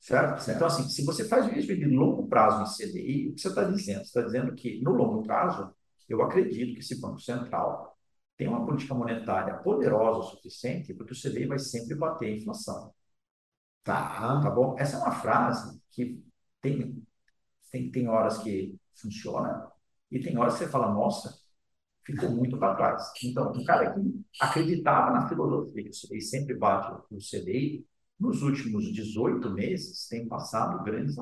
Certo? 0.00 0.40
certo? 0.42 0.56
Então, 0.56 0.66
assim, 0.66 0.88
se 0.88 1.04
você 1.04 1.26
faz 1.28 1.46
um 1.46 1.50
investimento 1.50 1.88
de 1.88 1.96
longo 1.96 2.28
prazo 2.28 2.62
em 2.62 2.90
CDI, 2.90 3.28
o 3.30 3.34
que 3.34 3.40
você 3.40 3.48
está 3.48 3.64
dizendo? 3.64 3.98
Você 4.00 4.18
está 4.18 4.22
dizendo 4.22 4.54
que, 4.54 4.82
no 4.82 4.92
longo 4.92 5.22
prazo, 5.22 5.74
eu 6.08 6.22
acredito 6.22 6.74
que 6.74 6.80
esse 6.80 7.00
Banco 7.00 7.20
Central 7.20 7.96
tem 8.36 8.48
uma 8.48 8.64
política 8.66 8.94
monetária 8.94 9.54
poderosa 9.58 10.18
o 10.18 10.22
suficiente, 10.22 10.92
porque 10.94 11.12
o 11.12 11.16
CDI 11.16 11.46
vai 11.46 11.58
sempre 11.58 11.94
bater 11.94 12.26
a 12.26 12.36
inflação. 12.36 12.92
Tá, 13.84 14.40
tá 14.40 14.50
bom? 14.50 14.76
Essa 14.78 14.96
é 14.96 15.00
uma 15.00 15.12
frase 15.12 15.80
que 15.90 16.22
tem, 16.60 17.06
tem, 17.70 17.90
tem 17.90 18.08
horas 18.08 18.38
que 18.38 18.78
funciona 18.94 19.70
e 20.10 20.20
tem 20.20 20.38
horas 20.38 20.54
que 20.54 20.60
você 20.64 20.70
fala, 20.70 20.92
nossa, 20.92 21.38
ficou 22.04 22.30
muito 22.30 22.58
para 22.58 22.76
trás. 22.76 23.12
Então, 23.24 23.52
um 23.52 23.64
cara 23.64 23.94
que 23.94 24.00
acreditava 24.40 25.12
na 25.12 25.28
filosofia 25.28 25.90
CDI 25.92 26.20
sempre 26.22 26.54
bate 26.56 27.02
o 27.10 27.20
CDI, 27.20 27.86
nos 28.20 28.42
últimos 28.42 28.92
18 28.92 29.50
meses 29.50 30.08
tem 30.08 30.28
passado 30.28 30.82
grandes 30.84 31.16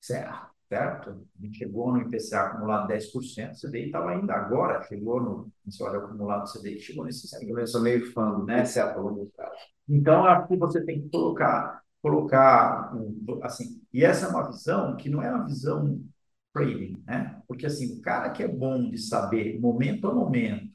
certo? 0.00 0.55
Certo? 0.68 1.10
A 1.10 1.42
gente 1.42 1.58
chegou 1.58 1.92
no 1.92 2.02
IPCA 2.02 2.40
acumulado 2.42 2.88
10%, 2.88 3.52
o 3.52 3.56
CDI 3.56 3.86
estava 3.86 4.10
ainda 4.10 4.34
agora, 4.34 4.82
chegou 4.82 5.20
no, 5.20 5.52
se 5.68 5.82
olha 5.82 6.00
o 6.00 6.04
acumulado 6.04 6.42
do 6.42 6.48
CDI, 6.48 6.80
chegou 6.80 7.04
nesse 7.04 7.28
Eu 7.48 7.66
sou 7.66 7.80
meio 7.80 8.12
fã, 8.12 8.44
né? 8.44 8.64
Certo, 8.64 9.00
longo 9.00 9.30
prazo. 9.36 9.54
Então, 9.88 10.24
acho 10.24 10.48
que 10.48 10.56
você 10.56 10.84
tem 10.84 11.02
que 11.02 11.08
colocar, 11.10 11.82
colocar, 12.02 12.92
assim, 13.42 13.80
e 13.92 14.04
essa 14.04 14.26
é 14.26 14.28
uma 14.28 14.50
visão 14.50 14.96
que 14.96 15.08
não 15.08 15.22
é 15.22 15.30
uma 15.30 15.46
visão 15.46 16.00
trading, 16.52 17.02
né? 17.06 17.40
Porque, 17.46 17.66
assim, 17.66 17.98
o 17.98 18.02
cara 18.02 18.30
que 18.30 18.42
é 18.42 18.48
bom 18.48 18.90
de 18.90 18.98
saber, 18.98 19.60
momento 19.60 20.08
a 20.08 20.14
momento, 20.14 20.74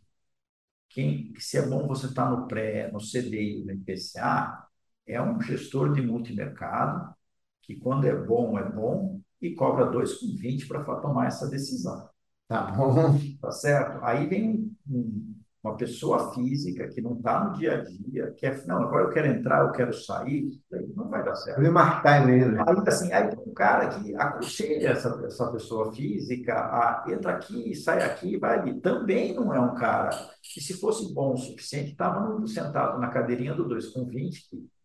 quem, 0.89 1.33
se 1.39 1.57
é 1.57 1.67
bom 1.67 1.87
você 1.87 2.07
estar 2.07 2.25
tá 2.25 2.31
no 2.31 2.47
pré, 2.47 2.91
no 2.91 2.99
CDI, 2.99 3.63
no 3.65 3.71
IPCA, 3.71 4.67
é 5.07 5.21
um 5.21 5.41
gestor 5.41 5.93
de 5.93 6.01
multimercado, 6.01 7.13
que 7.61 7.75
quando 7.77 8.05
é 8.05 8.15
bom, 8.15 8.57
é 8.57 8.63
bom, 8.69 9.21
e 9.41 9.55
cobra 9.55 9.91
2,20 9.91 10.67
para 10.67 10.83
tomar 10.95 11.27
essa 11.27 11.49
decisão. 11.49 12.07
Tá 12.47 12.63
bom? 12.63 13.17
Tá 13.41 13.51
certo? 13.51 14.03
Aí 14.03 14.27
vem 14.27 14.71
um, 14.87 15.33
uma 15.63 15.75
pessoa 15.75 16.33
física 16.33 16.87
que 16.87 17.01
não 17.01 17.13
está 17.13 17.45
no 17.45 17.53
dia 17.53 17.73
a 17.73 17.83
dia, 17.83 18.31
que 18.37 18.45
é, 18.45 18.65
não, 18.65 18.83
agora 18.83 19.05
eu 19.05 19.09
quero 19.09 19.27
entrar, 19.27 19.61
eu 19.61 19.71
quero 19.71 19.93
sair, 19.93 20.59
não 20.95 21.07
vai 21.07 21.23
dar 21.23 21.35
certo. 21.35 21.59
Ele 21.59 21.69
marcar 21.69 22.25
mesmo. 22.25 22.59
Aí, 22.59 22.75
assim, 22.87 23.11
aí 23.13 23.29
tem 23.29 23.39
um 23.39 23.53
cara 23.53 23.87
que 23.89 24.15
aconselha 24.15 24.89
essa, 24.89 25.09
essa 25.25 25.51
pessoa 25.51 25.93
física 25.93 26.53
a 26.53 27.05
entra 27.07 27.33
aqui, 27.33 27.75
sai 27.75 28.03
aqui, 28.03 28.37
vai 28.37 28.59
ali. 28.59 28.79
Também 28.79 29.35
não 29.35 29.53
é 29.53 29.59
um 29.59 29.75
cara 29.75 30.09
que, 30.41 30.59
se 30.59 30.73
fosse 30.73 31.13
bom 31.13 31.33
o 31.33 31.37
suficiente, 31.37 31.91
estava 31.91 32.45
sentado 32.47 32.99
na 32.99 33.09
cadeirinha 33.09 33.53
do 33.53 33.67
2,20, 33.67 34.39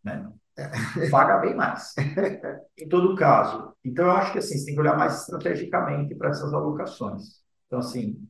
né? 0.07 0.33
paga 1.11 1.39
bem 1.39 1.55
mais. 1.55 1.95
em 2.79 2.89
todo 2.89 3.17
caso. 3.17 3.75
Então, 3.85 4.07
eu 4.07 4.13
acho 4.13 4.33
que 4.33 4.39
assim, 4.39 4.57
você 4.57 4.67
tem 4.67 4.75
que 4.75 4.81
olhar 4.81 4.97
mais 4.97 5.21
estrategicamente 5.21 6.15
para 6.15 6.31
essas 6.31 6.53
alocações. 6.55 7.43
Então, 7.67 7.81
assim, 7.81 8.27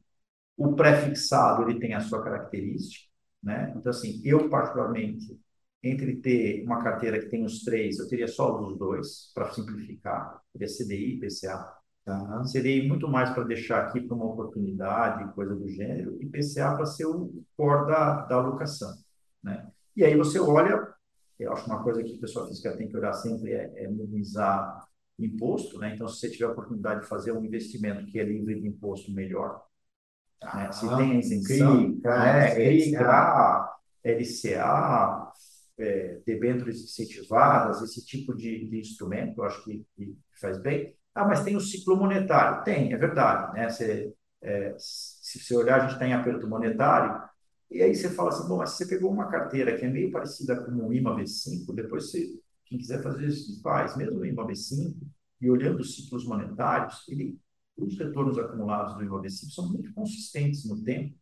o 0.57 0.75
pré-fixado 0.75 1.63
ele 1.63 1.79
tem 1.79 1.95
a 1.95 2.01
sua 2.01 2.23
característica. 2.23 3.07
Né? 3.43 3.73
Então, 3.77 3.91
assim, 3.91 4.21
eu 4.25 4.49
particularmente, 4.49 5.39
entre 5.83 6.17
ter 6.17 6.65
uma 6.65 6.83
carteira 6.83 7.21
que 7.21 7.29
tem 7.29 7.45
os 7.45 7.63
três, 7.63 7.99
eu 7.99 8.09
teria 8.09 8.27
só 8.27 8.61
os 8.61 8.77
dois, 8.77 9.31
para 9.35 9.53
simplificar. 9.53 10.41
Teria 10.53 10.69
CDI 10.69 11.21
PCA. 11.21 11.73
Tá? 12.05 12.43
CDI 12.45 12.89
muito 12.89 13.09
mais 13.09 13.31
para 13.31 13.45
deixar 13.45 13.85
aqui 13.85 14.01
para 14.01 14.17
uma 14.17 14.27
oportunidade, 14.27 15.33
coisa 15.35 15.55
do 15.55 15.69
gênero, 15.69 16.17
e 16.21 16.27
PCA 16.27 16.75
para 16.75 16.87
ser 16.87 17.07
o 17.07 17.33
core 17.57 17.87
da, 17.87 18.23
da 18.23 18.37
alocação. 18.37 18.93
Né? 19.43 19.69
E 19.97 20.05
aí 20.05 20.17
você 20.17 20.41
olha 20.41 20.96
eu 21.39 21.53
acho 21.53 21.67
uma 21.67 21.83
coisa 21.83 22.03
que 22.03 22.17
a 22.17 22.21
pessoa 22.21 22.49
física 22.49 22.77
tem 22.77 22.89
que 22.89 22.97
olhar 22.97 23.13
sempre 23.13 23.53
é, 23.53 23.73
é 23.77 23.89
minimizar 23.89 24.87
imposto, 25.19 25.79
né? 25.79 25.95
Então, 25.95 26.09
se 26.09 26.21
você 26.21 26.31
tiver 26.31 26.47
a 26.47 26.51
oportunidade 26.51 27.03
de 27.03 27.07
fazer 27.07 27.33
um 27.33 27.45
investimento 27.45 28.07
que 28.07 28.19
é 28.19 28.25
livre 28.25 28.61
de 28.61 28.69
imposto, 28.69 29.13
melhor. 29.13 29.63
Ah, 30.43 30.57
né? 30.65 30.73
Se 30.73 30.89
tem 30.97 31.13
a 31.13 31.19
isenção, 31.19 32.01
CRI, 32.01 32.91
né? 32.93 33.01
LCA, 33.03 33.77
LCA 34.05 35.33
é, 35.79 36.21
debêntures 36.27 36.83
incentivadas, 36.83 37.83
esse 37.83 38.05
tipo 38.05 38.35
de, 38.35 38.69
de 38.69 38.79
instrumento, 38.79 39.39
eu 39.39 39.45
acho 39.45 39.63
que, 39.65 39.85
que, 39.95 40.17
faz 40.41 40.59
bem. 40.59 40.95
Ah, 41.15 41.25
mas 41.25 41.43
tem 41.43 41.57
o 41.57 41.61
ciclo 41.61 41.97
monetário. 41.97 42.63
Tem, 42.65 42.93
é 42.93 42.97
verdade. 42.97 43.55
Né? 43.55 43.69
Você, 43.69 44.13
é, 44.43 44.75
se 44.79 45.39
você 45.39 45.57
olhar, 45.57 45.81
a 45.81 45.89
gente 45.89 45.99
tem 45.99 46.13
aperto 46.13 46.47
monetário, 46.47 47.23
e 47.71 47.83
aí 47.83 47.95
você 47.95 48.11
fala 48.11 48.31
assim, 48.31 48.49
bom, 48.49 48.59
mas 48.59 48.71
você 48.71 48.87
pegou 48.87 49.11
uma 49.11 49.29
carteira 49.29 49.77
que 49.77 49.85
é 49.85 49.91
meio 49.91 50.11
parecida 50.11 50.57
com 50.65 50.73
o 50.73 50.93
IMA 50.93 51.17
B5, 51.17 51.75
depois 51.75 52.11
você, 52.11 52.41
quem 52.65 52.79
quiser 52.79 53.03
fazer 53.03 53.27
isso, 53.27 53.61
faz. 53.63 53.97
Mesmo 53.97 54.19
o 54.19 54.25
IMA 54.25 54.47
B5, 54.47 54.97
e 55.41 55.51
olhando 55.51 55.81
os 55.81 55.95
ciclos 55.95 56.25
monetários, 56.27 57.05
ele, 57.09 57.39
os 57.77 57.99
retornos 57.99 58.39
acumulados 58.39 58.95
do 58.95 59.05
IMA 59.05 59.21
B5 59.21 59.51
são 59.51 59.69
muito 59.69 59.93
consistentes 59.95 60.65
no 60.65 60.83
tempo 60.83 61.15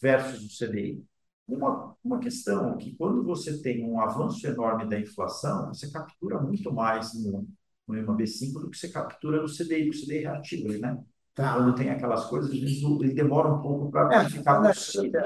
versus 0.00 0.44
o 0.44 0.48
CDI. 0.48 1.04
Uma, 1.46 1.96
uma 2.04 2.18
questão 2.18 2.76
que 2.76 2.94
quando 2.96 3.22
você 3.24 3.60
tem 3.60 3.84
um 3.84 4.00
avanço 4.00 4.46
enorme 4.46 4.88
da 4.88 4.98
inflação, 4.98 5.68
você 5.68 5.90
captura 5.90 6.40
muito 6.40 6.72
mais 6.72 7.14
no, 7.14 7.48
no 7.86 7.96
IMA 7.96 8.16
B5 8.16 8.60
do 8.60 8.70
que 8.70 8.78
você 8.78 8.88
captura 8.88 9.40
no 9.40 9.48
CDI, 9.48 9.88
o 9.88 9.92
CDI 9.92 10.18
reativo, 10.20 10.68
né? 10.78 11.02
Tá. 11.34 11.54
Quando 11.54 11.74
tem 11.74 11.88
aquelas 11.88 12.26
coisas, 12.26 12.52
ele 12.52 13.14
demora 13.14 13.48
um 13.48 13.62
pouco 13.62 13.90
para 13.90 14.22
é, 14.22 14.28
ficar 14.28 14.60
possível. 14.60 15.22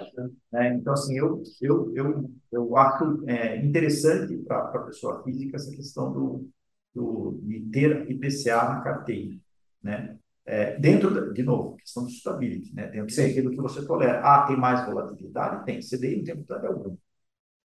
Né? 0.53 0.75
Então, 0.75 0.93
assim, 0.93 1.19
eu, 1.19 1.43
eu, 1.61 1.93
eu, 1.97 2.31
eu 2.53 2.77
acho 2.77 3.25
é, 3.27 3.57
interessante 3.65 4.37
para 4.39 4.59
a 4.59 4.79
pessoa 4.85 5.25
física 5.25 5.57
essa 5.57 5.75
questão 5.75 6.13
do, 6.13 6.49
do, 6.95 7.41
de 7.43 7.61
ter 7.73 8.09
IPCA 8.09 8.69
na 8.69 8.81
carteira. 8.83 9.37
Né? 9.83 10.17
É, 10.45 10.79
dentro, 10.79 11.35
de 11.35 11.43
novo, 11.43 11.77
questão 11.77 12.05
do 12.05 12.11
stability, 12.11 12.73
né? 12.73 12.87
dentro 12.87 13.13
Sim. 13.13 13.27
daquilo 13.27 13.51
que 13.51 13.61
você 13.61 13.85
tolera. 13.85 14.21
Ah, 14.21 14.47
tem 14.47 14.57
mais 14.57 14.87
volatilidade? 14.87 15.65
Tem. 15.65 15.81
CDI 15.83 16.19
não 16.19 16.25
tem 16.25 16.35
volatilidade 16.35 16.67
alguma. 16.69 16.99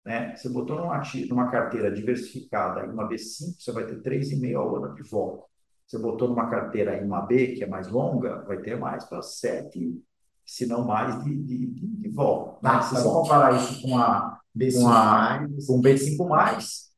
Né? 0.05 0.35
Você 0.35 0.49
botou 0.49 0.77
numa, 0.77 1.01
numa 1.29 1.51
carteira 1.51 1.93
diversificada 1.93 2.85
em 2.85 2.91
uma 2.91 3.09
B5, 3.09 3.55
você 3.57 3.71
vai 3.71 3.87
ter 3.87 4.03
3,5 4.03 4.57
ao 4.57 4.77
ano 4.77 4.95
de 4.97 5.03
volta. 5.03 5.47
Você 5.87 5.99
botou 5.99 6.29
numa 6.29 6.51
carteira 6.51 6.97
em 6.97 7.05
uma 7.05 7.21
B, 7.21 7.49
que 7.49 7.63
é 7.63 7.67
mais 7.67 7.89
longa, 7.89 8.43
vai 8.43 8.59
ter 8.59 8.77
mais 8.77 9.05
para 9.05 9.23
sete, 9.23 10.03
se 10.45 10.67
não 10.67 10.85
mais, 10.85 11.23
de, 11.23 11.37
de, 11.37 11.67
de, 11.67 12.09
volta. 12.09 12.59
Ah, 12.63 12.83
se 12.83 12.95
tá 12.95 13.01
você 13.01 13.09
comparar 13.09 13.57
isso 13.57 13.83
com 13.83 13.97
a 13.99 14.41
B5 14.57 14.81
com, 14.81 14.89
a, 14.89 15.47
com 15.67 15.83
B5 15.83 16.29
mais, 16.29 16.91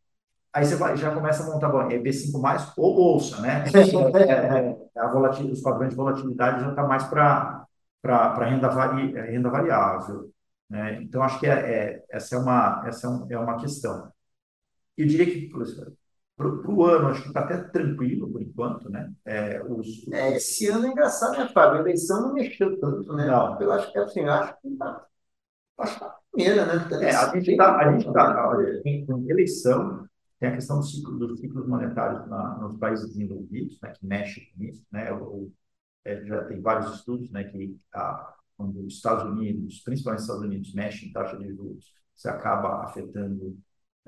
aí 0.53 0.64
você 0.64 0.76
vai, 0.76 0.97
já 0.97 1.14
começa 1.14 1.43
a 1.43 1.47
montar 1.47 1.68
bom, 1.68 1.82
é 1.82 1.99
B5 1.99 2.41
mais 2.41 2.72
ou 2.76 2.95
bolsa, 2.95 3.41
né? 3.43 3.64
É, 3.74 4.99
é, 4.99 5.01
a 5.01 5.09
volatil, 5.09 5.51
os 5.51 5.61
padrões 5.61 5.91
de 5.91 5.97
volatilidade 5.97 6.62
já 6.62 6.70
está 6.70 6.86
mais 6.86 7.05
para 7.05 7.66
renda, 8.39 8.68
vari, 8.68 9.12
renda 9.12 9.51
variável. 9.51 10.30
Né? 10.68 11.03
Então, 11.03 11.22
acho 11.22 11.41
que 11.41 11.47
é, 11.47 11.53
é, 11.53 12.05
essa, 12.11 12.36
é 12.36 12.39
uma, 12.39 12.84
essa 12.86 13.07
é, 13.07 13.11
um, 13.11 13.26
é 13.30 13.39
uma 13.39 13.59
questão. 13.59 14.11
Eu 14.97 15.07
diria 15.07 15.26
que, 15.26 15.51
para 16.39 16.70
o 16.70 16.84
ano, 16.84 17.09
acho 17.09 17.22
que 17.22 17.28
está 17.28 17.41
até 17.41 17.59
tranquilo 17.59 18.30
por 18.30 18.41
enquanto, 18.41 18.89
né? 18.89 19.12
É, 19.24 19.61
os... 19.64 20.07
é, 20.12 20.36
esse 20.36 20.68
ano 20.68 20.86
é 20.86 20.91
engraçado, 20.91 21.36
né, 21.36 21.49
Fábio? 21.53 21.78
A 21.78 21.80
eleição 21.80 22.22
não 22.22 22.34
mexeu 22.34 22.78
tanto, 22.78 23.12
né? 23.12 23.26
Não. 23.26 23.61
Eu 23.61 23.72
acho 23.72 23.93
que 23.93 23.99
assim, 23.99 24.20
acho 24.20 24.57
que 24.62 24.68
está 24.68 25.05
acho 25.78 25.99
tá 25.99 26.16
primeira, 26.30 26.64
né? 26.64 26.89
É, 27.03 27.11
a 27.11 27.34
gente 27.34 27.51
está, 27.51 27.76
a 27.76 27.91
gente 27.91 28.07
está, 28.07 28.57
em, 28.84 29.05
em 29.05 29.30
eleição, 29.30 30.09
tem 30.39 30.51
a 30.51 30.55
questão 30.55 30.78
do 30.78 30.84
ciclo, 30.84 31.18
dos 31.18 31.41
ciclos 31.41 31.66
monetários 31.66 32.28
na, 32.28 32.57
nos 32.59 32.78
países 32.78 33.09
desenvolvidos, 33.09 33.76
né, 33.82 33.91
que 33.91 34.07
mexe 34.07 34.41
com 34.53 34.62
isso, 34.62 34.86
né? 34.93 35.12
O, 35.12 35.51
é, 36.05 36.24
já 36.24 36.45
tem 36.45 36.61
vários 36.61 36.95
estudos, 36.95 37.32
né, 37.32 37.43
que 37.43 37.76
a, 37.93 38.32
quando 38.57 38.78
os 38.86 38.95
Estados 38.95 39.24
Unidos, 39.24 39.80
principalmente 39.80 40.20
os 40.20 40.26
Estados 40.26 40.45
Unidos, 40.45 40.72
mexem 40.72 41.09
em 41.09 41.12
taxa 41.12 41.36
de 41.36 41.49
juros, 41.49 41.93
isso 42.14 42.28
acaba 42.28 42.84
afetando 42.84 43.59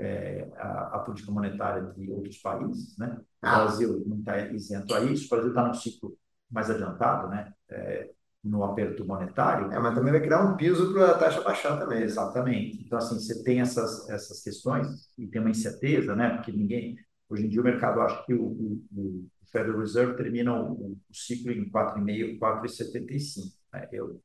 é, 0.00 0.50
a, 0.56 0.96
a, 0.96 0.98
política 1.00 1.30
monetária 1.30 1.82
de 1.92 2.10
outros 2.10 2.38
países, 2.38 2.96
né? 2.96 3.18
O 3.42 3.46
ah. 3.46 3.64
Brasil 3.64 4.02
não 4.06 4.18
está 4.18 4.38
isento 4.48 4.94
a 4.94 5.00
isso, 5.02 5.26
o 5.26 5.28
Brasil 5.28 5.50
está 5.50 5.66
num 5.66 5.74
ciclo 5.74 6.16
mais 6.50 6.70
adiantado, 6.70 7.28
né? 7.28 7.52
É, 7.68 8.10
no 8.42 8.64
aperto 8.64 9.04
monetário. 9.04 9.70
É, 9.70 9.78
mas 9.78 9.94
também 9.94 10.12
vai 10.12 10.22
criar 10.22 10.42
um 10.42 10.56
piso 10.56 10.94
para 10.94 11.10
a 11.10 11.18
taxa 11.18 11.42
baixar 11.42 11.78
também. 11.78 12.02
Exatamente. 12.02 12.82
Então, 12.82 12.98
assim, 12.98 13.16
você 13.16 13.42
tem 13.44 13.60
essas, 13.60 14.08
essas 14.08 14.42
questões 14.42 15.10
e 15.18 15.26
tem 15.26 15.42
uma 15.42 15.50
incerteza, 15.50 16.16
né? 16.16 16.30
Porque 16.30 16.50
ninguém... 16.50 16.96
Hoje 17.28 17.46
em 17.46 17.48
dia 17.48 17.60
o 17.60 17.64
mercado 17.64 18.00
acha 18.00 18.24
que 18.24 18.32
o, 18.32 18.42
o, 18.42 18.82
o 18.96 19.28
Federal 19.52 19.78
Reserve 19.78 20.16
termina 20.16 20.58
o, 20.58 20.72
o 20.92 21.14
ciclo 21.14 21.52
em 21.52 21.70
4,5, 21.70 22.38
4,75. 22.38 23.52
Né? 23.72 23.88
Eu 23.92 24.20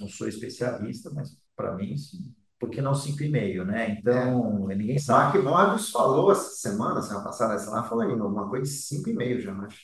não 0.00 0.08
sou 0.08 0.26
especialista, 0.26 1.08
mas 1.14 1.36
para 1.54 1.76
mim 1.76 1.92
isso 1.94 2.16
porque 2.62 2.80
não 2.80 2.92
5,5, 2.92 3.64
né? 3.64 3.90
Então, 3.98 4.70
é. 4.70 4.76
ninguém 4.76 4.96
sabe. 4.96 5.38
O 5.38 5.42
Mark 5.42 5.68
Morris 5.72 5.90
falou 5.90 6.30
essa 6.30 6.50
semana, 6.50 7.02
semana 7.02 7.24
passada, 7.24 7.54
essa 7.54 7.68
lá, 7.72 7.82
falou 7.82 8.04
ainda 8.04 8.22
alguma 8.22 8.48
coisa 8.48 8.70
de 8.70 8.78
5,5 8.78 9.40
já, 9.40 9.52
acho. 9.62 9.80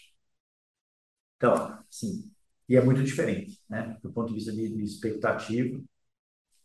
Então, 1.37 1.76
sim. 1.91 2.31
E 2.68 2.76
é 2.76 2.81
muito 2.81 3.03
diferente, 3.03 3.61
né? 3.68 3.99
Do 4.01 4.12
ponto 4.12 4.29
de 4.29 4.35
vista 4.35 4.53
de, 4.53 4.68
de 4.68 4.85
expectativa. 4.85 5.81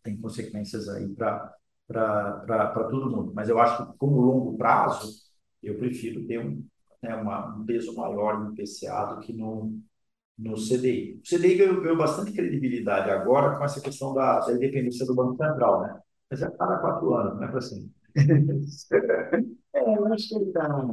tem 0.03 0.15
consequências 0.21 0.87
aí 0.87 1.09
para 1.15 1.55
todo 2.91 3.09
mundo. 3.09 3.33
Mas 3.33 3.49
eu 3.49 3.59
acho 3.59 3.91
que, 3.91 3.97
como 3.97 4.21
longo 4.21 4.55
prazo, 4.55 5.11
eu 5.63 5.79
prefiro 5.79 6.27
ter 6.27 6.39
um, 6.39 6.63
né, 7.01 7.15
uma, 7.15 7.55
um 7.55 7.65
peso 7.65 7.95
maior 7.95 8.39
no 8.39 8.53
IPCA 8.53 9.15
do 9.15 9.19
que 9.21 9.33
no, 9.33 9.79
no 10.37 10.55
CDI. 10.57 11.21
O 11.23 11.27
CDI 11.27 11.55
ganhou, 11.55 11.81
ganhou 11.81 11.97
bastante 11.97 12.33
credibilidade 12.33 13.09
agora 13.09 13.57
com 13.57 13.63
essa 13.65 13.81
questão 13.81 14.13
da, 14.13 14.41
da 14.41 14.53
independência 14.53 15.05
do 15.07 15.15
Banco 15.15 15.37
Central, 15.37 15.81
né? 15.81 16.02
Mas 16.33 16.41
é 16.41 16.49
quatro 16.49 17.13
anos, 17.13 17.35
não 17.35 17.43
é 17.43 17.47
para 17.47 17.59
assim. 17.59 17.91
é, 19.75 19.97
eu 19.97 20.11
acho 20.11 20.29
que 20.29 20.35
ele 20.35 20.45
está. 20.45 20.83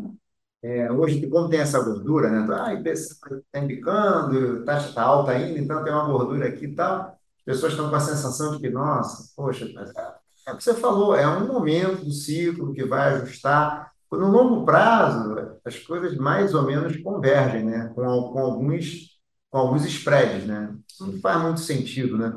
É, 0.62 0.92
hoje, 0.92 1.26
como 1.28 1.48
tem 1.48 1.60
essa 1.60 1.82
gordura, 1.82 2.28
né? 2.28 2.46
Ah, 2.54 2.74
está 2.74 3.58
indicando, 3.58 4.62
taxa 4.66 4.90
está 4.90 5.02
alta 5.02 5.32
ainda, 5.32 5.58
então 5.58 5.82
tem 5.82 5.94
uma 5.94 6.06
gordura 6.06 6.48
aqui 6.48 6.66
e 6.66 6.74
tal. 6.74 7.18
As 7.38 7.44
pessoas 7.46 7.72
estão 7.72 7.88
com 7.88 7.96
a 7.96 8.00
sensação 8.00 8.52
de 8.52 8.60
que, 8.60 8.68
nossa, 8.68 9.32
poxa, 9.34 9.66
mas 9.74 9.90
é, 9.96 10.14
é 10.48 10.52
o 10.52 10.58
que 10.58 10.62
você 10.62 10.74
falou, 10.74 11.16
é 11.16 11.26
um 11.26 11.46
momento 11.46 12.04
do 12.04 12.12
ciclo 12.12 12.74
que 12.74 12.84
vai 12.84 13.14
ajustar. 13.14 13.90
No 14.12 14.28
longo 14.28 14.66
prazo, 14.66 15.58
as 15.64 15.78
coisas 15.78 16.18
mais 16.18 16.52
ou 16.52 16.64
menos 16.64 16.98
convergem, 16.98 17.64
né? 17.64 17.90
Com, 17.94 18.02
com 18.02 18.38
alguns 18.38 19.08
com 19.48 19.58
alguns 19.58 19.86
spreads, 19.86 20.46
né? 20.46 20.76
Isso 20.88 21.06
não 21.06 21.18
faz 21.18 21.42
muito 21.42 21.60
sentido, 21.60 22.18
né? 22.18 22.36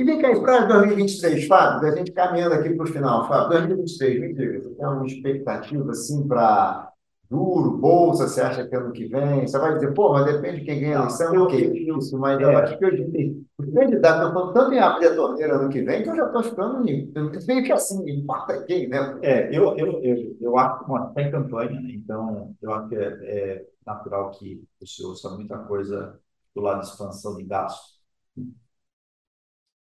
E 0.00 0.02
vem 0.02 0.18
cá, 0.18 0.34
para 0.40 0.64
2023, 0.64 1.46
Fábio, 1.46 1.86
a 1.86 1.94
gente 1.94 2.10
caminhando 2.12 2.54
aqui 2.54 2.70
para 2.70 2.84
o 2.84 2.88
final, 2.88 3.28
Fábio, 3.28 3.50
2023, 3.50 4.18
me 4.18 4.32
diga, 4.32 4.62
você 4.62 4.74
tem 4.74 4.86
uma 4.86 5.06
expectativa 5.06 5.90
assim 5.90 6.26
para 6.26 6.90
duro, 7.28 7.76
bolsa, 7.76 8.26
você 8.26 8.40
acha 8.40 8.66
que 8.66 8.74
ano 8.74 8.92
que 8.92 9.04
vem? 9.08 9.46
Você 9.46 9.58
vai 9.58 9.74
dizer, 9.74 9.92
pô, 9.92 10.10
mas 10.14 10.24
depende 10.24 10.60
de 10.60 10.64
quem 10.64 10.80
ganha 10.80 10.96
a 10.96 11.02
eleição, 11.02 11.42
o 11.42 11.48
que 11.48 11.58
isso? 11.58 12.18
Mas 12.18 12.40
eu 12.40 12.56
acho 12.56 12.78
que 12.78 12.86
hoje 12.86 13.44
os 13.58 13.74
candidatos 13.74 14.28
estão 14.28 14.52
tanto 14.54 14.72
em 14.72 14.78
abrir 14.78 15.08
a 15.08 15.14
torneira 15.14 15.56
ano 15.56 15.68
que 15.68 15.82
vem 15.82 16.02
que 16.02 16.08
eu 16.08 16.16
já 16.16 16.24
estou 16.24 16.42
ficando 16.44 16.82
meio 16.82 17.62
que 17.62 17.72
assim, 17.72 18.10
importa 18.10 18.64
quem, 18.64 18.88
né? 18.88 19.18
É, 19.20 19.54
eu, 19.54 19.76
eu, 19.76 20.02
eu, 20.02 20.36
eu 20.40 20.56
acho 20.56 20.78
que 20.82 20.92
está 20.94 21.20
em 21.20 21.30
campanha, 21.30 21.78
né? 21.78 21.90
então 21.92 22.56
eu 22.62 22.72
acho 22.72 22.88
que 22.88 22.96
é, 22.96 23.02
é 23.02 23.66
natural 23.86 24.30
que 24.30 24.64
o 24.80 24.86
senhor 24.86 25.10
ouça 25.10 25.28
muita 25.28 25.58
coisa 25.58 26.18
do 26.56 26.62
lado 26.62 26.80
de 26.80 26.86
expansão 26.86 27.36
de 27.36 27.44
gasto. 27.44 28.00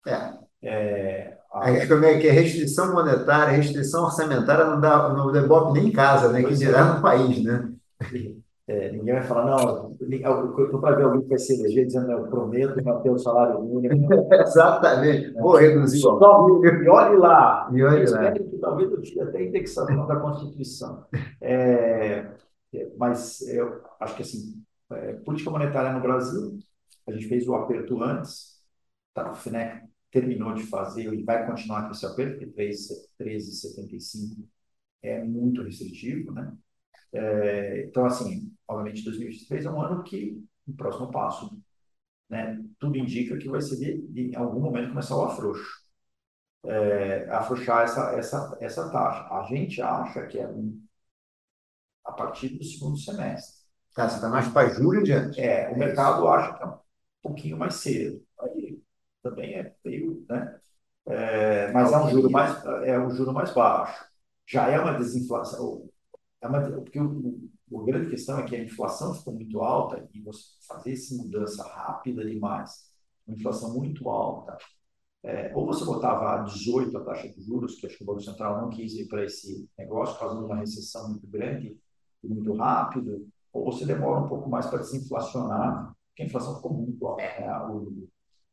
É. 0.06 0.38
É, 0.62 1.38
a... 1.52 1.70
é, 1.70 1.86
como 1.86 2.04
é 2.04 2.18
que 2.18 2.26
é 2.26 2.32
restrição 2.32 2.92
monetária, 2.92 3.56
restrição 3.56 4.04
orçamentária 4.04 4.64
não 4.64 4.80
dá 4.80 5.08
no 5.10 5.30
debope 5.30 5.72
nem 5.72 5.88
em 5.88 5.92
casa, 5.92 6.32
né? 6.32 6.42
Que 6.42 6.54
dirá 6.54 6.94
no 6.94 7.02
país, 7.02 7.42
né? 7.42 7.72
É, 8.66 8.92
ninguém 8.92 9.14
vai 9.14 9.22
falar, 9.22 9.46
não, 9.46 9.96
eu 9.98 10.64
estou 10.64 10.78
para 10.78 10.94
ver 10.94 11.04
alguém 11.04 11.22
que 11.22 11.28
vai 11.28 11.38
se 11.38 11.58
eleger 11.58 11.86
dizendo, 11.86 12.12
eu 12.12 12.26
prometo 12.26 12.84
manter 12.84 13.08
o 13.08 13.18
salário 13.18 13.62
mínimo. 13.62 14.06
Exatamente, 14.30 15.32
vou 15.32 15.56
reduzir 15.56 16.04
o 16.06 16.62
E 16.66 16.88
olhe 16.88 17.16
lá, 17.16 17.70
e 17.72 17.82
olhe 17.82 18.10
lá. 18.10 18.30
que 18.32 18.58
talvez 18.58 18.90
eu 18.90 19.00
tire 19.00 19.22
até 19.22 19.38
a 19.38 19.42
indexação 19.42 20.06
da 20.06 20.16
Constituição. 20.16 21.06
É, 21.40 22.26
é, 22.74 22.88
mas 22.98 23.40
eu 23.48 23.80
acho 24.00 24.16
que 24.16 24.22
assim, 24.22 24.62
é, 24.92 25.14
política 25.14 25.50
monetária 25.50 25.90
no 25.90 26.02
Brasil, 26.02 26.58
a 27.06 27.12
gente 27.12 27.26
fez 27.26 27.48
o 27.48 27.54
aperto 27.54 28.02
antes, 28.02 28.58
tá, 29.14 29.30
o 29.30 29.34
FNEC 29.34 29.87
terminou 30.10 30.54
de 30.54 30.64
fazer 30.64 31.12
e 31.12 31.22
vai 31.22 31.46
continuar 31.46 31.84
com 31.84 31.92
esse 31.92 32.06
aperto, 32.06 32.38
porque 32.38 32.52
13,75 33.18 34.46
é 35.02 35.22
muito 35.22 35.62
restritivo, 35.62 36.32
né? 36.32 36.56
É, 37.12 37.84
então, 37.86 38.04
assim, 38.06 38.52
obviamente, 38.66 39.04
2023 39.04 39.64
é 39.64 39.70
um 39.70 39.80
ano 39.80 40.02
que, 40.02 40.42
o 40.66 40.72
próximo 40.74 41.10
passo, 41.10 41.58
né? 42.28 42.62
Tudo 42.78 42.98
indica 42.98 43.38
que 43.38 43.48
vai 43.48 43.60
ser, 43.60 43.76
de, 43.76 44.30
em 44.30 44.36
algum 44.36 44.60
momento, 44.60 44.90
começar 44.90 45.16
o 45.16 45.24
afrouxo. 45.24 45.86
É, 46.66 47.28
afrouxar 47.30 47.84
essa, 47.84 48.12
essa, 48.18 48.58
essa 48.60 48.90
taxa. 48.90 49.28
A 49.32 49.44
gente 49.44 49.80
acha 49.80 50.26
que 50.26 50.38
é 50.38 50.48
um, 50.48 50.82
a 52.04 52.12
partir 52.12 52.50
do 52.50 52.64
segundo 52.64 52.98
semestre. 52.98 53.58
Tá, 53.94 54.08
você 54.08 54.16
está 54.16 54.28
mais 54.28 54.48
para 54.48 54.68
julho 54.68 55.00
adiante. 55.00 55.40
É, 55.40 55.70
o 55.70 55.74
é 55.74 55.76
mercado 55.76 56.26
acha 56.28 56.56
que 56.56 56.62
é 56.62 56.66
um 56.66 56.78
pouquinho 57.22 57.56
mais 57.56 57.74
cedo. 57.74 58.22
Também 59.22 59.54
é 59.54 59.74
meio, 59.84 60.24
né? 60.28 60.60
É, 61.06 61.72
mas 61.72 61.92
é 61.92 61.98
um 61.98 62.10
juro 62.10 62.30
mais 62.30 62.64
é 62.84 62.98
um 62.98 63.10
juro 63.10 63.32
mais 63.32 63.52
baixo. 63.52 64.04
Já 64.46 64.68
é 64.68 64.78
uma 64.78 64.94
desinflação. 64.94 65.88
É 66.40 66.46
uma, 66.46 66.60
porque 66.60 67.00
o, 67.00 67.50
o, 67.70 67.80
a 67.80 67.84
grande 67.84 68.10
questão 68.10 68.38
é 68.38 68.44
que 68.44 68.54
a 68.56 68.62
inflação 68.62 69.14
ficou 69.14 69.34
muito 69.34 69.60
alta 69.60 70.08
e 70.14 70.20
você 70.20 70.42
fazer 70.66 70.92
essa 70.92 71.14
mudança 71.16 71.62
rápida 71.64 72.24
demais, 72.24 72.92
uma 73.26 73.36
inflação 73.36 73.74
muito 73.74 74.08
alta, 74.08 74.56
é, 75.22 75.52
ou 75.54 75.66
você 75.66 75.84
botava 75.84 76.34
a 76.34 76.42
18 76.44 76.96
a 76.96 77.04
taxa 77.04 77.28
de 77.28 77.40
juros, 77.42 77.74
que 77.76 77.86
acho 77.86 77.96
que 77.96 78.04
o 78.04 78.06
Banco 78.06 78.20
Central 78.22 78.60
não 78.62 78.70
quis 78.70 78.94
ir 78.94 79.08
para 79.08 79.24
esse 79.24 79.68
negócio, 79.76 80.18
causando 80.18 80.46
uma 80.46 80.56
recessão 80.56 81.08
muito 81.10 81.26
grande 81.26 81.76
e 82.22 82.28
muito 82.28 82.52
rápido, 82.54 83.26
ou 83.52 83.64
você 83.64 83.84
demora 83.84 84.20
um 84.20 84.28
pouco 84.28 84.48
mais 84.48 84.66
para 84.66 84.78
desinflacionar, 84.78 85.92
porque 86.08 86.22
a 86.22 86.26
inflação 86.26 86.56
ficou 86.56 86.72
muito 86.72 87.06
alta. 87.06 87.22
Né? 87.22 87.58
O, 87.68 88.08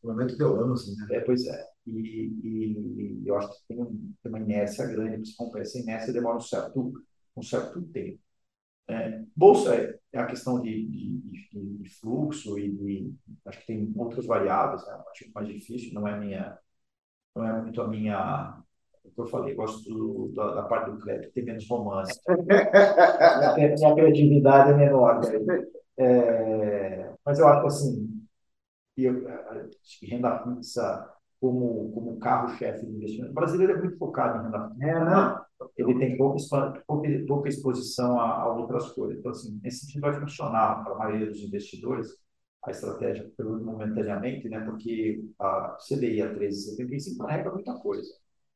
o 0.06 0.08
momento 0.14 0.38
deu 0.38 0.62
anos, 0.62 0.95
né? 0.95 1.18
É, 1.18 1.20
pois 1.22 1.45
é. 1.45 1.68
E, 1.88 1.91
e, 1.91 3.22
e, 3.24 3.28
eu 3.28 3.38
acho 3.38 3.49
que 3.51 3.68
tem, 3.68 3.82
um, 3.82 4.14
tem 4.22 4.32
uma 4.32 4.39
inércia 4.39 4.86
grande, 4.88 5.18
para 5.18 5.26
se 5.26 5.36
romper 5.38 5.62
essa 5.62 5.80
inércia 5.80 6.14
demora 6.14 6.38
um 6.38 6.41
certo, 6.41 6.93
um 7.36 7.41
certo 7.41 7.82
tempo. 7.84 8.20
É, 8.88 9.24
bolsa 9.36 9.76
é, 9.76 9.99
é 10.14 10.20
a 10.20 10.28
questão 10.28 10.62
de, 10.62 10.88
de, 10.88 11.18
de, 11.51 11.78
de, 11.78 11.89
fluxo 11.99 12.60
e 12.60 12.72
de, 12.72 13.14
acho 13.45 13.60
que 13.62 13.66
tem 13.68 13.93
outras 13.97 14.28
variáveis, 14.28 14.86
né? 14.86 14.93
acho 15.10 15.26
que 15.26 15.32
mais 15.34 15.47
difícil, 15.47 15.91
não 15.93 16.08
é 16.08 16.20
minha, 16.20 16.58
não 17.36 17.47
é 17.47 17.62
muito 17.64 17.82
a 17.82 17.88
minha 17.88 18.62
o 19.03 19.12
que 19.12 19.22
eu 19.22 19.28
falei, 19.28 19.53
gosto 19.53 19.88
do, 19.88 20.32
da, 20.34 20.56
da, 20.56 20.64
parte 20.64 20.91
do 20.91 20.99
crédito, 20.99 21.32
tem 21.32 21.45
menos 21.45 21.68
romance. 21.68 22.20
minha, 22.28 23.95
criatividade 23.95 24.72
é 24.72 24.74
menor. 24.76 25.22
Né? 25.22 25.66
É, 25.97 27.14
mas 27.24 27.39
eu 27.39 27.47
acho 27.47 27.68
assim, 27.68 28.05
eu, 29.04 29.28
acho 29.30 30.00
que 30.00 30.06
renda 30.08 30.43
fixa 30.43 31.10
como, 31.39 31.91
como 31.91 32.20
carro-chefe 32.20 32.86
de 32.86 32.91
investimento. 32.91 33.32
O 33.32 33.36
brasileiro 33.36 33.74
é 33.74 33.78
muito 33.78 33.98
focado 33.98 34.39
em 34.39 34.43
renda 34.43 34.70
fixa. 34.70 34.86
É, 34.86 35.06
não. 35.06 35.46
Ele 35.78 36.00
tem 36.00 36.18
pouca, 36.18 36.38
pouca, 36.86 37.10
pouca 37.28 37.50
exposição 37.50 38.20
a, 38.20 38.41
a, 38.41 38.54
outras 38.54 38.91
coisas. 38.91 39.18
Então, 39.18 39.32
assim, 39.32 39.60
nesse 39.64 39.86
sentido 39.86 40.02
vai 40.02 40.20
funcionar 40.20 40.84
para 40.84 40.93
a 40.93 40.98
maioria 40.98 41.28
dos 41.28 41.39
investidores 41.39 42.10
a 42.64 42.72
estratégia 42.72 43.32
momentaneamente, 43.39 44.50
né? 44.50 44.60
porque 44.62 45.24
a 45.39 45.78
CDI 45.80 46.22
a 46.24 46.34
13,75 46.34 47.18
carrega 47.20 47.52
muita 47.52 47.74
coisa. 47.76 48.10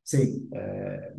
Sim. 0.04 0.50
É, 0.52 1.14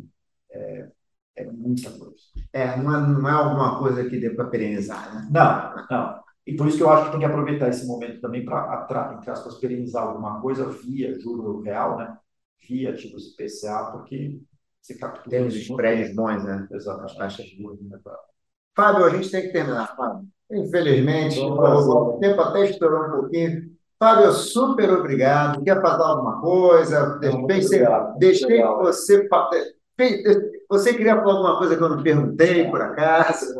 é, 0.51 0.91
é 1.37 1.45
muita 1.51 1.89
coisa. 1.91 2.15
É, 2.51 2.75
não 2.77 2.95
é, 2.95 3.07
não 3.07 3.29
é 3.29 3.31
alguma 3.31 3.79
coisa 3.79 4.07
que 4.09 4.19
dê 4.19 4.29
para 4.31 4.49
perenizar, 4.49 5.15
né? 5.15 5.29
Não, 5.31 5.87
não. 5.89 6.21
E 6.45 6.55
por 6.55 6.67
isso 6.67 6.77
que 6.77 6.83
eu 6.83 6.89
acho 6.89 7.05
que 7.05 7.11
tem 7.11 7.19
que 7.19 7.25
aproveitar 7.25 7.69
esse 7.69 7.85
momento 7.85 8.19
também 8.19 8.43
para, 8.43 9.15
entre 9.17 9.29
aspas, 9.29 9.55
perenizar 9.55 10.03
alguma 10.03 10.41
coisa 10.41 10.65
via 10.69 11.17
juro 11.19 11.61
real, 11.61 11.97
né? 11.97 12.17
Via 12.67 12.93
tipos 12.93 13.27
IPCA, 13.27 13.91
porque 13.91 14.39
você 14.81 14.95
captura. 14.95 15.29
Tem 15.29 15.45
os 15.45 15.55
spreads 15.55 16.15
bons, 16.15 16.43
né? 16.43 16.67
Exatamente. 16.71 17.11
As 17.11 17.17
taxas 17.17 17.45
de 17.45 17.57
juros. 17.57 17.79
Né? 17.81 17.99
Fábio, 18.75 19.05
a 19.05 19.09
gente 19.11 19.29
tem 19.29 19.43
que 19.43 19.53
terminar, 19.53 19.95
Fábio. 19.95 20.27
Infelizmente, 20.51 21.39
o 21.39 22.17
tempo 22.19 22.41
até 22.41 22.69
estourou 22.69 23.07
um 23.07 23.21
pouquinho. 23.21 23.71
Fábio, 23.97 24.31
super 24.31 24.89
obrigado. 24.91 25.63
Quer 25.63 25.79
falar 25.79 26.09
alguma 26.09 26.41
coisa? 26.41 27.19
Deixei, 27.47 27.85
deixei 28.17 28.63
você. 28.63 29.29
Você 30.71 30.93
queria 30.93 31.17
falar 31.17 31.33
alguma 31.33 31.57
coisa 31.57 31.75
que 31.75 31.83
eu 31.83 31.89
não 31.89 32.01
perguntei, 32.01 32.69
por 32.69 32.81
acaso? 32.81 33.53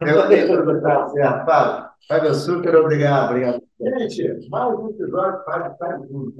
Eu 0.00 0.28
perguntar, 0.46 1.08
certo, 1.08 1.44
Fábio. 1.44 1.90
Fábio, 2.06 2.34
super 2.36 2.76
obrigado. 2.76 3.30
obrigado. 3.30 3.62
Gente, 3.80 4.48
mais 4.48 4.78
um 4.78 4.90
episódio 4.90 5.44
Fábio 5.44 5.76
faz 5.76 6.00
tudo. 6.06 6.34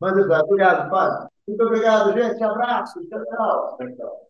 Mas, 0.00 0.12
obrigado, 0.12 0.88
Fábio. 0.88 1.28
Muito 1.48 1.64
obrigado, 1.64 2.12
gente. 2.12 2.44
Abraço. 2.44 3.04
Tchau, 3.08 3.24
tchau. 3.96 4.29